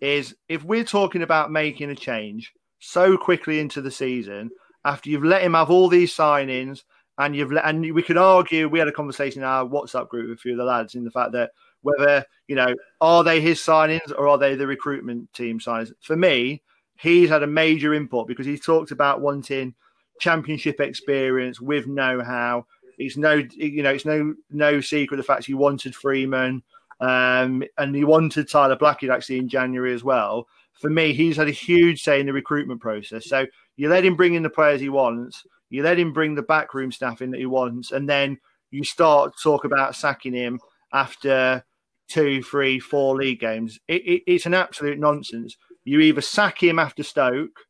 is 0.00 0.34
if 0.48 0.64
we're 0.64 0.84
talking 0.84 1.22
about 1.22 1.50
making 1.50 1.90
a 1.90 1.94
change 1.94 2.52
so 2.78 3.16
quickly 3.16 3.60
into 3.60 3.82
the 3.82 3.90
season 3.90 4.50
after 4.84 5.10
you've 5.10 5.24
let 5.24 5.42
him 5.42 5.54
have 5.54 5.70
all 5.70 5.88
these 5.88 6.14
signings 6.14 6.84
and 7.18 7.34
you've 7.34 7.52
let, 7.52 7.64
and 7.64 7.92
we 7.92 8.02
could 8.02 8.16
argue 8.16 8.68
we 8.68 8.78
had 8.78 8.88
a 8.88 8.92
conversation 8.92 9.42
in 9.42 9.48
our 9.48 9.64
WhatsApp 9.64 10.08
group 10.08 10.28
with 10.28 10.38
a 10.38 10.40
few 10.40 10.52
of 10.52 10.58
the 10.58 10.64
lads 10.64 10.94
in 10.94 11.04
the 11.04 11.10
fact 11.10 11.32
that 11.32 11.50
whether 11.82 12.24
you 12.46 12.56
know 12.56 12.74
are 13.00 13.24
they 13.24 13.40
his 13.40 13.60
signings 13.60 14.12
or 14.16 14.28
are 14.28 14.38
they 14.38 14.54
the 14.54 14.66
recruitment 14.66 15.32
team 15.32 15.58
signings? 15.58 15.92
For 16.00 16.16
me, 16.16 16.62
he's 16.98 17.28
had 17.28 17.42
a 17.42 17.48
major 17.48 17.92
input 17.92 18.28
because 18.28 18.46
he's 18.46 18.64
talked 18.64 18.92
about 18.92 19.20
wanting 19.20 19.74
championship 20.20 20.80
experience 20.80 21.60
with 21.60 21.86
know-how. 21.86 22.66
It's 22.98 23.16
no, 23.16 23.42
you 23.54 23.82
know, 23.82 23.90
it's 23.90 24.04
no 24.04 24.34
no 24.50 24.80
secret 24.80 25.16
the 25.16 25.22
fact 25.22 25.46
he 25.46 25.54
wanted 25.54 25.94
Freeman, 25.94 26.62
um, 27.00 27.62
and 27.76 27.94
he 27.94 28.04
wanted 28.04 28.48
Tyler 28.48 28.76
Blackett 28.76 29.10
actually 29.10 29.38
in 29.38 29.48
January 29.48 29.94
as 29.94 30.02
well. 30.02 30.48
For 30.72 30.90
me, 30.90 31.12
he's 31.12 31.36
had 31.36 31.48
a 31.48 31.52
huge 31.52 32.02
say 32.02 32.20
in 32.20 32.26
the 32.26 32.32
recruitment 32.32 32.80
process. 32.80 33.26
So 33.26 33.46
you 33.76 33.88
let 33.88 34.04
him 34.04 34.16
bring 34.16 34.34
in 34.34 34.42
the 34.42 34.50
players 34.50 34.80
he 34.80 34.88
wants, 34.88 35.44
you 35.70 35.82
let 35.82 35.98
him 35.98 36.12
bring 36.12 36.34
the 36.34 36.42
backroom 36.42 36.90
staff 36.90 37.22
in 37.22 37.30
that 37.30 37.40
he 37.40 37.46
wants, 37.46 37.92
and 37.92 38.08
then 38.08 38.38
you 38.70 38.84
start 38.84 39.32
talk 39.42 39.64
about 39.64 39.94
sacking 39.94 40.34
him 40.34 40.60
after 40.92 41.64
two, 42.08 42.42
three, 42.42 42.78
four 42.80 43.14
league 43.16 43.40
games. 43.40 43.78
It, 43.86 44.02
it, 44.06 44.22
it's 44.26 44.46
an 44.46 44.54
absolute 44.54 44.98
nonsense. 44.98 45.56
You 45.84 46.00
either 46.00 46.20
sack 46.20 46.62
him 46.62 46.78
after 46.78 47.02
Stoke, 47.02 47.60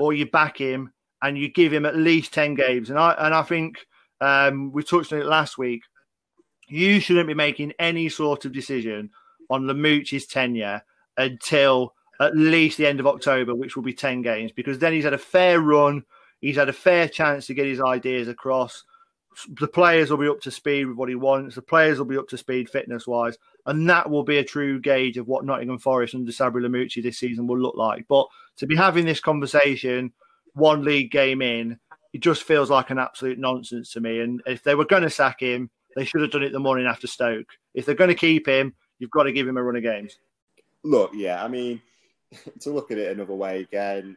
or 0.00 0.12
you 0.12 0.26
back 0.26 0.58
him 0.58 0.92
and 1.22 1.38
you 1.38 1.48
give 1.48 1.72
him 1.72 1.86
at 1.86 1.96
least 1.96 2.34
ten 2.34 2.54
games. 2.54 2.90
And 2.90 2.98
I 2.98 3.12
and 3.18 3.34
I 3.34 3.42
think 3.42 3.86
um, 4.20 4.72
we 4.72 4.82
touched 4.82 5.12
on 5.12 5.20
it 5.20 5.26
last 5.26 5.58
week. 5.58 5.82
You 6.68 7.00
shouldn't 7.00 7.26
be 7.26 7.34
making 7.34 7.72
any 7.78 8.08
sort 8.08 8.44
of 8.44 8.52
decision 8.52 9.10
on 9.50 9.64
Lamouchi's 9.64 10.26
tenure 10.26 10.82
until 11.16 11.94
at 12.20 12.36
least 12.36 12.78
the 12.78 12.86
end 12.86 13.00
of 13.00 13.06
October, 13.06 13.54
which 13.54 13.76
will 13.76 13.82
be 13.82 13.94
ten 13.94 14.22
games, 14.22 14.52
because 14.52 14.78
then 14.78 14.92
he's 14.92 15.04
had 15.04 15.14
a 15.14 15.18
fair 15.18 15.60
run. 15.60 16.04
He's 16.40 16.56
had 16.56 16.68
a 16.68 16.72
fair 16.72 17.08
chance 17.08 17.46
to 17.46 17.54
get 17.54 17.66
his 17.66 17.80
ideas 17.80 18.26
across 18.26 18.84
the 19.48 19.68
players 19.68 20.10
will 20.10 20.18
be 20.18 20.28
up 20.28 20.40
to 20.40 20.50
speed 20.50 20.86
with 20.86 20.96
what 20.96 21.08
he 21.08 21.14
wants. 21.14 21.54
The 21.54 21.62
players 21.62 21.98
will 21.98 22.06
be 22.06 22.16
up 22.16 22.28
to 22.28 22.38
speed 22.38 22.68
fitness 22.68 23.06
wise, 23.06 23.38
and 23.66 23.88
that 23.88 24.10
will 24.10 24.24
be 24.24 24.38
a 24.38 24.44
true 24.44 24.80
gauge 24.80 25.16
of 25.16 25.26
what 25.26 25.44
Nottingham 25.44 25.78
Forest 25.78 26.14
under 26.14 26.32
Sabri 26.32 26.62
Lamouchi 26.62 27.02
this 27.02 27.18
season 27.18 27.46
will 27.46 27.58
look 27.58 27.76
like. 27.76 28.06
But 28.08 28.26
to 28.56 28.66
be 28.66 28.76
having 28.76 29.04
this 29.04 29.20
conversation 29.20 30.12
one 30.54 30.84
league 30.84 31.10
game 31.10 31.42
in, 31.42 31.78
it 32.12 32.20
just 32.20 32.42
feels 32.42 32.70
like 32.70 32.90
an 32.90 32.98
absolute 32.98 33.38
nonsense 33.38 33.92
to 33.92 34.00
me. 34.00 34.20
And 34.20 34.42
if 34.46 34.62
they 34.62 34.74
were 34.74 34.84
going 34.84 35.02
to 35.02 35.10
sack 35.10 35.40
him, 35.40 35.70
they 35.96 36.04
should 36.04 36.22
have 36.22 36.30
done 36.30 36.42
it 36.42 36.52
the 36.52 36.58
morning 36.58 36.86
after 36.86 37.06
Stoke. 37.06 37.48
If 37.74 37.86
they're 37.86 37.94
going 37.94 38.08
to 38.08 38.14
keep 38.14 38.46
him, 38.46 38.74
you've 38.98 39.10
got 39.10 39.24
to 39.24 39.32
give 39.32 39.48
him 39.48 39.56
a 39.56 39.62
run 39.62 39.76
of 39.76 39.82
games. 39.82 40.18
Look, 40.84 41.12
yeah, 41.14 41.42
I 41.42 41.48
mean, 41.48 41.80
to 42.60 42.70
look 42.70 42.90
at 42.90 42.98
it 42.98 43.12
another 43.12 43.34
way 43.34 43.60
again, 43.60 44.16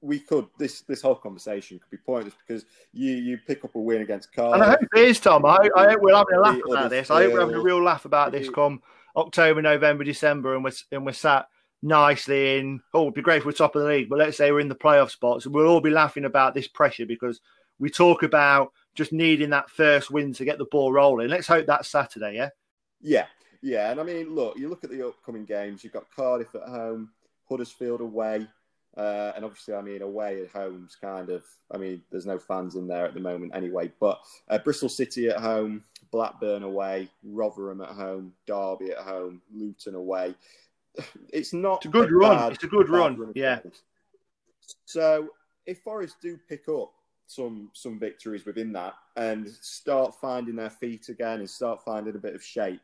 we 0.00 0.20
could 0.20 0.46
this 0.58 0.82
this 0.82 1.02
whole 1.02 1.14
conversation 1.14 1.78
could 1.78 1.90
be 1.90 1.96
pointless 1.96 2.34
because 2.46 2.64
you 2.92 3.12
you 3.12 3.38
pick 3.46 3.64
up 3.64 3.74
a 3.74 3.78
win 3.78 4.02
against 4.02 4.32
Cardiff. 4.32 4.54
And 4.54 4.62
I 4.62 4.70
hope 4.70 4.80
it 4.94 5.08
is, 5.08 5.18
Tom. 5.18 5.44
I, 5.44 5.68
I 5.74 5.90
hope 5.90 6.02
we're 6.02 6.14
having 6.14 6.36
a 6.36 6.40
laugh 6.40 6.60
about 6.68 6.90
this. 6.90 7.10
I 7.10 7.22
hope 7.22 7.32
we're 7.32 7.40
having 7.40 7.56
a 7.56 7.60
real 7.60 7.82
laugh 7.82 8.04
about 8.04 8.30
this 8.30 8.48
come 8.50 8.82
October, 9.16 9.62
November, 9.62 10.04
December, 10.04 10.54
and 10.54 10.62
we're 10.62 10.72
and 10.92 11.04
we're 11.04 11.12
sat 11.12 11.48
nicely 11.82 12.58
in. 12.58 12.80
Oh, 12.94 13.02
it'd 13.02 13.14
be 13.14 13.22
great 13.22 13.38
if 13.38 13.44
we're 13.44 13.52
top 13.52 13.76
of 13.76 13.82
the 13.82 13.88
league, 13.88 14.08
but 14.08 14.18
let's 14.18 14.36
say 14.36 14.50
we're 14.52 14.60
in 14.60 14.68
the 14.68 14.74
playoff 14.74 15.10
spots. 15.10 15.46
We'll 15.46 15.66
all 15.66 15.80
be 15.80 15.90
laughing 15.90 16.24
about 16.24 16.54
this 16.54 16.68
pressure 16.68 17.06
because 17.06 17.40
we 17.78 17.90
talk 17.90 18.22
about 18.22 18.72
just 18.94 19.12
needing 19.12 19.50
that 19.50 19.70
first 19.70 20.10
win 20.10 20.32
to 20.34 20.44
get 20.44 20.58
the 20.58 20.66
ball 20.66 20.92
rolling. 20.92 21.28
Let's 21.28 21.46
hope 21.46 21.66
that's 21.66 21.88
Saturday. 21.88 22.36
Yeah. 22.36 22.50
Yeah, 23.02 23.26
yeah, 23.62 23.90
and 23.90 23.98
I 23.98 24.02
mean, 24.02 24.34
look, 24.34 24.58
you 24.58 24.68
look 24.68 24.84
at 24.84 24.90
the 24.90 25.06
upcoming 25.06 25.46
games. 25.46 25.82
You've 25.82 25.94
got 25.94 26.10
Cardiff 26.14 26.54
at 26.54 26.68
home, 26.68 27.10
Huddersfield 27.48 28.02
away. 28.02 28.46
Uh, 28.96 29.32
and 29.36 29.44
obviously, 29.44 29.74
I 29.74 29.82
mean, 29.82 30.02
away 30.02 30.42
at 30.42 30.50
home's 30.50 30.96
kind 31.00 31.30
of, 31.30 31.44
I 31.70 31.78
mean, 31.78 32.02
there's 32.10 32.26
no 32.26 32.38
fans 32.38 32.74
in 32.74 32.88
there 32.88 33.06
at 33.06 33.14
the 33.14 33.20
moment 33.20 33.54
anyway. 33.54 33.90
But 34.00 34.20
uh, 34.48 34.58
Bristol 34.58 34.88
City 34.88 35.28
at 35.28 35.38
home, 35.38 35.84
Blackburn 36.10 36.64
away, 36.64 37.08
Rotherham 37.22 37.80
at 37.80 37.90
home, 37.90 38.32
Derby 38.46 38.90
at 38.90 38.98
home, 38.98 39.40
Luton 39.54 39.94
away. 39.94 40.34
It's 41.32 41.52
not 41.52 41.78
it's 41.78 41.86
a 41.86 41.88
good 41.88 42.10
run. 42.12 42.36
Bad, 42.36 42.52
it's 42.52 42.64
a 42.64 42.68
good 42.68 42.88
run. 42.88 43.16
run 43.16 43.32
yeah. 43.34 43.60
Games. 43.60 43.82
So 44.84 45.28
if 45.66 45.80
Forest 45.80 46.16
do 46.20 46.38
pick 46.48 46.68
up 46.68 46.92
some 47.26 47.70
some 47.72 47.98
victories 47.98 48.44
within 48.44 48.72
that 48.72 48.94
and 49.16 49.48
start 49.48 50.14
finding 50.20 50.56
their 50.56 50.70
feet 50.70 51.08
again 51.08 51.38
and 51.40 51.48
start 51.50 51.82
finding 51.84 52.14
a 52.14 52.18
bit 52.18 52.34
of 52.34 52.42
shape, 52.42 52.80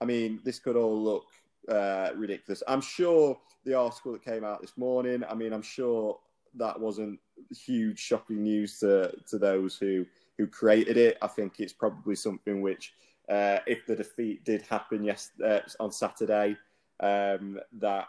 I 0.00 0.04
mean, 0.04 0.40
this 0.44 0.58
could 0.58 0.76
all 0.76 1.02
look 1.02 1.26
uh, 1.68 2.10
ridiculous. 2.16 2.62
I'm 2.66 2.80
sure 2.80 3.38
the 3.64 3.74
article 3.74 4.12
that 4.12 4.24
came 4.24 4.44
out 4.44 4.60
this 4.60 4.76
morning. 4.76 5.22
I 5.28 5.34
mean, 5.34 5.52
I'm 5.52 5.62
sure 5.62 6.18
that 6.56 6.78
wasn't 6.78 7.20
huge 7.50 7.98
shocking 7.98 8.42
news 8.42 8.78
to 8.80 9.12
to 9.28 9.38
those 9.38 9.76
who 9.76 10.06
who 10.38 10.46
created 10.46 10.96
it. 10.96 11.18
I 11.22 11.26
think 11.26 11.60
it's 11.60 11.72
probably 11.72 12.16
something 12.16 12.62
which, 12.62 12.94
uh, 13.28 13.58
if 13.66 13.86
the 13.86 13.96
defeat 13.96 14.44
did 14.44 14.62
happen 14.62 15.04
yes 15.04 15.30
uh, 15.44 15.60
on 15.78 15.92
Saturday, 15.92 16.56
um, 17.00 17.58
that. 17.72 18.08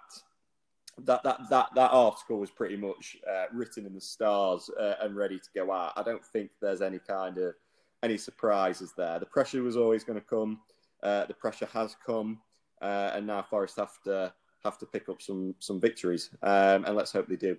That, 1.05 1.23
that 1.23 1.39
that 1.49 1.69
that 1.73 1.91
article 1.91 2.37
was 2.37 2.51
pretty 2.51 2.75
much 2.75 3.17
uh, 3.27 3.45
written 3.53 3.85
in 3.85 3.95
the 3.95 4.01
stars 4.01 4.69
uh, 4.79 4.95
and 5.01 5.15
ready 5.15 5.39
to 5.39 5.49
go 5.55 5.71
out. 5.71 5.93
I 5.95 6.03
don't 6.03 6.23
think 6.23 6.51
there's 6.61 6.81
any 6.81 6.99
kind 6.99 7.37
of 7.37 7.55
any 8.03 8.17
surprises 8.17 8.93
there. 8.97 9.17
The 9.17 9.25
pressure 9.25 9.63
was 9.63 9.77
always 9.77 10.03
going 10.03 10.19
to 10.19 10.25
come. 10.25 10.59
Uh, 11.01 11.25
the 11.25 11.33
pressure 11.33 11.67
has 11.73 11.95
come, 12.05 12.39
uh, 12.81 13.11
and 13.15 13.25
now 13.25 13.41
Forest 13.41 13.77
have 13.77 13.93
to 14.03 14.33
have 14.63 14.77
to 14.79 14.85
pick 14.85 15.09
up 15.09 15.21
some 15.21 15.55
some 15.59 15.79
victories, 15.79 16.29
um, 16.43 16.85
and 16.85 16.95
let's 16.95 17.13
hope 17.13 17.27
they 17.27 17.37
do. 17.37 17.57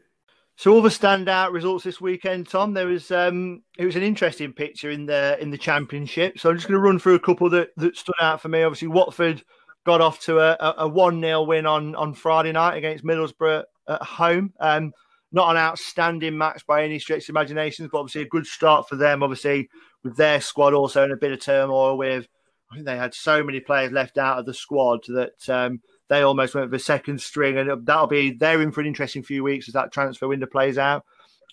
So 0.57 0.73
all 0.73 0.83
the 0.83 0.91
standout 0.91 1.53
results 1.53 1.83
this 1.83 2.01
weekend, 2.01 2.47
Tom. 2.47 2.75
There 2.75 2.87
was 2.87 3.11
um, 3.11 3.63
it 3.79 3.87
was 3.87 3.97
an 3.97 4.03
interesting 4.03 4.53
picture 4.53 4.91
in 4.91 5.07
the 5.07 5.39
in 5.41 5.51
the 5.51 5.59
championship. 5.59 6.39
So 6.39 6.51
I'm 6.51 6.57
just 6.57 6.69
going 6.69 6.81
to 6.81 6.87
run 6.87 6.99
through 6.99 7.15
a 7.15 7.21
couple 7.21 7.49
that, 7.51 7.71
that 7.79 7.97
stood 7.97 8.15
out 8.21 8.41
for 8.41 8.49
me. 8.49 8.63
Obviously, 8.63 8.89
Watford 8.89 9.43
got 9.85 10.01
off 10.01 10.21
to 10.21 10.39
a 10.39 10.75
a 10.79 10.89
one 10.89 11.21
0 11.21 11.43
win 11.43 11.67
on 11.67 11.95
on 11.95 12.15
Friday 12.15 12.53
night 12.53 12.77
against 12.77 13.05
Middlesbrough 13.05 13.65
at 13.89 14.03
home. 14.03 14.53
Um, 14.61 14.93
not 15.33 15.51
an 15.51 15.57
outstanding 15.57 16.37
match 16.37 16.67
by 16.67 16.85
any 16.85 16.99
stretch 16.99 17.25
of 17.25 17.31
imaginations, 17.31 17.89
but 17.91 17.99
obviously 17.99 18.23
a 18.23 18.29
good 18.29 18.47
start 18.47 18.89
for 18.89 18.97
them. 18.97 19.23
Obviously, 19.23 19.69
with 20.05 20.17
their 20.17 20.41
squad 20.41 20.75
also 20.75 21.05
in 21.05 21.13
a 21.13 21.17
bit 21.17 21.33
of 21.33 21.41
turmoil. 21.41 21.97
With 21.97 22.29
I 22.71 22.75
think 22.75 22.87
they 22.87 22.97
had 22.97 23.15
so 23.15 23.43
many 23.43 23.61
players 23.61 23.93
left 23.93 24.19
out 24.19 24.39
of 24.39 24.47
the 24.47 24.55
squad 24.55 25.01
that 25.09 25.49
um, 25.49 25.81
they 26.09 26.23
almost 26.23 26.55
went 26.55 26.71
for 26.71 26.79
second 26.79 27.21
string, 27.21 27.57
and 27.59 27.87
that'll 27.87 28.07
be 28.07 28.33
they're 28.33 28.63
in 28.63 28.73
for 28.73 28.81
an 28.81 28.87
interesting 28.87 29.23
few 29.23 29.43
weeks 29.43 29.69
as 29.69 29.75
that 29.75 29.93
transfer 29.93 30.29
window 30.29 30.47
plays 30.47 30.79
out. 30.79 31.05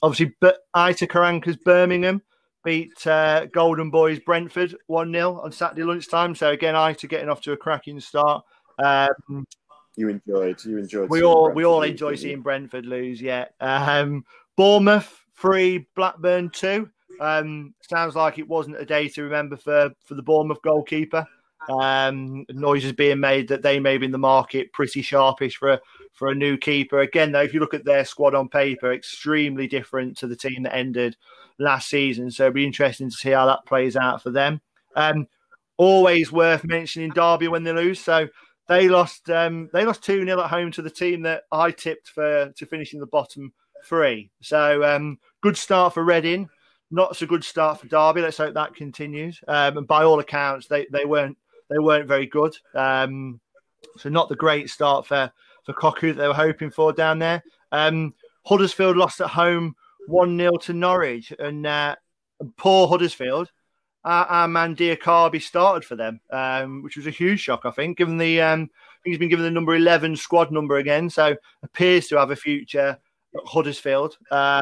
Obviously, 0.02 0.36
but 0.40 0.60
Aitor 0.76 1.08
Karanka's 1.08 1.58
Birmingham 1.58 2.22
beat 2.70 3.08
uh, 3.08 3.48
Golden 3.48 3.90
Boys 3.90 4.20
Brentford 4.20 4.76
1 4.86 5.12
0 5.12 5.42
on 5.44 5.52
Saturday 5.52 5.82
lunchtime. 5.82 6.36
So, 6.36 6.52
again, 6.52 6.76
Aitor 6.76 7.10
getting 7.10 7.28
off 7.28 7.42
to 7.42 7.54
a 7.54 7.58
cracking 7.58 8.00
start. 8.00 8.46
Um, 8.78 9.48
you 9.96 10.10
enjoyed, 10.10 10.64
you 10.64 10.78
enjoyed. 10.78 11.10
We 11.10 11.24
all, 11.24 11.46
Brentford 11.46 11.56
we 11.56 11.66
all 11.66 11.82
enjoy 11.82 12.14
seeing 12.14 12.42
Brentford 12.42 12.86
lose, 12.86 13.20
yeah. 13.20 13.46
Um, 13.60 14.24
Bournemouth 14.56 15.12
three, 15.36 15.88
Blackburn 15.96 16.52
two. 16.52 16.88
Um, 17.20 17.74
sounds 17.82 18.16
like 18.16 18.38
it 18.38 18.48
wasn't 18.48 18.80
a 18.80 18.86
day 18.86 19.08
to 19.10 19.24
remember 19.24 19.58
for 19.58 19.90
for 20.06 20.14
the 20.14 20.22
Bournemouth 20.22 20.62
goalkeeper. 20.62 21.26
Um, 21.68 22.46
noises 22.50 22.94
being 22.94 23.20
made 23.20 23.50
that 23.50 23.62
they 23.62 23.80
may 23.80 23.98
be 23.98 24.06
in 24.06 24.12
the 24.12 24.18
market 24.18 24.72
pretty 24.72 25.02
sharpish 25.02 25.58
for 25.58 25.74
a, 25.74 25.82
for 26.14 26.30
a 26.30 26.36
new 26.36 26.58
keeper. 26.58 27.00
Again, 27.00 27.32
though, 27.32 27.42
if 27.42 27.54
you 27.54 27.60
look 27.60 27.74
at 27.74 27.86
their 27.86 28.06
squad 28.06 28.34
on 28.34 28.48
paper, 28.48 28.94
extremely 28.94 29.68
different 29.68 30.18
to 30.18 30.28
the 30.28 30.36
team 30.36 30.64
that 30.64 30.76
ended 30.76 31.18
last 31.60 31.90
season. 31.90 32.32
So 32.32 32.46
it'll 32.46 32.54
be 32.54 32.66
interesting 32.66 33.10
to 33.10 33.16
see 33.16 33.32
how 33.32 33.46
that 33.48 33.66
plays 33.66 33.96
out 33.96 34.24
for 34.24 34.32
them. 34.32 34.62
Um, 34.96 35.28
always 35.78 36.32
worth 36.32 36.64
mentioning 36.66 37.10
Derby 37.12 37.48
when 37.48 37.64
they 37.64 37.74
lose. 37.74 38.00
So 38.00 38.28
they 38.68 38.88
lost 38.88 39.30
um, 39.30 39.70
they 39.74 39.86
lost 39.86 40.04
2 40.04 40.26
0 40.26 40.42
at 40.42 40.50
home 40.50 40.72
to 40.72 40.82
the 40.82 40.90
team 40.90 41.24
that 41.24 41.44
I 41.52 41.72
tipped 41.72 42.10
for 42.10 42.52
to 42.56 42.66
finish 42.66 42.94
in 42.94 43.00
the 43.00 43.08
bottom 43.08 43.52
three. 43.84 44.30
So 44.42 44.84
um, 44.84 45.20
good 45.42 45.58
start 45.58 45.94
for 45.94 46.04
Reading. 46.04 46.50
Not 46.92 47.16
so 47.16 47.26
good 47.26 47.44
start 47.44 47.80
for 47.80 47.88
Derby. 47.88 48.22
Let's 48.22 48.38
hope 48.38 48.54
that 48.56 48.76
continues. 48.76 49.40
Um, 49.48 49.78
and 49.78 49.88
by 49.88 50.04
all 50.04 50.20
accounts, 50.20 50.68
they, 50.68 50.88
they 50.92 51.06
weren't 51.06 51.38
they 51.70 51.80
weren't 51.80 52.08
very 52.08 52.26
good. 52.26 52.56
Um, 52.74 53.40
so 53.98 54.10
not 54.10 54.30
the 54.30 54.36
great 54.36 54.70
start 54.70 55.06
for 55.06 55.32
for 55.66 55.74
Cocu 55.74 56.14
that 56.14 56.22
they 56.22 56.28
were 56.28 56.34
hoping 56.34 56.72
for 56.72 56.94
down 56.94 57.20
there. 57.20 57.44
Um, 57.72 58.14
Huddersfield 58.46 58.98
lost 58.98 59.22
at 59.22 59.30
home 59.30 59.76
one 60.08 60.38
0 60.38 60.58
to 60.58 60.74
Norwich, 60.74 61.34
and 61.38 61.66
uh, 61.66 61.96
poor 62.58 62.88
Huddersfield. 62.88 63.52
Our, 64.04 64.26
our 64.26 64.48
man 64.48 64.76
Diakhaby 64.76 65.42
started 65.42 65.86
for 65.86 65.96
them, 65.96 66.22
um, 66.32 66.84
which 66.84 66.96
was 66.96 67.06
a 67.06 67.12
huge 67.12 67.42
shock, 67.42 67.62
I 67.66 67.72
think, 67.72 67.98
given 67.98 68.18
the 68.18 68.42
um, 68.42 68.70
he's 69.04 69.18
been 69.18 69.30
given 69.30 69.46
the 69.46 69.52
number 69.52 69.76
eleven 69.76 70.16
squad 70.16 70.52
number 70.52 70.78
again, 70.78 71.10
so 71.10 71.36
appears 71.64 72.08
to 72.08 72.18
have 72.18 72.32
a 72.32 72.36
future 72.36 72.98
at 73.36 73.46
Huddersfield. 73.46 74.18
Um, 74.32 74.62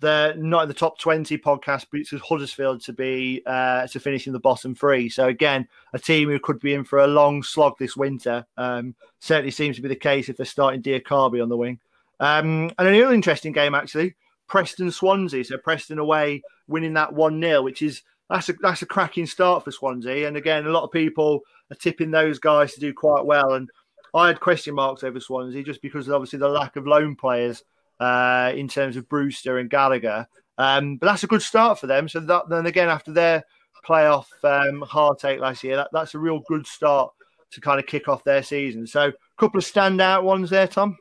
they're 0.00 0.34
not 0.34 0.62
in 0.62 0.68
the 0.68 0.74
top 0.74 0.98
20 0.98 1.36
podcast, 1.38 1.86
but 1.90 2.00
it's 2.00 2.10
Huddersfield 2.10 2.80
to 2.82 2.92
be 2.92 3.42
uh, 3.46 3.86
to 3.88 4.00
finish 4.00 4.26
in 4.26 4.32
the 4.32 4.40
bottom 4.40 4.74
three. 4.74 5.08
So 5.08 5.28
again, 5.28 5.68
a 5.92 5.98
team 5.98 6.28
who 6.28 6.38
could 6.38 6.58
be 6.60 6.74
in 6.74 6.84
for 6.84 7.00
a 7.00 7.06
long 7.06 7.42
slog 7.42 7.78
this 7.78 7.96
winter. 7.96 8.46
Um, 8.56 8.94
certainly 9.20 9.50
seems 9.50 9.76
to 9.76 9.82
be 9.82 9.88
the 9.88 9.96
case 9.96 10.28
if 10.28 10.36
they're 10.36 10.46
starting 10.46 10.82
Diakhaby 10.82 11.42
on 11.42 11.48
the 11.48 11.56
wing. 11.56 11.78
Um, 12.18 12.70
and 12.78 12.88
another 12.88 13.14
interesting 13.14 13.52
game 13.52 13.74
actually, 13.74 14.14
Preston 14.46 14.90
Swansea. 14.90 15.44
So 15.44 15.58
Preston 15.58 15.98
away 15.98 16.42
winning 16.66 16.94
that 16.94 17.12
one 17.12 17.40
0 17.40 17.62
which 17.62 17.82
is 17.82 18.02
that's 18.28 18.48
a 18.48 18.52
that's 18.54 18.82
a 18.82 18.86
cracking 18.86 19.26
start 19.26 19.64
for 19.64 19.70
Swansea. 19.70 20.26
And 20.26 20.36
again, 20.36 20.66
a 20.66 20.70
lot 20.70 20.84
of 20.84 20.92
people 20.92 21.40
are 21.70 21.76
tipping 21.76 22.10
those 22.10 22.38
guys 22.38 22.72
to 22.74 22.80
do 22.80 22.94
quite 22.94 23.26
well. 23.26 23.54
And 23.54 23.68
I 24.14 24.28
had 24.28 24.40
question 24.40 24.74
marks 24.74 25.04
over 25.04 25.20
Swansea 25.20 25.62
just 25.62 25.82
because 25.82 26.08
obviously 26.08 26.38
the 26.38 26.48
lack 26.48 26.76
of 26.76 26.86
loan 26.86 27.16
players 27.16 27.64
uh, 28.00 28.52
in 28.54 28.66
terms 28.66 28.96
of 28.96 29.08
Brewster 29.08 29.58
and 29.58 29.70
Gallagher. 29.70 30.26
Um, 30.58 30.96
but 30.96 31.06
that's 31.06 31.22
a 31.22 31.28
good 31.28 31.42
start 31.42 31.78
for 31.78 31.86
them. 31.86 32.08
So 32.08 32.20
that, 32.20 32.48
then 32.48 32.66
again, 32.66 32.88
after 32.88 33.12
their 33.12 33.44
playoff 33.86 34.26
um, 34.42 34.82
heartache 34.82 35.40
last 35.40 35.62
year, 35.62 35.76
that, 35.76 35.88
that's 35.92 36.14
a 36.14 36.18
real 36.18 36.40
good 36.48 36.66
start 36.66 37.12
to 37.52 37.60
kind 37.60 37.78
of 37.78 37.86
kick 37.86 38.08
off 38.08 38.24
their 38.24 38.42
season. 38.42 38.86
So 38.86 39.08
a 39.08 39.12
couple 39.38 39.58
of 39.58 39.64
standout 39.64 40.22
ones 40.22 40.50
there, 40.50 40.66
Tom. 40.66 40.96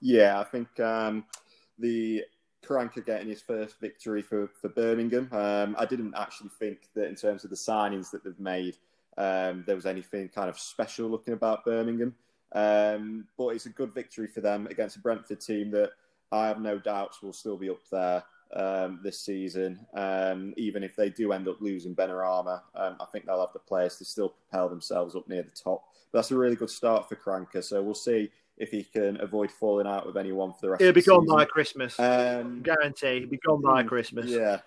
Yeah, 0.00 0.38
I 0.38 0.44
think 0.44 0.68
um, 0.80 1.24
the 1.78 2.24
Karanka 2.64 3.04
getting 3.04 3.28
his 3.28 3.42
first 3.42 3.78
victory 3.80 4.22
for, 4.22 4.48
for 4.60 4.68
Birmingham. 4.68 5.28
Um, 5.32 5.76
I 5.78 5.86
didn't 5.86 6.14
actually 6.16 6.50
think 6.58 6.88
that 6.94 7.08
in 7.08 7.14
terms 7.14 7.44
of 7.44 7.50
the 7.50 7.56
signings 7.56 8.10
that 8.10 8.24
they've 8.24 8.38
made, 8.40 8.76
um, 9.16 9.64
there 9.66 9.76
was 9.76 9.86
anything 9.86 10.28
kind 10.28 10.48
of 10.48 10.58
special 10.58 11.08
looking 11.08 11.34
about 11.34 11.64
Birmingham. 11.64 12.14
Um, 12.52 13.26
but 13.36 13.48
it's 13.48 13.66
a 13.66 13.70
good 13.70 13.92
victory 13.92 14.28
for 14.28 14.40
them 14.40 14.66
against 14.68 14.96
a 14.96 15.00
Brentford 15.00 15.40
team 15.40 15.70
that 15.72 15.90
I 16.32 16.46
have 16.46 16.60
no 16.60 16.78
doubts 16.78 17.22
will 17.22 17.32
still 17.32 17.56
be 17.56 17.70
up 17.70 17.80
there 17.90 18.22
um, 18.54 19.00
this 19.02 19.20
season. 19.20 19.80
Um, 19.94 20.54
even 20.56 20.82
if 20.82 20.96
they 20.96 21.10
do 21.10 21.32
end 21.32 21.48
up 21.48 21.60
losing 21.60 21.94
Benrahma, 21.94 22.62
um, 22.74 22.96
I 23.00 23.06
think 23.12 23.26
they'll 23.26 23.40
have 23.40 23.52
the 23.52 23.58
players 23.60 23.96
to 23.98 24.04
still 24.04 24.30
propel 24.30 24.68
themselves 24.68 25.14
up 25.14 25.28
near 25.28 25.42
the 25.42 25.50
top. 25.50 25.84
But 26.12 26.18
that's 26.18 26.30
a 26.30 26.36
really 26.36 26.56
good 26.56 26.70
start 26.70 27.08
for 27.08 27.16
Karanka. 27.16 27.62
So 27.62 27.82
we'll 27.82 27.94
see 27.94 28.30
if 28.56 28.70
he 28.70 28.84
can 28.84 29.20
avoid 29.20 29.50
falling 29.50 29.86
out 29.86 30.06
with 30.06 30.16
anyone 30.16 30.52
for 30.52 30.58
the 30.62 30.70
rest. 30.70 30.74
Of 30.74 30.78
the 30.78 30.84
year. 30.84 30.92
He'll 30.92 31.02
be 31.02 31.02
gone 31.02 31.22
season. 31.22 31.36
by 31.36 31.44
Christmas. 31.44 32.00
Um, 32.00 32.62
Guarantee. 32.62 33.20
He'll 33.20 33.28
be 33.28 33.38
gone 33.38 33.62
by 33.62 33.82
hmm, 33.82 33.88
Christmas. 33.88 34.26
Yeah. 34.26 34.58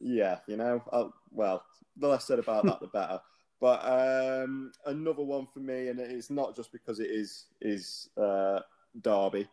Yeah. 0.00 0.38
You 0.46 0.56
know. 0.56 0.82
I'll, 0.92 1.14
well, 1.30 1.62
the 1.96 2.08
less 2.08 2.26
said 2.26 2.38
about 2.38 2.64
that, 2.64 2.80
the 2.80 2.86
better. 2.86 3.20
But 3.60 3.84
um, 3.84 4.72
another 4.86 5.22
one 5.22 5.46
for 5.46 5.60
me, 5.60 5.88
and 5.88 6.00
it's 6.00 6.30
not 6.30 6.56
just 6.56 6.72
because 6.72 6.98
it 6.98 7.10
is 7.10 7.44
is 7.60 8.08
uh, 8.16 8.60
Derby, 9.02 9.46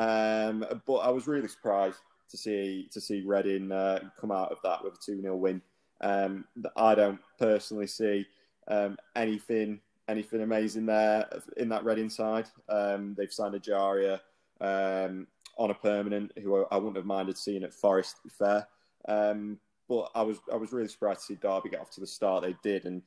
um, 0.00 0.64
but 0.86 0.96
I 0.96 1.10
was 1.10 1.26
really 1.26 1.48
surprised 1.48 1.98
to 2.30 2.36
see 2.36 2.88
to 2.92 3.00
see 3.00 3.20
Reading 3.20 3.70
uh, 3.70 4.00
come 4.18 4.32
out 4.32 4.50
of 4.50 4.58
that 4.62 4.82
with 4.82 4.94
a 4.94 4.98
two 5.04 5.20
0 5.20 5.36
win. 5.36 5.60
Um, 6.00 6.46
I 6.74 6.94
don't 6.94 7.20
personally 7.38 7.86
see 7.86 8.26
um, 8.68 8.96
anything 9.14 9.80
anything 10.08 10.40
amazing 10.40 10.86
there 10.86 11.28
in 11.58 11.68
that 11.68 11.84
Reading 11.84 12.08
side. 12.08 12.46
Um, 12.70 13.14
they've 13.18 13.32
signed 13.32 13.54
Ejaria 13.54 14.20
um, 14.62 15.26
on 15.58 15.70
a 15.70 15.74
permanent, 15.74 16.32
who 16.42 16.64
I 16.70 16.76
wouldn't 16.76 16.96
have 16.96 17.04
minded 17.04 17.36
seeing 17.36 17.62
at 17.62 17.74
Forest. 17.74 18.16
Fair, 18.38 18.66
um, 19.06 19.58
but 19.86 20.10
I 20.14 20.22
was 20.22 20.38
I 20.50 20.56
was 20.56 20.72
really 20.72 20.88
surprised 20.88 21.20
to 21.20 21.26
see 21.26 21.38
Derby 21.42 21.68
get 21.68 21.80
off 21.80 21.90
to 21.90 22.00
the 22.00 22.06
start 22.06 22.42
they 22.42 22.56
did, 22.62 22.86
and 22.86 23.02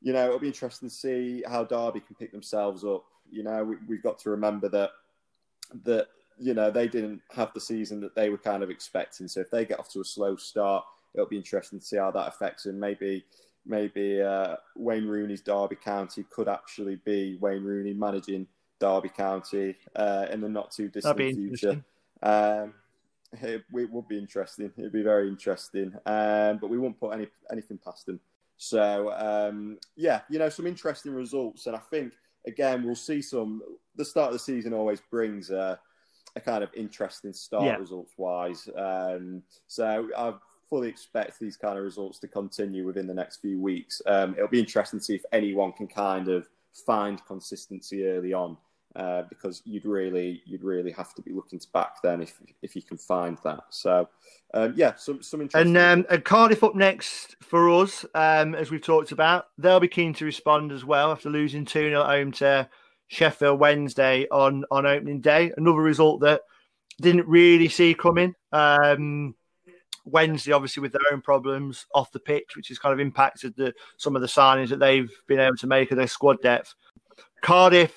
you 0.00 0.14
know, 0.14 0.24
it'll 0.24 0.38
be 0.38 0.46
interesting 0.46 0.88
to 0.88 0.94
see 0.94 1.42
how 1.46 1.64
Derby 1.64 2.00
can 2.00 2.16
pick 2.16 2.32
themselves 2.32 2.84
up. 2.84 3.04
You 3.30 3.42
know, 3.42 3.76
we, 3.86 3.96
have 3.96 4.02
got 4.02 4.18
to 4.20 4.30
remember 4.30 4.70
that 4.70 4.92
that 5.84 6.06
you 6.38 6.54
know 6.54 6.70
they 6.70 6.88
didn't 6.88 7.20
have 7.34 7.52
the 7.54 7.60
season 7.60 8.00
that 8.00 8.14
they 8.14 8.30
were 8.30 8.38
kind 8.38 8.62
of 8.62 8.70
expecting. 8.70 9.28
So 9.28 9.40
if 9.40 9.50
they 9.50 9.64
get 9.64 9.78
off 9.78 9.90
to 9.92 10.00
a 10.00 10.04
slow 10.04 10.36
start, 10.36 10.84
it'll 11.14 11.26
be 11.26 11.36
interesting 11.36 11.80
to 11.80 11.84
see 11.84 11.96
how 11.96 12.10
that 12.10 12.28
affects 12.28 12.64
them. 12.64 12.78
Maybe 12.78 13.24
maybe 13.66 14.20
uh, 14.20 14.56
Wayne 14.76 15.06
Rooney's 15.06 15.42
Derby 15.42 15.76
County 15.76 16.24
could 16.30 16.48
actually 16.48 16.96
be 17.04 17.36
Wayne 17.40 17.64
Rooney 17.64 17.92
managing 17.92 18.46
Derby 18.80 19.10
County 19.10 19.76
uh, 19.96 20.26
in 20.30 20.40
the 20.40 20.48
not 20.48 20.70
too 20.70 20.88
distant 20.88 21.18
future. 21.18 21.84
Um, 22.22 22.74
it, 23.32 23.62
it, 23.74 23.90
would 23.90 24.08
be 24.08 24.18
interesting. 24.18 24.72
It'd 24.76 24.92
be 24.92 25.02
very 25.02 25.28
interesting. 25.28 25.92
Um, 26.06 26.58
but 26.58 26.70
we 26.70 26.78
won't 26.78 26.98
put 26.98 27.12
any 27.12 27.28
anything 27.52 27.78
past 27.84 28.06
them. 28.06 28.20
So 28.56 29.12
um, 29.12 29.78
yeah, 29.96 30.22
you 30.28 30.38
know, 30.38 30.48
some 30.48 30.66
interesting 30.66 31.12
results, 31.14 31.66
and 31.66 31.76
I 31.76 31.80
think 31.90 32.14
again 32.46 32.84
we'll 32.84 32.96
see 32.96 33.22
some. 33.22 33.62
The 33.96 34.04
start 34.04 34.28
of 34.28 34.32
the 34.34 34.38
season 34.38 34.72
always 34.72 35.00
brings 35.10 35.50
a, 35.50 35.78
a 36.38 36.40
kind 36.40 36.64
of 36.64 36.70
interesting 36.74 37.32
start 37.32 37.64
yeah. 37.64 37.76
results 37.76 38.12
wise. 38.16 38.68
Um, 38.76 39.42
so 39.66 40.08
I 40.16 40.32
fully 40.68 40.88
expect 40.88 41.38
these 41.38 41.56
kind 41.56 41.78
of 41.78 41.84
results 41.84 42.18
to 42.20 42.28
continue 42.28 42.86
within 42.86 43.06
the 43.06 43.14
next 43.14 43.38
few 43.38 43.60
weeks. 43.60 44.00
Um, 44.06 44.34
it'll 44.34 44.48
be 44.48 44.60
interesting 44.60 44.98
to 44.98 45.04
see 45.04 45.14
if 45.14 45.24
anyone 45.32 45.72
can 45.72 45.86
kind 45.86 46.28
of 46.28 46.48
find 46.86 47.24
consistency 47.26 48.06
early 48.06 48.32
on 48.32 48.56
uh, 48.96 49.22
because 49.28 49.62
you'd 49.64 49.84
really 49.84 50.42
you'd 50.46 50.64
really 50.64 50.90
have 50.90 51.14
to 51.14 51.22
be 51.22 51.32
looking 51.32 51.58
to 51.58 51.68
back 51.72 52.02
then 52.02 52.20
if 52.20 52.40
if 52.62 52.74
you 52.74 52.82
can 52.82 52.96
find 52.96 53.38
that. 53.44 53.60
So 53.70 54.08
um, 54.54 54.72
yeah, 54.76 54.94
some 54.96 55.22
some 55.22 55.40
interesting. 55.40 55.76
And, 55.76 56.00
um, 56.00 56.06
and 56.10 56.24
Cardiff 56.24 56.64
up 56.64 56.74
next 56.74 57.36
for 57.40 57.68
us, 57.70 58.04
um, 58.14 58.54
as 58.54 58.70
we've 58.70 58.82
talked 58.82 59.12
about, 59.12 59.48
they'll 59.58 59.80
be 59.80 59.88
keen 59.88 60.14
to 60.14 60.24
respond 60.24 60.72
as 60.72 60.84
well 60.84 61.12
after 61.12 61.30
losing 61.30 61.64
two 61.64 61.88
0 61.88 62.02
at 62.02 62.06
home 62.06 62.32
to 62.32 62.68
Sheffield 63.08 63.58
Wednesday 63.58 64.26
on 64.30 64.64
on 64.70 64.86
opening 64.86 65.20
day. 65.20 65.52
Another 65.56 65.80
result 65.80 66.20
that 66.20 66.42
didn't 67.00 67.26
really 67.26 67.68
see 67.68 67.94
coming. 67.94 68.34
Um, 68.52 69.34
Wednesday, 70.04 70.52
obviously, 70.52 70.80
with 70.80 70.92
their 70.92 71.12
own 71.12 71.20
problems 71.20 71.86
off 71.94 72.12
the 72.12 72.20
pitch, 72.20 72.56
which 72.56 72.68
has 72.68 72.78
kind 72.78 72.92
of 72.92 73.00
impacted 73.00 73.54
the, 73.56 73.74
some 73.98 74.16
of 74.16 74.22
the 74.22 74.28
signings 74.28 74.70
that 74.70 74.78
they've 74.78 75.10
been 75.26 75.40
able 75.40 75.56
to 75.56 75.66
make 75.66 75.90
of 75.90 75.98
their 75.98 76.06
squad 76.06 76.40
depth. 76.42 76.74
Cardiff 77.42 77.94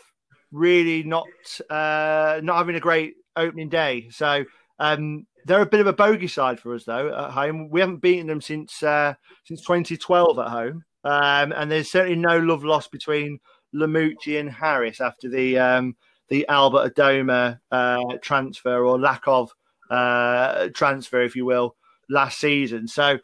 really 0.52 1.04
not 1.04 1.28
uh, 1.70 2.40
not 2.44 2.58
having 2.58 2.76
a 2.76 2.80
great 2.80 3.16
opening 3.36 3.70
day. 3.70 4.10
So 4.12 4.44
um, 4.80 5.26
they're 5.46 5.62
a 5.62 5.66
bit 5.66 5.80
of 5.80 5.88
a 5.88 5.94
bogey 5.94 6.28
side 6.28 6.60
for 6.60 6.76
us 6.76 6.84
though 6.84 7.14
at 7.14 7.32
home. 7.32 7.70
We 7.70 7.80
haven't 7.80 8.02
beaten 8.02 8.28
them 8.28 8.42
since 8.42 8.84
uh, 8.84 9.14
since 9.46 9.62
2012 9.62 10.40
at 10.40 10.48
home, 10.48 10.84
um, 11.04 11.54
and 11.54 11.72
there's 11.72 11.92
certainly 11.92 12.18
no 12.18 12.38
love 12.40 12.64
lost 12.64 12.92
between 12.92 13.40
Lamouchi 13.74 14.40
and 14.40 14.50
Harris 14.50 15.02
after 15.02 15.30
the 15.30 15.58
um, 15.58 15.96
the 16.30 16.48
Albert 16.48 16.96
Adomah 16.96 17.60
uh, 17.72 18.18
transfer 18.22 18.86
or 18.86 19.00
lack 19.00 19.24
of 19.28 19.52
uh, 19.90 20.70
transfer, 20.74 21.22
if 21.22 21.36
you 21.36 21.46
will, 21.46 21.76
last 22.10 22.40
season. 22.40 22.88
So 22.88 23.20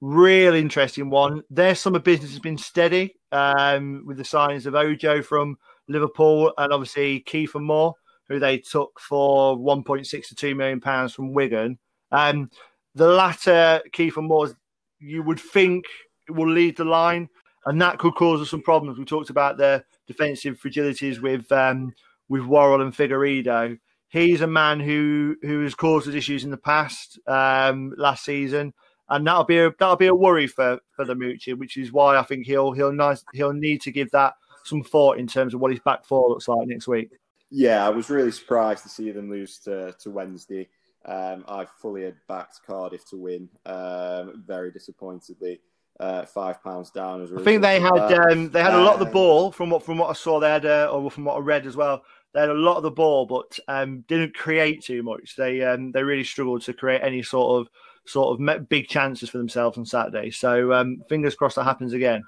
real 0.00 0.54
interesting 0.54 1.08
one. 1.08 1.42
Their 1.50 1.74
summer 1.74 2.00
business 2.00 2.30
has 2.32 2.40
been 2.40 2.58
steady 2.58 3.14
um, 3.30 4.02
with 4.04 4.16
the 4.16 4.24
signings 4.24 4.66
of 4.66 4.74
Ojo 4.74 5.22
from 5.22 5.56
Liverpool, 5.88 6.52
and 6.58 6.72
obviously 6.72 7.20
Kiefer 7.20 7.62
Moore, 7.62 7.94
who 8.28 8.38
they 8.38 8.58
took 8.58 8.98
for 9.00 9.56
1.6 9.56 10.28
to 10.28 10.34
2 10.34 10.54
million 10.54 10.80
pounds 10.80 11.14
from 11.14 11.32
Wigan. 11.32 11.78
Um, 12.10 12.50
the 12.94 13.08
latter, 13.08 13.80
Kiefer 13.92 14.22
Moore, 14.22 14.50
you 14.98 15.22
would 15.22 15.40
think 15.40 15.84
will 16.28 16.50
lead 16.50 16.76
the 16.76 16.84
line, 16.84 17.28
and 17.66 17.80
that 17.80 17.98
could 17.98 18.14
cause 18.14 18.40
us 18.40 18.50
some 18.50 18.62
problems. 18.62 18.98
We 18.98 19.04
talked 19.04 19.30
about 19.30 19.56
the 19.56 19.84
defensive 20.06 20.60
fragilities 20.60 21.20
with 21.20 21.50
um, 21.52 21.94
with 22.28 22.44
Worrall 22.44 22.82
and 22.82 22.94
Figueiredo. 22.94 23.78
He's 24.08 24.40
a 24.40 24.46
man 24.46 24.80
who 24.80 25.36
who 25.42 25.62
has 25.62 25.74
caused 25.74 26.08
us 26.08 26.14
issues 26.14 26.44
in 26.44 26.50
the 26.50 26.56
past 26.56 27.18
um, 27.26 27.94
last 27.96 28.24
season, 28.24 28.74
and 29.08 29.26
that'll 29.26 29.44
be 29.44 29.58
a 29.58 29.70
that'll 29.78 29.96
be 29.96 30.06
a 30.06 30.14
worry 30.14 30.46
for 30.46 30.78
for 30.94 31.04
Lamouchi, 31.04 31.56
which 31.56 31.76
is 31.76 31.92
why 31.92 32.16
I 32.16 32.22
think 32.22 32.46
he'll 32.46 32.72
he'll 32.72 32.92
nice 32.92 33.24
he'll 33.32 33.52
need 33.52 33.80
to 33.82 33.92
give 33.92 34.10
that 34.10 34.34
some 34.64 34.82
thought 34.82 35.18
in 35.18 35.26
terms 35.26 35.54
of 35.54 35.60
what 35.60 35.70
his 35.70 35.80
back 35.80 36.04
four 36.04 36.28
looks 36.28 36.48
like 36.48 36.66
next 36.68 36.88
week. 36.88 37.10
Yeah, 37.50 37.84
I 37.84 37.90
was 37.90 38.08
really 38.08 38.30
surprised 38.30 38.82
to 38.84 38.88
see 38.88 39.10
them 39.10 39.30
lose 39.30 39.58
to, 39.60 39.94
to 40.00 40.10
Wednesday. 40.10 40.68
Um, 41.04 41.44
I 41.48 41.66
fully 41.66 42.04
had 42.04 42.14
backed 42.26 42.60
Cardiff 42.66 43.06
to 43.10 43.16
win, 43.16 43.48
um, 43.66 44.42
very 44.46 44.70
disappointedly. 44.70 45.60
Uh, 46.00 46.24
five 46.24 46.62
pounds 46.64 46.90
down. 46.90 47.22
As 47.22 47.30
well. 47.30 47.40
I 47.40 47.44
think 47.44 47.62
they 47.62 47.78
had 47.78 48.12
um, 48.12 48.50
they 48.50 48.62
had 48.62 48.74
a 48.74 48.82
lot 48.82 48.94
of 48.94 49.00
the 49.00 49.06
um, 49.06 49.12
ball 49.12 49.52
from 49.52 49.70
what 49.70 49.84
from 49.84 49.98
what 49.98 50.10
I 50.10 50.14
saw. 50.14 50.40
They 50.40 50.48
had 50.48 50.66
uh, 50.66 50.90
or 50.90 51.10
from 51.10 51.24
what 51.24 51.36
I 51.36 51.40
read 51.40 51.66
as 51.66 51.76
well. 51.76 52.02
They 52.32 52.40
had 52.40 52.48
a 52.48 52.54
lot 52.54 52.78
of 52.78 52.82
the 52.82 52.90
ball, 52.90 53.26
but 53.26 53.58
um, 53.68 54.00
didn't 54.08 54.34
create 54.34 54.82
too 54.82 55.02
much. 55.02 55.36
They 55.36 55.62
um, 55.62 55.92
they 55.92 56.02
really 56.02 56.24
struggled 56.24 56.62
to 56.62 56.72
create 56.72 57.02
any 57.02 57.22
sort 57.22 57.60
of 57.60 57.72
sort 58.04 58.40
of 58.40 58.68
big 58.68 58.88
chances 58.88 59.30
for 59.30 59.38
themselves 59.38 59.78
on 59.78 59.86
Saturday. 59.86 60.30
So 60.30 60.72
um, 60.72 61.02
fingers 61.08 61.34
crossed 61.34 61.56
that 61.56 61.64
happens 61.64 61.92
again. 61.92 62.22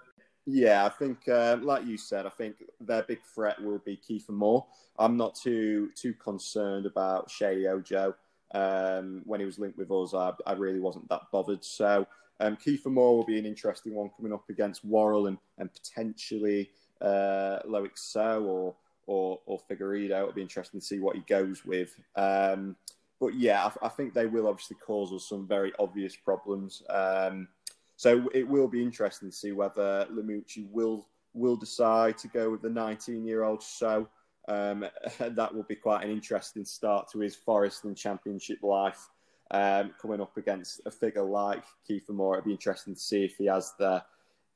Yeah, 0.46 0.84
I 0.84 0.90
think, 0.90 1.26
uh, 1.26 1.56
like 1.62 1.86
you 1.86 1.96
said, 1.96 2.26
I 2.26 2.28
think 2.28 2.56
their 2.78 3.02
big 3.02 3.20
threat 3.34 3.60
will 3.62 3.78
be 3.78 3.96
Kiefer 3.96 4.30
Moore. 4.30 4.66
I'm 4.98 5.16
not 5.16 5.34
too 5.34 5.90
too 5.96 6.14
concerned 6.14 6.86
about 6.86 7.28
Sheyi 7.28 7.70
Ojo. 7.70 8.14
Um, 8.54 9.22
when 9.24 9.40
he 9.40 9.46
was 9.46 9.58
linked 9.58 9.76
with 9.76 9.90
us, 9.90 10.14
I, 10.14 10.32
I 10.46 10.52
really 10.52 10.80
wasn't 10.80 11.08
that 11.08 11.22
bothered. 11.32 11.64
So 11.64 12.06
um, 12.40 12.56
Kiefer 12.56 12.86
Moore 12.86 13.16
will 13.16 13.24
be 13.24 13.38
an 13.38 13.46
interesting 13.46 13.94
one 13.94 14.10
coming 14.16 14.32
up 14.32 14.48
against 14.48 14.84
Worrall 14.84 15.26
and, 15.26 15.38
and 15.58 15.70
potentially 15.72 16.70
uh, 17.00 17.58
Loic 17.66 17.96
Soh 17.96 18.42
or, 18.42 18.74
or, 19.06 19.40
or 19.46 19.60
Figueiredo. 19.70 20.10
It'll 20.10 20.32
be 20.32 20.42
interesting 20.42 20.80
to 20.80 20.86
see 20.86 20.98
what 20.98 21.16
he 21.16 21.22
goes 21.22 21.64
with. 21.64 21.94
Um, 22.16 22.76
but 23.20 23.34
yeah, 23.34 23.66
I, 23.66 23.86
I, 23.86 23.88
think 23.88 24.14
they 24.14 24.26
will 24.26 24.48
obviously 24.48 24.76
cause 24.84 25.12
us 25.12 25.28
some 25.28 25.46
very 25.46 25.72
obvious 25.78 26.16
problems. 26.16 26.82
Um, 26.90 27.48
so 27.96 28.28
it 28.34 28.46
will 28.46 28.68
be 28.68 28.82
interesting 28.82 29.30
to 29.30 29.36
see 29.36 29.52
whether 29.52 30.06
Lamouchi 30.12 30.68
will 30.70 31.06
will 31.32 31.56
decide 31.56 32.16
to 32.16 32.28
go 32.28 32.50
with 32.50 32.62
the 32.62 32.70
19 32.70 33.24
year 33.24 33.44
old 33.44 33.62
So. 33.62 34.08
Um, 34.48 34.86
that 35.18 35.54
will 35.54 35.64
be 35.64 35.76
quite 35.76 36.04
an 36.04 36.10
interesting 36.10 36.64
start 36.64 37.10
to 37.12 37.20
his 37.20 37.34
Forest 37.34 37.84
and 37.84 37.96
Championship 37.96 38.58
life. 38.62 39.08
Um, 39.50 39.92
coming 40.00 40.20
up 40.20 40.36
against 40.36 40.80
a 40.86 40.90
figure 40.90 41.22
like 41.22 41.62
Kiefer 41.88 42.10
Moore, 42.10 42.34
it'd 42.34 42.46
be 42.46 42.52
interesting 42.52 42.94
to 42.94 43.00
see 43.00 43.24
if 43.24 43.36
he 43.36 43.46
has 43.46 43.72
the 43.78 44.02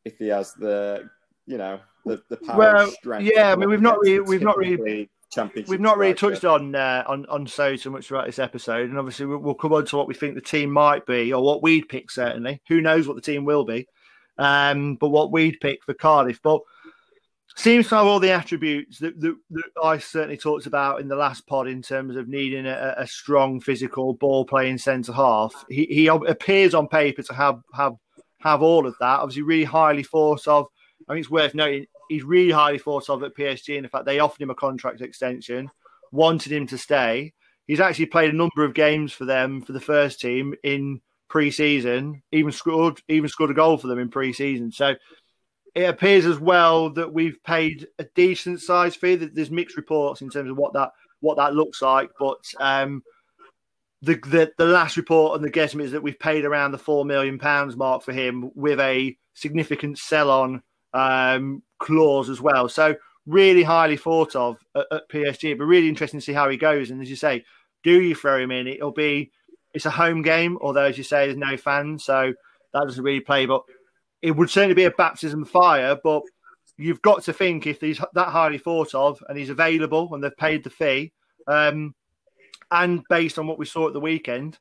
if 0.05 0.19
he 0.19 0.29
has 0.29 0.55
the 0.55 1.09
you 1.47 1.59
know 1.59 1.79
the, 2.05 2.23
the 2.29 2.37
power 2.39 2.59
well, 2.59 2.91
strength. 2.91 3.31
Yeah, 3.33 3.53
I 3.53 3.57
mean 3.57 3.69
we've 3.69 3.83
not 3.83 3.99
really 4.01 4.21
we've 4.21 4.43
not 4.43 4.57
really 4.57 5.11
championship. 5.31 5.69
We've 5.69 5.81
not 5.81 5.99
really 5.99 6.15
touched 6.15 6.45
on 6.45 6.75
uh, 6.75 7.05
on 7.07 7.27
on 7.27 7.47
Soh 7.47 7.77
so 7.77 7.91
much 7.91 8.07
throughout 8.07 8.27
this 8.27 8.39
episode, 8.39 8.89
and 8.89 8.99
obviously 8.99 9.27
we'll, 9.27 9.39
we'll, 9.39 9.55
come 9.55 9.73
on 9.73 9.85
to 9.87 9.97
what 9.97 10.09
we 10.09 10.15
think 10.15 10.35
the 10.35 10.41
team 10.41 10.71
might 10.71 11.07
be, 11.07 11.33
or 11.33 11.43
what 11.43 11.63
we'd 11.63 11.89
pick. 11.89 12.11
Certainly, 12.11 12.63
who 12.69 12.81
knows 12.81 13.07
what 13.07 13.15
the 13.15 13.23
team 13.23 13.45
will 13.45 13.65
be, 13.65 13.87
um, 14.39 14.97
but 14.97 15.11
what 15.11 15.33
we'd 15.33 15.61
pick 15.61 15.83
for 15.85 15.95
Cardiff. 15.95 16.41
But 16.43 16.61
seems 17.59 17.89
to 17.89 17.97
have 17.97 18.07
all 18.07 18.21
the 18.21 18.31
attributes 18.31 18.99
that, 18.99 19.21
that, 19.21 19.37
that, 19.51 19.71
I 19.83 19.99
certainly 19.99 20.37
talked 20.37 20.67
about 20.67 21.01
in 21.01 21.09
the 21.09 21.17
last 21.17 21.47
pod 21.47 21.67
in 21.67 21.83
terms 21.83 22.17
of 22.17 22.29
needing 22.29 22.67
a, 22.67 22.95
a 22.97 23.07
strong 23.07 23.61
physical 23.61 24.15
ball 24.15 24.45
playing 24.45 24.79
centre 24.79 25.13
half. 25.13 25.65
He, 25.69 25.87
he 25.87 26.07
appears 26.07 26.75
on 26.75 26.89
paper 26.89 27.23
to 27.23 27.35
have 27.35 27.61
have 27.75 27.95
have 28.41 28.63
all 28.63 28.87
of 28.87 28.95
that. 29.01 29.21
Obviously, 29.21 29.43
really 29.43 29.65
highly 29.65 30.05
thought 30.05 30.47
of. 30.47 30.67
I 31.09 31.13
think 31.13 31.25
it's 31.25 31.31
worth 31.31 31.55
noting 31.55 31.87
he's 32.09 32.25
really 32.25 32.53
highly 32.53 32.79
thought 32.79 33.09
of 33.09 33.23
at 33.23 33.37
PSG. 33.37 33.77
In 33.77 33.89
fact, 33.89 34.07
they 34.07 34.19
offered 34.19 34.41
him 34.41 34.51
a 34.51 34.55
contract 34.55 35.01
extension, 35.01 35.71
wanted 36.13 36.53
him 36.53 36.67
to 36.69 36.79
stay. 36.79 37.33
He's 37.67 37.81
actually 37.81 38.07
played 38.07 38.33
a 38.33 38.37
number 38.37 38.65
of 38.65 38.75
games 38.75 39.13
for 39.13 39.25
them 39.25 39.61
for 39.61 39.73
the 39.73 39.81
first 39.81 40.21
team 40.21 40.55
in 40.65 41.01
pre-season. 41.29 42.23
Even 42.33 42.53
scored 42.53 43.03
even 43.09 43.29
scored 43.29 43.51
a 43.51 43.55
goal 43.55 43.77
for 43.77 43.89
them 43.89 43.99
in 43.99 44.09
pre-season. 44.09 44.73
So 44.73 44.95
it 45.79 45.89
appears 45.89 46.27
as 46.27 46.41
well 46.41 46.91
that 46.91 47.13
we've 47.13 47.41
paid 47.45 47.87
a 48.01 48.05
decent 48.17 48.61
size 48.61 48.97
fee. 48.97 49.15
There's 49.15 49.53
mixed 49.53 49.77
reports 49.77 50.23
in 50.23 50.29
terms 50.29 50.51
of 50.51 50.57
what 50.57 50.73
that 50.73 50.91
what 51.21 51.37
that 51.37 51.55
looks 51.55 51.81
like, 51.83 52.11
but 52.19 52.45
um, 52.59 53.05
the, 54.03 54.17
the 54.27 54.53
the 54.59 54.67
last 54.67 54.97
report 54.97 55.35
on 55.35 55.43
the 55.43 55.51
guesstimate 55.51 55.85
is 55.85 55.93
that 55.93 56.03
we've 56.03 56.19
paid 56.19 56.45
around 56.45 56.73
the 56.73 56.79
four 56.79 57.05
million 57.05 57.39
pounds 57.39 57.77
mark 57.77 58.03
for 58.03 58.13
him 58.13 58.51
with 58.57 58.81
a 58.81 59.17
significant 59.35 59.99
sell 59.99 60.33
on 60.33 60.63
um, 60.95 61.63
clause 61.79 62.29
as 62.29 62.41
well. 62.41 62.69
So 62.69 62.97
really 63.25 63.63
highly 63.63 63.97
thought 63.97 64.35
of 64.35 64.59
at, 64.75 64.87
at 64.91 65.09
PSG. 65.09 65.57
But 65.57 65.67
really 65.67 65.89
interesting 65.89 66.19
to 66.19 66.27
see 66.27 66.33
how 66.33 66.49
he 66.49 66.57
goes. 66.57 66.91
And 66.91 67.01
as 67.01 67.09
you 67.09 67.17
say, 67.17 67.45
do 67.85 68.01
you 68.03 68.17
throw 68.17 68.41
him 68.41 68.51
in? 68.51 68.67
It'll 68.67 68.91
be 68.91 69.31
it's 69.75 69.87
a 69.87 69.91
home 69.91 70.23
game, 70.23 70.59
although 70.61 70.87
as 70.87 70.99
you 70.99 71.05
say, 71.05 71.27
there's 71.27 71.39
no 71.39 71.57
fans, 71.57 72.03
so 72.03 72.33
that 72.75 72.83
doesn't 72.83 73.05
really 73.05 73.21
play. 73.21 73.47
But 73.47 73.63
it 74.23 74.33
would 74.33 74.51
certainly 74.51 74.75
be 74.75 74.85
a 74.85 74.91
baptism 74.91 75.43
of 75.43 75.51
fire. 75.51 75.97
But 76.03 76.23
you've 76.77 77.03
got 77.03 77.25
to 77.25 77.33
think 77.33 77.67
if 77.67 77.81
he's 77.81 78.01
that 78.15 78.29
highly 78.29 78.59
thought 78.59 78.95
of 78.95 79.23
and 79.29 79.39
he's 79.39 79.51
available 79.51 80.15
and 80.15 80.23
they've 80.23 80.37
paid 80.37 80.65
the 80.65 80.71
fee, 80.71 81.13
um, 81.47 81.95
and 82.71 83.03
based 83.09 83.39
on 83.39 83.47
what 83.47 83.59
we 83.59 83.65
saw 83.65 83.89
at 83.89 83.95
the 83.95 84.01
weekend, 84.01 84.59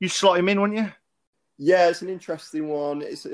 you 0.00 0.08
slot 0.08 0.38
him 0.38 0.48
in, 0.48 0.60
wouldn't 0.60 0.78
you? 0.78 0.92
Yeah, 1.56 1.88
it's 1.88 2.02
an 2.02 2.08
interesting 2.08 2.68
one. 2.68 3.02
It's 3.02 3.26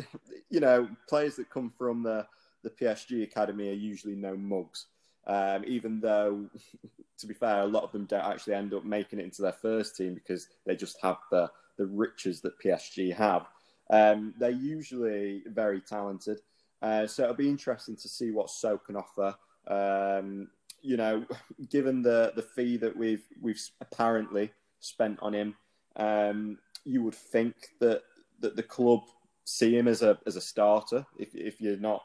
you 0.51 0.61
know 0.61 0.89
players 1.09 1.37
that 1.37 1.51
come 1.51 1.73
from 1.77 2.03
the 2.03 2.27
the 2.63 2.71
PSG 2.71 3.23
academy 3.23 3.69
are 3.69 3.75
usually 3.75 4.15
no 4.15 4.37
mugs. 4.37 4.87
Um, 5.27 5.65
even 5.67 6.01
though, 6.01 6.47
to 7.19 7.27
be 7.27 7.35
fair, 7.35 7.61
a 7.61 7.67
lot 7.67 7.85
of 7.85 7.93
them 7.93 8.07
don't 8.07 8.25
actually 8.25 8.55
end 8.55 8.75
up 8.75 8.85
making 8.85 9.19
it 9.19 9.25
into 9.25 9.43
their 9.43 9.53
first 9.53 9.97
team 9.97 10.15
because 10.15 10.49
they 10.67 10.75
just 10.75 10.97
have 11.03 11.19
the 11.31 11.51
the 11.77 11.87
riches 11.87 12.41
that 12.41 12.59
PSG 12.61 13.15
have. 13.15 13.47
Um, 13.91 14.35
they're 14.39 14.51
usually 14.51 15.43
very 15.47 15.81
talented, 15.81 16.41
uh, 16.83 17.07
so 17.07 17.25
it'll 17.25 17.35
be 17.35 17.49
interesting 17.49 17.97
to 17.97 18.09
see 18.09 18.31
what 18.31 18.51
Soh 18.51 18.79
can 18.79 18.97
offer. 18.97 19.35
Um, 19.67 20.49
you 20.83 20.97
know, 20.97 21.25
given 21.71 22.03
the 22.03 22.33
the 22.37 22.43
fee 22.43 22.77
that 22.79 22.97
we've 22.97 23.25
we've 23.41 23.61
apparently 23.81 24.53
spent 24.81 25.19
on 25.21 25.35
him, 25.35 25.55
um, 25.97 26.59
you 26.85 27.03
would 27.03 27.15
think 27.15 27.55
that 27.81 28.03
that 28.41 28.57
the 28.57 28.63
club 28.63 29.01
see 29.45 29.77
him 29.77 29.89
as 29.89 30.03
a 30.03 30.19
as 30.27 30.37
a 30.37 30.41
starter. 30.41 31.07
If 31.19 31.35
if 31.35 31.61
you're 31.61 31.77
not 31.77 32.03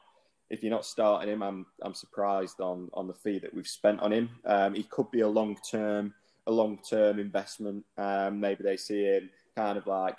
if 0.49 0.63
you're 0.63 0.71
not 0.71 0.85
starting 0.85 1.31
him, 1.31 1.43
I'm 1.43 1.65
I'm 1.81 1.93
surprised 1.93 2.59
on 2.61 2.89
on 2.93 3.07
the 3.07 3.13
fee 3.13 3.39
that 3.39 3.53
we've 3.53 3.67
spent 3.67 3.99
on 3.99 4.11
him. 4.11 4.29
Um, 4.45 4.73
he 4.73 4.83
could 4.83 5.11
be 5.11 5.21
a 5.21 5.27
long 5.27 5.57
term 5.69 6.13
a 6.47 6.51
long 6.51 6.79
term 6.89 7.19
investment. 7.19 7.85
Um, 7.97 8.39
maybe 8.39 8.63
they 8.63 8.77
see 8.77 9.03
him 9.03 9.29
kind 9.55 9.77
of 9.77 9.87
like 9.87 10.17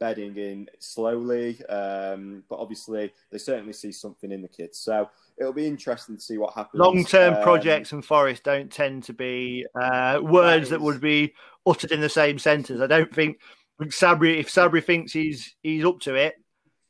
bedding 0.00 0.36
in 0.36 0.68
slowly, 0.80 1.64
um, 1.66 2.42
but 2.48 2.58
obviously 2.58 3.12
they 3.30 3.38
certainly 3.38 3.72
see 3.72 3.92
something 3.92 4.32
in 4.32 4.42
the 4.42 4.48
kids. 4.48 4.78
So 4.78 5.08
it'll 5.38 5.52
be 5.52 5.66
interesting 5.66 6.16
to 6.16 6.22
see 6.22 6.38
what 6.38 6.54
happens. 6.54 6.80
Long 6.80 7.04
term 7.04 7.34
um, 7.34 7.42
projects 7.42 7.92
and 7.92 8.04
Forest 8.04 8.42
don't 8.42 8.72
tend 8.72 9.04
to 9.04 9.12
be 9.12 9.64
uh, 9.80 10.18
words 10.22 10.70
that, 10.70 10.78
that 10.78 10.84
would 10.84 11.00
be 11.00 11.34
uttered 11.66 11.92
in 11.92 12.00
the 12.00 12.08
same 12.08 12.38
sentence. 12.38 12.80
I 12.80 12.86
don't 12.86 13.14
think 13.14 13.38
Sabri, 13.82 14.38
if 14.38 14.48
Sabri 14.48 14.82
thinks 14.82 15.12
he's 15.12 15.54
he's 15.62 15.84
up 15.84 16.00
to 16.00 16.14
it, 16.14 16.34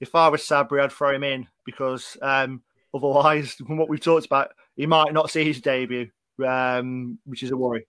if 0.01 0.15
I 0.15 0.29
was 0.29 0.43
Sabri, 0.43 0.83
I'd 0.83 0.93
throw 0.93 1.15
him 1.15 1.25
in 1.25 1.47
because 1.67 2.17
um, 2.23 2.63
otherwise, 2.95 3.55
from 3.55 3.77
what 3.77 3.89
we've 3.89 4.01
talked 4.01 4.27
about, 4.27 4.53
he 4.77 4.87
might 4.87 5.13
not 5.13 5.31
see 5.31 5.45
his 5.45 5.61
debut, 5.61 6.11
um, 6.47 7.19
which 7.25 7.43
is 7.43 7.51
a 7.51 7.57
worry. 7.57 7.87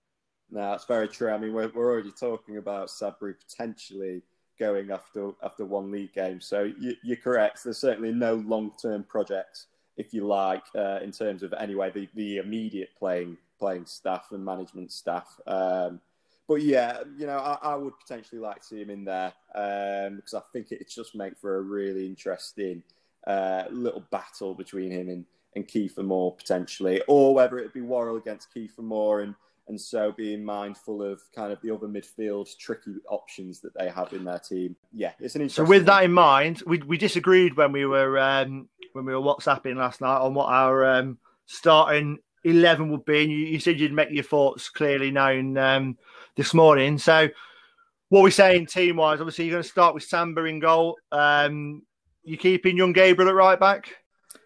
No, 0.51 0.71
that's 0.71 0.85
very 0.85 1.07
true. 1.07 1.31
I 1.31 1.37
mean, 1.37 1.53
we're, 1.53 1.71
we're 1.73 1.89
already 1.89 2.11
talking 2.11 2.57
about 2.57 2.89
Sabri 2.89 3.35
potentially 3.39 4.21
going 4.61 4.91
after 4.91 5.31
after 5.43 5.65
one 5.65 5.91
league 5.91 6.13
game. 6.13 6.39
So 6.39 6.71
you, 6.79 6.95
are 7.11 7.15
correct. 7.17 7.63
There's 7.63 7.79
certainly 7.79 8.13
no 8.13 8.35
long 8.35 8.71
term 8.79 9.03
projects, 9.03 9.65
if 9.97 10.13
you 10.13 10.27
like, 10.27 10.63
uh, 10.75 10.99
in 11.01 11.11
terms 11.11 11.41
of 11.41 11.53
anyway 11.53 11.91
the, 11.91 12.07
the 12.13 12.37
immediate 12.37 12.89
playing 12.97 13.37
playing 13.59 13.87
staff 13.87 14.27
and 14.31 14.45
management 14.45 14.91
staff. 14.91 15.27
Um, 15.47 15.99
but 16.47 16.61
yeah, 16.61 16.99
you 17.17 17.25
know, 17.25 17.37
I, 17.37 17.57
I, 17.61 17.75
would 17.75 17.93
potentially 17.99 18.41
like 18.41 18.59
to 18.61 18.67
see 18.67 18.81
him 18.81 18.89
in 18.89 19.05
there 19.05 19.33
um, 19.55 20.17
because 20.17 20.33
I 20.33 20.41
think 20.51 20.71
it 20.71 20.89
just 20.89 21.15
make 21.15 21.37
for 21.39 21.57
a 21.57 21.61
really 21.61 22.05
interesting 22.05 22.83
uh, 23.25 23.63
little 23.71 24.03
battle 24.11 24.53
between 24.53 24.91
him 24.91 25.09
and, 25.09 25.25
and 25.55 25.67
Kiefer 25.67 26.03
Moore 26.03 26.35
potentially, 26.35 27.01
or 27.07 27.33
whether 27.33 27.57
it 27.57 27.73
be 27.73 27.81
Worrall 27.81 28.17
against 28.17 28.53
Kiefer 28.53 28.79
Moore 28.83 29.21
and 29.21 29.33
and 29.71 29.81
so 29.81 30.11
being 30.11 30.43
mindful 30.45 31.01
of 31.01 31.19
kind 31.35 31.51
of 31.51 31.59
the 31.61 31.73
other 31.73 31.87
midfield 31.87 32.47
tricky 32.59 32.95
options 33.09 33.59
that 33.61 33.73
they 33.73 33.89
have 33.89 34.13
in 34.13 34.23
their 34.23 34.39
team. 34.39 34.75
Yeah, 34.93 35.13
it's 35.19 35.35
an 35.35 35.41
interesting. 35.41 35.65
So 35.65 35.69
with 35.69 35.85
that 35.87 36.03
in 36.03 36.13
mind, 36.13 36.61
we 36.67 36.77
we 36.79 36.97
disagreed 36.97 37.57
when 37.57 37.71
we 37.71 37.85
were 37.85 38.19
um, 38.19 38.69
when 38.93 39.05
we 39.05 39.15
were 39.15 39.21
WhatsApping 39.21 39.77
last 39.77 40.01
night 40.01 40.19
on 40.19 40.35
what 40.35 40.49
our 40.49 40.85
um, 40.85 41.17
starting 41.47 42.19
eleven 42.43 42.91
would 42.91 43.05
be, 43.05 43.23
and 43.23 43.31
you, 43.31 43.37
you, 43.39 43.59
said 43.59 43.79
you'd 43.79 43.93
make 43.93 44.11
your 44.11 44.23
thoughts 44.23 44.69
clearly 44.69 45.09
known. 45.09 45.57
Um, 45.57 45.97
this 46.35 46.53
morning. 46.53 46.97
So, 46.97 47.29
what 48.09 48.23
we're 48.23 48.31
saying 48.31 48.67
team 48.67 48.97
wise, 48.97 49.19
obviously, 49.19 49.45
you're 49.45 49.53
going 49.53 49.63
to 49.63 49.69
start 49.69 49.93
with 49.93 50.03
Samba 50.03 50.43
in 50.45 50.59
goal. 50.59 50.97
Um, 51.11 51.83
you 52.23 52.37
keeping 52.37 52.77
young 52.77 52.93
Gabriel 52.93 53.29
at 53.29 53.35
right 53.35 53.59
back? 53.59 53.95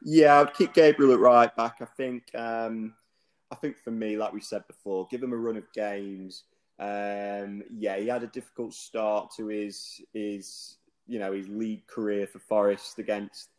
Yeah, 0.04 0.42
I'd 0.42 0.54
keep 0.54 0.74
Gabriel 0.74 1.14
at 1.14 1.20
right 1.20 1.56
back. 1.56 1.78
I 1.82 1.86
think, 1.86 2.24
um, 2.36 2.94
I 3.56 3.58
think 3.58 3.78
for 3.78 3.92
me, 3.92 4.18
like 4.18 4.34
we 4.34 4.42
said 4.42 4.68
before, 4.68 5.08
give 5.10 5.24
him 5.24 5.32
a 5.32 5.38
run 5.38 5.56
of 5.56 5.72
games. 5.74 6.44
Um, 6.78 7.64
yeah, 7.72 7.96
he 7.98 8.08
had 8.08 8.24
a 8.24 8.28
difficult 8.28 8.74
start 8.74 9.32
to 9.38 9.48
his 9.48 10.02
his 10.14 10.76
you 11.08 11.20
know 11.20 11.32
his 11.32 11.48
league 11.48 11.88
career 11.88 12.28
for 12.28 12.40
Forest 12.40 13.00
against 13.00 13.50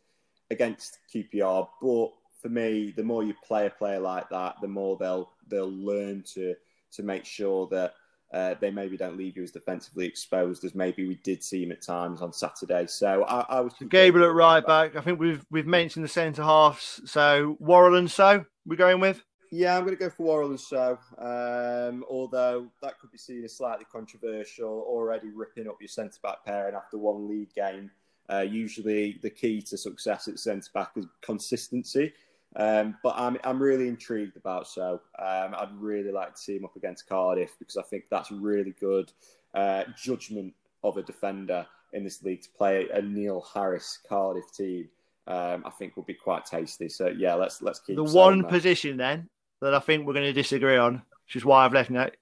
against 0.51 0.99
QPR, 1.13 1.67
but 1.81 2.11
for 2.39 2.49
me, 2.49 2.93
the 2.95 3.03
more 3.03 3.23
you 3.23 3.33
play 3.43 3.65
a 3.65 3.71
player 3.71 3.99
like 3.99 4.29
that, 4.29 4.57
the 4.61 4.67
more 4.67 4.97
they'll 4.97 5.31
they'll 5.47 5.71
learn 5.71 6.23
to 6.33 6.53
to 6.91 7.03
make 7.03 7.25
sure 7.25 7.67
that 7.71 7.95
uh, 8.33 8.53
they 8.61 8.69
maybe 8.69 8.97
don't 8.97 9.17
leave 9.17 9.35
you 9.35 9.41
as 9.41 9.51
defensively 9.51 10.05
exposed 10.05 10.63
as 10.63 10.75
maybe 10.75 11.07
we 11.07 11.15
did 11.23 11.43
see 11.43 11.63
him 11.63 11.71
at 11.71 11.81
times 11.81 12.21
on 12.21 12.31
Saturday. 12.31 12.85
So 12.85 13.23
I, 13.23 13.45
I 13.49 13.61
was 13.61 13.73
Gabriel 13.89 14.29
at 14.29 14.35
right 14.35 14.65
back. 14.65 14.95
I 14.95 15.01
think 15.01 15.19
we've 15.19 15.43
we've 15.49 15.65
mentioned 15.65 16.05
the 16.05 16.09
centre 16.09 16.43
halves. 16.43 17.01
Soh 17.05 17.57
Worrall 17.59 17.95
and 17.95 18.11
So 18.11 18.45
we're 18.63 18.75
going 18.75 18.99
with. 18.99 19.23
Yeah, 19.51 19.77
I'm 19.77 19.83
going 19.85 19.95
to 19.95 19.99
go 19.99 20.09
for 20.09 20.43
and 20.43 20.59
Soh. 20.59 20.99
Um, 21.17 22.03
although 22.09 22.67
that 22.81 22.99
could 22.99 23.11
be 23.11 23.17
seen 23.17 23.43
as 23.43 23.55
slightly 23.55 23.85
controversial, 23.91 24.85
already 24.87 25.29
ripping 25.29 25.67
up 25.67 25.77
your 25.79 25.87
centre 25.87 26.19
back 26.21 26.43
pairing 26.45 26.75
after 26.75 26.97
one 26.97 27.27
league 27.29 27.53
game. 27.53 27.89
Uh, 28.29 28.41
usually, 28.41 29.19
the 29.21 29.29
key 29.29 29.61
to 29.61 29.77
success 29.77 30.27
at 30.27 30.37
centre 30.39 30.69
back 30.73 30.91
is 30.95 31.05
consistency. 31.21 32.13
Um, 32.55 32.97
but 33.03 33.13
I'm 33.17 33.37
I'm 33.43 33.61
really 33.61 33.87
intrigued 33.87 34.35
about 34.35 34.67
Soh. 34.67 35.01
Um, 35.19 35.55
I'd 35.55 35.73
really 35.77 36.11
like 36.11 36.35
to 36.35 36.41
see 36.41 36.57
him 36.57 36.65
up 36.65 36.75
against 36.75 37.07
Cardiff 37.07 37.55
because 37.59 37.77
I 37.77 37.83
think 37.83 38.05
that's 38.09 38.31
really 38.31 38.73
good 38.79 39.11
uh, 39.53 39.83
judgment 40.01 40.53
of 40.83 40.97
a 40.97 41.03
defender 41.03 41.65
in 41.93 42.03
this 42.03 42.23
league 42.23 42.41
to 42.41 42.49
play 42.49 42.87
a 42.93 43.01
Neil 43.01 43.45
Harris 43.53 43.99
Cardiff 44.07 44.51
team. 44.51 44.89
Um, 45.27 45.63
I 45.65 45.69
think 45.71 45.95
will 45.95 46.03
be 46.03 46.13
quite 46.13 46.45
tasty. 46.45 46.89
So 46.89 47.07
yeah, 47.07 47.33
let's 47.35 47.61
let's 47.61 47.79
keep 47.79 47.95
the 47.95 48.03
one 48.03 48.41
that. 48.41 48.49
position 48.49 48.97
then 48.97 49.29
that 49.61 49.73
I 49.73 49.79
think 49.79 50.05
we're 50.05 50.13
going 50.13 50.25
to 50.25 50.33
disagree 50.33 50.77
on, 50.77 51.01
which 51.25 51.35
is 51.35 51.45
why 51.45 51.65
I've 51.65 51.73
left 51.73 51.91
that 51.93 52.15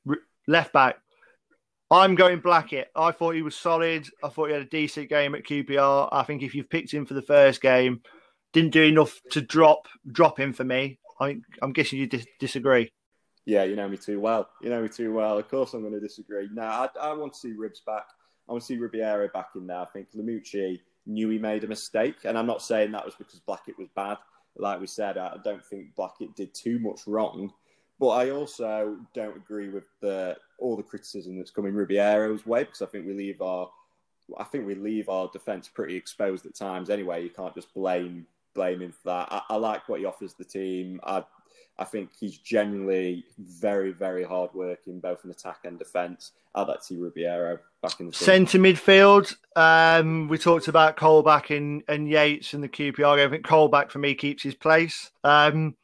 left 0.48 0.74
back. 0.74 0.98
I'm 1.92 2.16
going 2.16 2.40
Blackett. 2.40 2.90
I 2.96 3.12
thought 3.12 3.36
he 3.36 3.44
was 3.44 3.56
solid. 3.56 4.08
I 4.24 4.30
thought 4.30 4.48
he 4.48 4.54
had 4.54 4.64
a 4.64 4.66
decent 4.66 5.10
game 5.10 5.36
at 5.36 5.44
QPR. 5.46 6.10
I 6.12 6.24
think 6.24 6.42
if 6.42 6.56
you've 6.56 6.70
picked 6.70 6.92
him 6.92 7.06
for 7.06 7.14
the 7.14 7.22
first 7.22 7.62
game, 7.62 8.02
didn't 8.54 8.72
do 8.72 8.84
enough 8.84 9.22
to 9.32 9.42
drop 9.42 9.88
drop 10.12 10.40
him 10.40 10.54
for 10.54 10.64
me. 10.64 11.00
I, 11.20 11.38
am 11.62 11.74
guessing 11.74 12.00
you 12.00 12.08
dis- 12.08 12.26
disagree. 12.40 12.92
Yeah, 13.46 13.64
you 13.64 13.76
know 13.76 13.88
me 13.88 13.98
too 13.98 14.20
well. 14.20 14.50
You 14.62 14.70
know 14.70 14.82
me 14.82 14.90
too 14.90 15.14
well. 15.14 15.38
Of 15.38 15.50
course, 15.50 15.74
I'm 15.74 15.82
going 15.82 15.94
to 15.94 16.00
disagree. 16.00 16.50
No, 16.52 16.64
I, 16.64 16.90
I 17.00 17.14
want 17.14 17.34
to 17.34 17.40
see 17.40 17.54
Ribs 17.54 17.82
back. 17.86 18.06
I 18.48 18.52
want 18.52 18.64
to 18.64 18.68
see 18.68 18.78
Ribeiro 18.78 19.30
back 19.34 19.50
in 19.56 19.68
there. 19.68 19.78
I 19.78 19.86
think 19.86 20.08
Lamouchi 20.16 20.80
knew 21.06 21.30
he 21.30 21.38
made 21.38 21.64
a 21.64 21.68
mistake, 21.68 22.16
and 22.24 22.38
I'm 22.38 22.48
not 22.48 22.62
saying 22.62 22.92
that 22.92 23.06
was 23.06 23.16
because 23.16 23.40
Blackett 23.40 23.78
was 23.78 23.88
bad. 23.96 24.18
Like 24.58 24.80
we 24.80 24.88
said, 24.88 25.18
I 25.18 25.38
don't 25.44 25.64
think 25.66 25.96
Blackett 25.96 26.36
did 26.36 26.54
too 26.54 26.80
much 26.80 27.02
wrong, 27.08 27.52
but 28.00 28.10
I 28.10 28.30
also 28.32 28.98
don't 29.14 29.36
agree 29.36 29.70
with 29.70 29.86
the 30.02 30.38
all 30.60 30.76
the 30.76 30.84
criticism 30.84 31.38
that's 31.38 31.52
coming 31.52 31.74
Ribeiro's 31.74 32.46
way 32.46 32.64
because 32.64 32.82
I 32.82 32.86
think 32.86 33.06
we 33.06 33.14
leave 33.14 33.42
our 33.42 33.70
I 34.38 34.44
think 34.44 34.66
we 34.66 34.76
leave 34.76 35.10
our 35.10 35.30
defence 35.32 35.68
pretty 35.68 35.96
exposed 35.96 36.46
at 36.46 36.56
times. 36.56 36.90
Anyway, 36.90 37.24
you 37.24 37.30
can't 37.30 37.54
just 37.54 37.74
blame 37.74 38.26
blame 38.54 38.82
him 38.82 38.92
for 38.92 39.10
that. 39.10 39.28
I, 39.32 39.42
I, 39.50 39.56
like 39.58 39.88
what 39.90 40.00
he 40.00 40.06
offers 40.06 40.34
the 40.34 40.46
team. 40.46 41.00
I 41.04 41.24
I 41.78 41.84
think 41.84 42.12
he's 42.18 42.38
genuinely 42.38 43.26
very, 43.38 43.92
very 43.92 44.24
hard 44.24 44.52
working, 44.54 45.00
both 45.00 45.26
in 45.26 45.32
attack 45.32 45.60
and 45.66 45.78
defence. 45.78 46.32
I'd 46.54 46.68
like 46.68 46.80
to 46.80 46.86
see 46.86 46.98
Ribeiro 46.98 47.60
back 47.82 48.00
in 48.00 48.08
the 48.08 48.14
centre 48.14 48.60
midfield. 48.60 49.36
Um, 49.58 50.30
we 50.30 50.38
talked 50.38 50.70
about 50.70 50.96
Colback 50.96 51.56
and, 51.56 51.84
and 51.90 52.10
Yates 52.10 52.54
and 52.54 52.64
the 52.64 52.70
QPR. 52.70 53.20
I 53.20 53.30
think 53.30 53.46
Colback 53.46 53.92
for 53.92 54.00
me 54.00 54.16
keeps 54.16 54.42
his 54.42 54.56
place. 54.56 55.12
Um, 55.26 55.76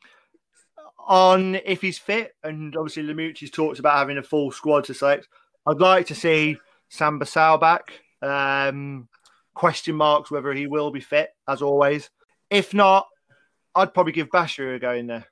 on 1.07 1.55
if 1.65 1.81
he's 1.81 1.97
fit, 1.97 2.35
and 2.43 2.75
obviously 2.77 3.03
Lamouchi's 3.03 3.51
talked 3.51 3.79
about 3.79 3.97
having 3.97 4.17
a 4.17 4.23
full 4.23 4.51
squad 4.51 4.85
to 4.85 4.93
select. 4.93 5.27
I'd 5.65 5.81
like 5.81 6.07
to 6.07 6.15
see 6.15 6.57
Samba 6.87 7.25
Sow 7.25 7.57
back. 7.57 7.91
Um, 8.21 9.09
question 9.53 9.95
marks 9.95 10.31
whether 10.31 10.53
he 10.53 10.67
will 10.67 10.91
be 10.91 11.01
fit, 11.01 11.31
as 11.49 11.61
always. 11.61 12.09
If 12.49 12.73
not, 12.73 13.07
I'd 13.75 13.93
probably 13.93 14.13
give 14.13 14.29
Bachirou 14.29 14.75
a 14.75 14.79
go 14.79 14.93
in 14.93 15.07
there. 15.07 15.27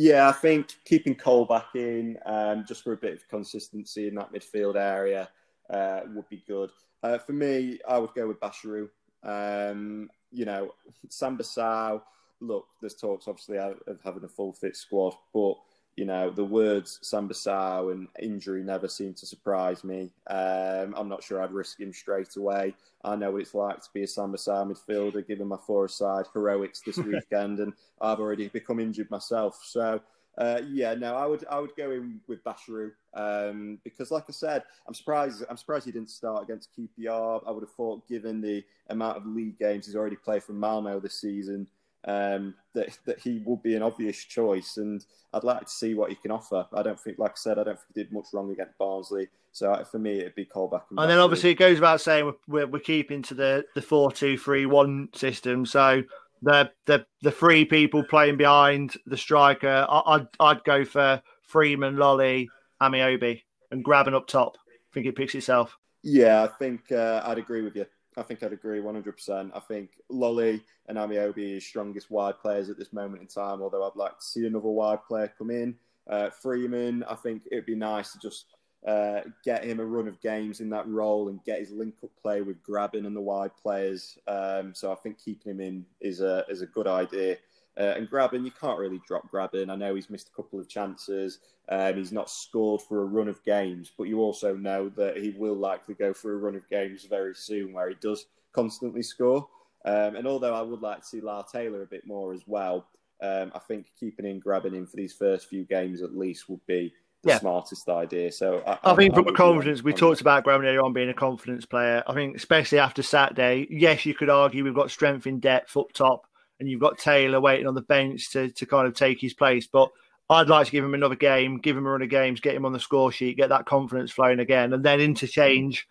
Yeah, 0.00 0.28
I 0.28 0.32
think 0.32 0.76
keeping 0.84 1.16
Colback 1.16 1.74
in 1.74 2.16
um, 2.24 2.64
just 2.64 2.84
for 2.84 2.92
a 2.92 2.96
bit 2.96 3.14
of 3.14 3.26
consistency 3.26 4.06
in 4.06 4.14
that 4.14 4.32
midfield 4.32 4.76
area 4.76 5.28
uh, 5.70 6.02
would 6.14 6.28
be 6.28 6.44
good. 6.46 6.70
Uh, 7.02 7.18
for 7.18 7.32
me, 7.32 7.80
I 7.88 7.98
would 7.98 8.14
go 8.14 8.28
with 8.28 8.38
Bachirou. 8.38 8.88
Um, 9.24 10.08
you 10.30 10.44
know, 10.44 10.72
Samba 11.08 11.42
Sow, 11.42 12.00
look, 12.40 12.66
there's 12.80 12.94
talks 12.94 13.26
obviously 13.26 13.58
of 13.58 13.98
having 14.04 14.22
a 14.22 14.28
full 14.28 14.52
fit 14.52 14.76
squad, 14.76 15.14
but 15.34 15.54
you 15.98 16.04
know, 16.04 16.30
the 16.30 16.44
words 16.44 17.00
Samba 17.02 17.34
Sow 17.34 17.88
and 17.88 18.06
injury 18.20 18.62
never 18.62 18.86
seem 18.86 19.14
to 19.14 19.26
surprise 19.26 19.82
me. 19.82 20.12
Um, 20.28 20.94
I'm 20.96 21.08
not 21.08 21.24
sure 21.24 21.42
I'd 21.42 21.50
risk 21.50 21.80
him 21.80 21.92
straight 21.92 22.36
away. 22.36 22.72
I 23.02 23.16
know 23.16 23.32
what 23.32 23.42
it's 23.42 23.52
like 23.52 23.82
to 23.82 23.88
be 23.92 24.04
a 24.04 24.06
Samba 24.06 24.38
Sow 24.38 24.64
midfielder, 24.64 25.26
given 25.26 25.48
my 25.48 25.56
four 25.56 25.88
side 25.88 26.26
heroics 26.32 26.82
this 26.82 26.98
weekend, 26.98 27.58
and 27.58 27.72
I've 28.00 28.20
already 28.20 28.46
become 28.46 28.78
injured 28.78 29.10
myself. 29.10 29.60
So, 29.64 30.00
uh, 30.38 30.60
yeah, 30.68 30.94
no, 30.94 31.16
I 31.16 31.26
would 31.26 31.44
I 31.50 31.58
would 31.58 31.74
go 31.76 31.90
in 31.90 32.20
with 32.28 32.44
Bachirou 32.44 32.92
um, 33.14 33.80
because, 33.82 34.12
like 34.12 34.26
I 34.28 34.32
said, 34.32 34.62
I'm 34.86 34.94
surprised 34.94 35.42
I'm 35.50 35.56
surprised 35.56 35.86
he 35.86 35.90
didn't 35.90 36.10
start 36.10 36.44
against 36.44 36.70
QPR. 36.78 37.42
I 37.44 37.50
would 37.50 37.64
have 37.64 37.72
thought, 37.72 38.06
given 38.06 38.40
the 38.40 38.62
amount 38.88 39.16
of 39.16 39.26
league 39.26 39.58
games 39.58 39.86
he's 39.86 39.96
already 39.96 40.14
played 40.14 40.44
for 40.44 40.52
Malmo 40.52 41.00
this 41.00 41.20
season, 41.20 41.66
um, 42.06 42.54
that 42.74 42.98
that 43.06 43.20
he 43.20 43.42
would 43.44 43.62
be 43.62 43.74
an 43.74 43.82
obvious 43.82 44.24
choice, 44.24 44.76
and 44.76 45.04
I'd 45.32 45.44
like 45.44 45.60
to 45.60 45.70
see 45.70 45.94
what 45.94 46.10
he 46.10 46.16
can 46.16 46.30
offer. 46.30 46.66
I 46.72 46.82
don't 46.82 46.98
think, 46.98 47.18
like 47.18 47.32
I 47.32 47.36
said, 47.36 47.58
I 47.58 47.64
don't 47.64 47.76
think 47.76 47.88
he 47.94 48.02
did 48.02 48.12
much 48.12 48.26
wrong 48.32 48.50
against 48.50 48.78
Barnsley. 48.78 49.28
So 49.52 49.84
for 49.90 49.98
me, 49.98 50.20
it'd 50.20 50.34
be 50.34 50.46
Colback. 50.46 50.82
And, 50.90 51.00
and 51.00 51.10
then 51.10 51.18
obviously 51.18 51.50
it 51.50 51.56
goes 51.58 51.76
without 51.76 52.00
saying 52.00 52.26
we're, 52.26 52.34
we're, 52.46 52.66
we're 52.66 52.80
keeping 52.80 53.22
to 53.22 53.34
the 53.34 53.64
the 53.74 53.82
four 53.82 54.12
two 54.12 54.38
three 54.38 54.66
one 54.66 55.08
system. 55.14 55.66
So 55.66 56.02
the 56.42 56.70
the 56.86 57.04
the 57.22 57.32
three 57.32 57.64
people 57.64 58.04
playing 58.04 58.36
behind 58.36 58.94
the 59.06 59.16
striker, 59.16 59.86
I, 59.88 60.02
I'd 60.06 60.26
I'd 60.38 60.64
go 60.64 60.84
for 60.84 61.22
Freeman, 61.42 61.96
Lolley, 61.96 62.48
Ameobi, 62.80 63.42
and 63.70 63.84
Grabban 63.84 64.14
up 64.14 64.26
top. 64.26 64.56
I 64.68 64.94
think 64.94 65.06
it 65.06 65.16
picks 65.16 65.34
itself. 65.34 65.76
Yeah, 66.02 66.44
I 66.44 66.46
think 66.46 66.92
uh, 66.92 67.22
I'd 67.24 67.38
agree 67.38 67.62
with 67.62 67.74
you. 67.76 67.86
I 68.18 68.22
think 68.22 68.42
I'd 68.42 68.52
agree 68.52 68.80
100%. 68.80 69.50
I 69.54 69.60
think 69.60 69.90
Lolley 70.10 70.60
and 70.88 70.98
Ameobi 70.98 71.56
are 71.56 71.60
strongest 71.60 72.10
wide 72.10 72.38
players 72.40 72.68
at 72.68 72.78
this 72.78 72.92
moment 72.92 73.22
in 73.22 73.28
time, 73.28 73.62
although 73.62 73.86
I'd 73.86 73.96
like 73.96 74.18
to 74.18 74.24
see 74.24 74.46
another 74.46 74.68
wide 74.68 75.04
player 75.04 75.32
come 75.38 75.50
in. 75.50 75.76
Uh, 76.08 76.30
Freeman, 76.30 77.04
I 77.04 77.14
think 77.14 77.42
it'd 77.50 77.66
be 77.66 77.76
nice 77.76 78.12
to 78.12 78.18
just 78.18 78.46
uh, 78.86 79.20
get 79.44 79.64
him 79.64 79.80
a 79.80 79.84
run 79.84 80.08
of 80.08 80.20
games 80.20 80.60
in 80.60 80.70
that 80.70 80.88
role 80.88 81.28
and 81.28 81.44
get 81.44 81.60
his 81.60 81.70
link 81.70 81.94
up 82.02 82.10
play 82.20 82.42
with 82.42 82.62
Grabban 82.62 83.06
and 83.06 83.14
the 83.14 83.20
wide 83.20 83.56
players. 83.56 84.18
Um, 84.26 84.74
so 84.74 84.92
I 84.92 84.96
think 84.96 85.18
keeping 85.18 85.52
him 85.52 85.60
in 85.60 85.86
is 86.00 86.20
a, 86.20 86.44
is 86.48 86.62
a 86.62 86.66
good 86.66 86.86
idea. 86.86 87.36
Uh, 87.78 87.94
and 87.96 88.10
Grabban, 88.10 88.44
you 88.44 88.50
can't 88.50 88.78
really 88.78 89.00
drop 89.06 89.30
Grabban. 89.30 89.70
I 89.70 89.76
know 89.76 89.94
he's 89.94 90.10
missed 90.10 90.30
a 90.30 90.36
couple 90.36 90.58
of 90.58 90.68
chances. 90.68 91.38
Um, 91.68 91.96
he's 91.96 92.12
not 92.12 92.28
scored 92.28 92.82
for 92.82 93.02
a 93.02 93.06
run 93.06 93.28
of 93.28 93.44
games, 93.44 93.92
but 93.96 94.04
you 94.04 94.20
also 94.20 94.56
know 94.56 94.88
that 94.96 95.18
he 95.18 95.30
will 95.30 95.54
likely 95.54 95.94
go 95.94 96.12
for 96.12 96.32
a 96.32 96.38
run 96.38 96.56
of 96.56 96.68
games 96.68 97.04
very 97.04 97.34
soon 97.34 97.72
where 97.72 97.88
he 97.88 97.94
does 98.00 98.26
constantly 98.52 99.02
score. 99.02 99.48
Um, 99.84 100.16
and 100.16 100.26
although 100.26 100.54
I 100.54 100.62
would 100.62 100.82
like 100.82 101.00
to 101.00 101.06
see 101.06 101.20
Lyle 101.20 101.44
Taylor 101.44 101.82
a 101.82 101.86
bit 101.86 102.06
more 102.06 102.32
as 102.32 102.42
well, 102.46 102.88
um, 103.22 103.52
I 103.54 103.60
think 103.60 103.86
keeping 103.98 104.26
in 104.26 104.40
Grabban 104.40 104.74
in 104.74 104.86
for 104.86 104.96
these 104.96 105.12
first 105.12 105.48
few 105.48 105.64
games 105.64 106.02
at 106.02 106.16
least 106.16 106.48
would 106.48 106.64
be 106.66 106.92
the 107.22 107.30
yeah. 107.30 107.38
smartest 107.38 107.88
idea. 107.88 108.30
So 108.32 108.62
I, 108.66 108.78
I 108.92 108.94
think 108.94 109.12
I, 109.12 109.16
from 109.16 109.28
I 109.28 109.30
a 109.30 109.34
confidence, 109.34 109.82
we 109.82 109.92
talked 109.92 110.20
about 110.20 110.44
Grabban 110.44 110.64
earlier 110.64 110.82
on 110.82 110.92
being 110.92 111.08
a 111.10 111.14
confidence 111.14 111.64
player. 111.64 112.02
I 112.06 112.14
think 112.14 112.36
especially 112.36 112.78
after 112.78 113.02
Saturday, 113.02 113.66
yes, 113.70 114.06
you 114.06 114.14
could 114.14 114.30
argue 114.30 114.64
we've 114.64 114.74
got 114.74 114.90
strength 114.90 115.26
in 115.26 115.40
depth 115.40 115.76
up 115.76 115.92
top 115.92 116.27
and 116.58 116.68
you've 116.68 116.80
got 116.80 116.98
Taylor 116.98 117.40
waiting 117.40 117.66
on 117.66 117.74
the 117.74 117.82
bench 117.82 118.30
to, 118.30 118.50
to 118.50 118.66
kind 118.66 118.86
of 118.86 118.94
take 118.94 119.20
his 119.20 119.34
place. 119.34 119.66
But 119.66 119.90
I'd 120.30 120.48
like 120.48 120.66
to 120.66 120.72
give 120.72 120.84
him 120.84 120.94
another 120.94 121.14
game, 121.14 121.58
give 121.58 121.76
him 121.76 121.86
a 121.86 121.90
run 121.90 122.02
of 122.02 122.10
games, 122.10 122.40
get 122.40 122.54
him 122.54 122.64
on 122.64 122.72
the 122.72 122.80
score 122.80 123.12
sheet, 123.12 123.36
get 123.36 123.48
that 123.48 123.66
confidence 123.66 124.10
flowing 124.10 124.40
again, 124.40 124.72
and 124.72 124.84
then 124.84 125.00
interchange 125.00 125.86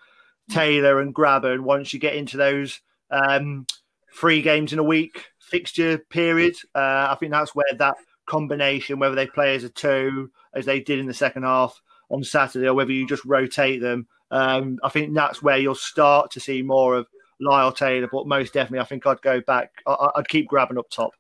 Taylor 0.50 1.02
and 1.02 1.16
Grabban. 1.16 1.54
And 1.54 1.66
once 1.66 1.94
you 1.94 2.00
get 2.00 2.16
into 2.16 2.38
those 2.38 2.82
um, 3.10 3.66
three 4.14 4.42
games 4.42 4.74
in 4.74 4.80
a 4.80 4.84
week 4.84 5.26
fixture 5.40 5.98
period. 5.98 6.56
Uh, 6.76 7.08
I 7.10 7.18
think 7.20 7.32
that's 7.32 7.56
where 7.56 7.66
that 7.78 7.96
combination, 8.26 9.00
whether 9.00 9.16
they 9.16 9.28
play 9.28 9.56
as 9.56 9.64
a 9.64 9.70
two, 9.70 10.32
as 10.54 10.66
they 10.66 10.80
did 10.80 11.00
in 11.00 11.08
the 11.08 11.14
second 11.14 11.44
half 11.44 11.82
on 12.10 12.24
Saturday, 12.24 12.68
or 12.68 12.74
whether 12.74 12.92
you 12.92 13.08
just 13.08 13.26
rotate 13.26 13.82
them, 13.82 14.08
um, 14.32 14.80
I 14.84 14.90
think 14.90 15.14
that's 15.14 15.42
where 15.42 15.58
you'll 15.58 15.76
start 15.76 16.32
to 16.32 16.40
see 16.40 16.62
more 16.62 16.96
of 16.96 17.08
Lyle 17.40 17.72
Taylor, 17.72 18.08
but 18.12 18.28
most 18.28 18.54
definitely, 18.54 18.80
I 18.80 18.86
think 18.86 19.06
I'd 19.06 19.22
go 19.22 19.42
back. 19.42 19.72
I, 19.86 20.10
would 20.16 20.28
keep 20.28 20.50
Grabban 20.50 20.78
up 20.78 20.90
top. 20.90 21.12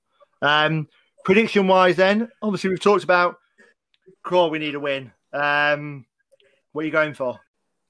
Um, 0.42 0.88
prediction 1.24 1.68
wise, 1.68 1.96
then, 1.96 2.30
obviously, 2.42 2.70
we've 2.70 2.80
talked 2.80 3.04
about 3.04 3.38
Crawl, 4.24 4.50
we 4.50 4.60
need 4.60 4.76
a 4.76 4.80
win. 4.80 5.12
Um, 5.34 6.06
what 6.72 6.84
are 6.84 6.86
you 6.86 6.92
going 6.92 7.14
for? 7.14 7.40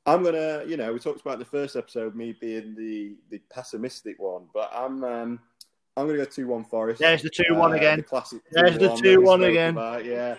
I'm 0.06 0.24
gonna, 0.24 0.64
you 0.66 0.78
know, 0.78 0.94
we 0.94 1.00
talked 1.00 1.20
about 1.20 1.38
the 1.38 1.46
first 1.46 1.76
episode 1.76 2.16
me 2.16 2.34
being 2.40 2.76
the 2.76 3.18
the 3.30 3.42
pessimistic 3.50 4.16
one, 4.20 4.48
but 4.54 4.72
I'm 4.74 5.04
um, 5.04 5.40
I'm 5.98 6.08
gonna 6.08 6.18
go 6.18 6.24
two 6.24 6.48
one 6.48 6.64
Forest. 6.64 7.02
There's 7.02 7.22
the 7.22 7.30
two 7.30 7.56
one 7.56 7.74
uh, 7.74 7.76
again. 7.76 7.98
The 7.98 8.04
classic. 8.04 8.42
There's 8.50 8.78
the 8.78 8.96
two 8.96 9.22
one 9.22 9.44
again. 9.44 9.72
About. 9.72 10.06
Yeah, 10.06 10.36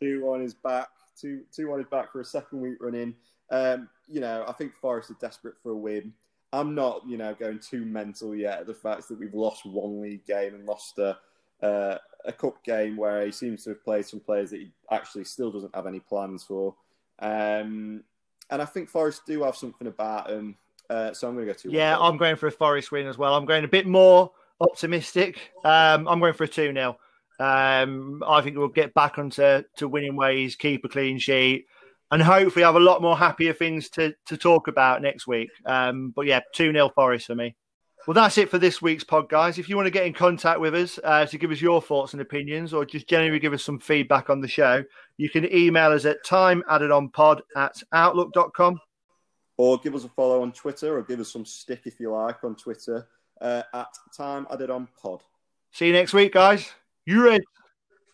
two 0.00 0.24
one 0.24 0.42
is 0.42 0.54
back 0.54 0.86
Two 1.20 1.42
two 1.54 1.68
one 1.68 1.80
is 1.80 1.86
back 1.90 2.12
for 2.12 2.20
a 2.20 2.24
second 2.24 2.60
week 2.60 2.76
running. 2.80 3.14
Um, 3.50 3.88
you 4.06 4.20
know, 4.20 4.44
I 4.46 4.52
think 4.52 4.74
Forest 4.74 5.10
are 5.10 5.16
desperate 5.20 5.54
for 5.62 5.72
a 5.72 5.76
win. 5.76 6.12
I'm 6.52 6.74
not, 6.74 7.02
you 7.06 7.18
know, 7.18 7.34
going 7.34 7.58
too 7.58 7.84
mental 7.84 8.34
yet 8.34 8.60
at 8.60 8.66
the 8.66 8.74
fact 8.74 9.08
that 9.08 9.18
we've 9.18 9.34
lost 9.34 9.66
one 9.66 10.00
league 10.00 10.24
game 10.26 10.54
and 10.54 10.66
lost 10.66 10.98
a 10.98 11.18
uh, 11.62 11.98
a 12.24 12.32
cup 12.32 12.62
game 12.64 12.96
where 12.96 13.24
he 13.24 13.32
seems 13.32 13.64
to 13.64 13.70
have 13.70 13.84
played 13.84 14.06
some 14.06 14.20
players 14.20 14.50
that 14.50 14.60
he 14.60 14.70
actually 14.90 15.24
still 15.24 15.50
doesn't 15.50 15.74
have 15.74 15.86
any 15.86 16.00
plans 16.00 16.44
for. 16.44 16.74
Um, 17.18 18.04
and 18.50 18.62
I 18.62 18.64
think 18.64 18.88
Forest 18.88 19.22
do 19.26 19.42
have 19.42 19.56
something 19.56 19.86
about 19.88 20.28
them. 20.28 20.56
Uh, 20.88 21.12
so 21.12 21.28
I'm 21.28 21.34
going 21.34 21.46
to 21.46 21.52
go 21.52 21.58
two. 21.58 21.70
Yeah, 21.70 21.98
I'm 21.98 22.16
going 22.16 22.36
for 22.36 22.46
a 22.46 22.52
Forest 22.52 22.92
win 22.92 23.06
as 23.06 23.18
well. 23.18 23.34
I'm 23.34 23.44
going 23.44 23.64
a 23.64 23.68
bit 23.68 23.86
more 23.86 24.30
optimistic. 24.60 25.52
Um, 25.64 26.08
I'm 26.08 26.20
going 26.20 26.32
for 26.32 26.44
a 26.44 26.48
2 26.48 26.72
0. 26.72 26.98
Um, 27.40 28.22
I 28.26 28.40
think 28.40 28.56
we'll 28.56 28.68
get 28.68 28.94
back 28.94 29.18
onto 29.18 29.62
to 29.76 29.88
winning 29.88 30.16
ways, 30.16 30.56
keep 30.56 30.84
a 30.84 30.88
clean 30.88 31.18
sheet, 31.18 31.66
and 32.10 32.22
hopefully 32.22 32.64
have 32.64 32.76
a 32.76 32.80
lot 32.80 33.02
more 33.02 33.16
happier 33.16 33.52
things 33.52 33.88
to, 33.90 34.14
to 34.26 34.36
talk 34.36 34.68
about 34.68 35.02
next 35.02 35.26
week. 35.26 35.50
Um, 35.66 36.12
but 36.14 36.26
yeah, 36.26 36.40
2 36.54 36.72
0 36.72 36.90
Forest 36.94 37.26
for 37.26 37.34
me. 37.34 37.54
Well, 38.06 38.14
that's 38.14 38.38
it 38.38 38.48
for 38.48 38.58
this 38.58 38.80
week's 38.80 39.04
pod, 39.04 39.28
guys. 39.28 39.58
If 39.58 39.68
you 39.68 39.76
want 39.76 39.86
to 39.86 39.90
get 39.90 40.06
in 40.06 40.14
contact 40.14 40.60
with 40.60 40.74
us 40.74 40.98
uh, 41.04 41.26
to 41.26 41.36
give 41.36 41.50
us 41.50 41.60
your 41.60 41.82
thoughts 41.82 42.14
and 42.14 42.22
opinions, 42.22 42.72
or 42.72 42.86
just 42.86 43.06
generally 43.06 43.38
give 43.38 43.52
us 43.52 43.62
some 43.62 43.78
feedback 43.78 44.30
on 44.30 44.40
the 44.40 44.48
show, 44.48 44.82
you 45.18 45.28
can 45.28 45.52
email 45.52 45.90
us 45.90 46.06
at 46.06 46.24
timeaddedonpod 46.24 47.40
at 47.54 47.82
outlook.com. 47.92 48.80
Or 49.58 49.76
give 49.76 49.94
us 49.94 50.04
a 50.04 50.08
follow 50.08 50.40
on 50.40 50.52
Twitter, 50.52 50.96
or 50.96 51.02
give 51.02 51.20
us 51.20 51.30
some 51.30 51.44
stick 51.44 51.82
if 51.84 52.00
you 52.00 52.10
like 52.12 52.42
on 52.44 52.56
Twitter 52.56 53.06
uh, 53.42 53.64
at 53.74 53.88
timeaddedonpod. 54.18 55.20
See 55.72 55.88
you 55.88 55.92
next 55.92 56.14
week, 56.14 56.32
guys. 56.32 56.70
You 57.04 57.22
ready? 57.22 57.44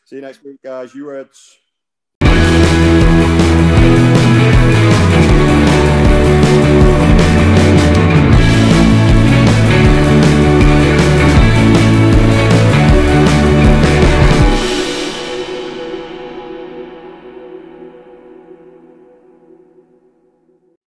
See 0.07 0.17
you 0.17 0.23
next 0.23 0.43
week, 0.43 0.61
guys. 0.63 0.95
You 0.95 1.09
Reds. 1.09 1.59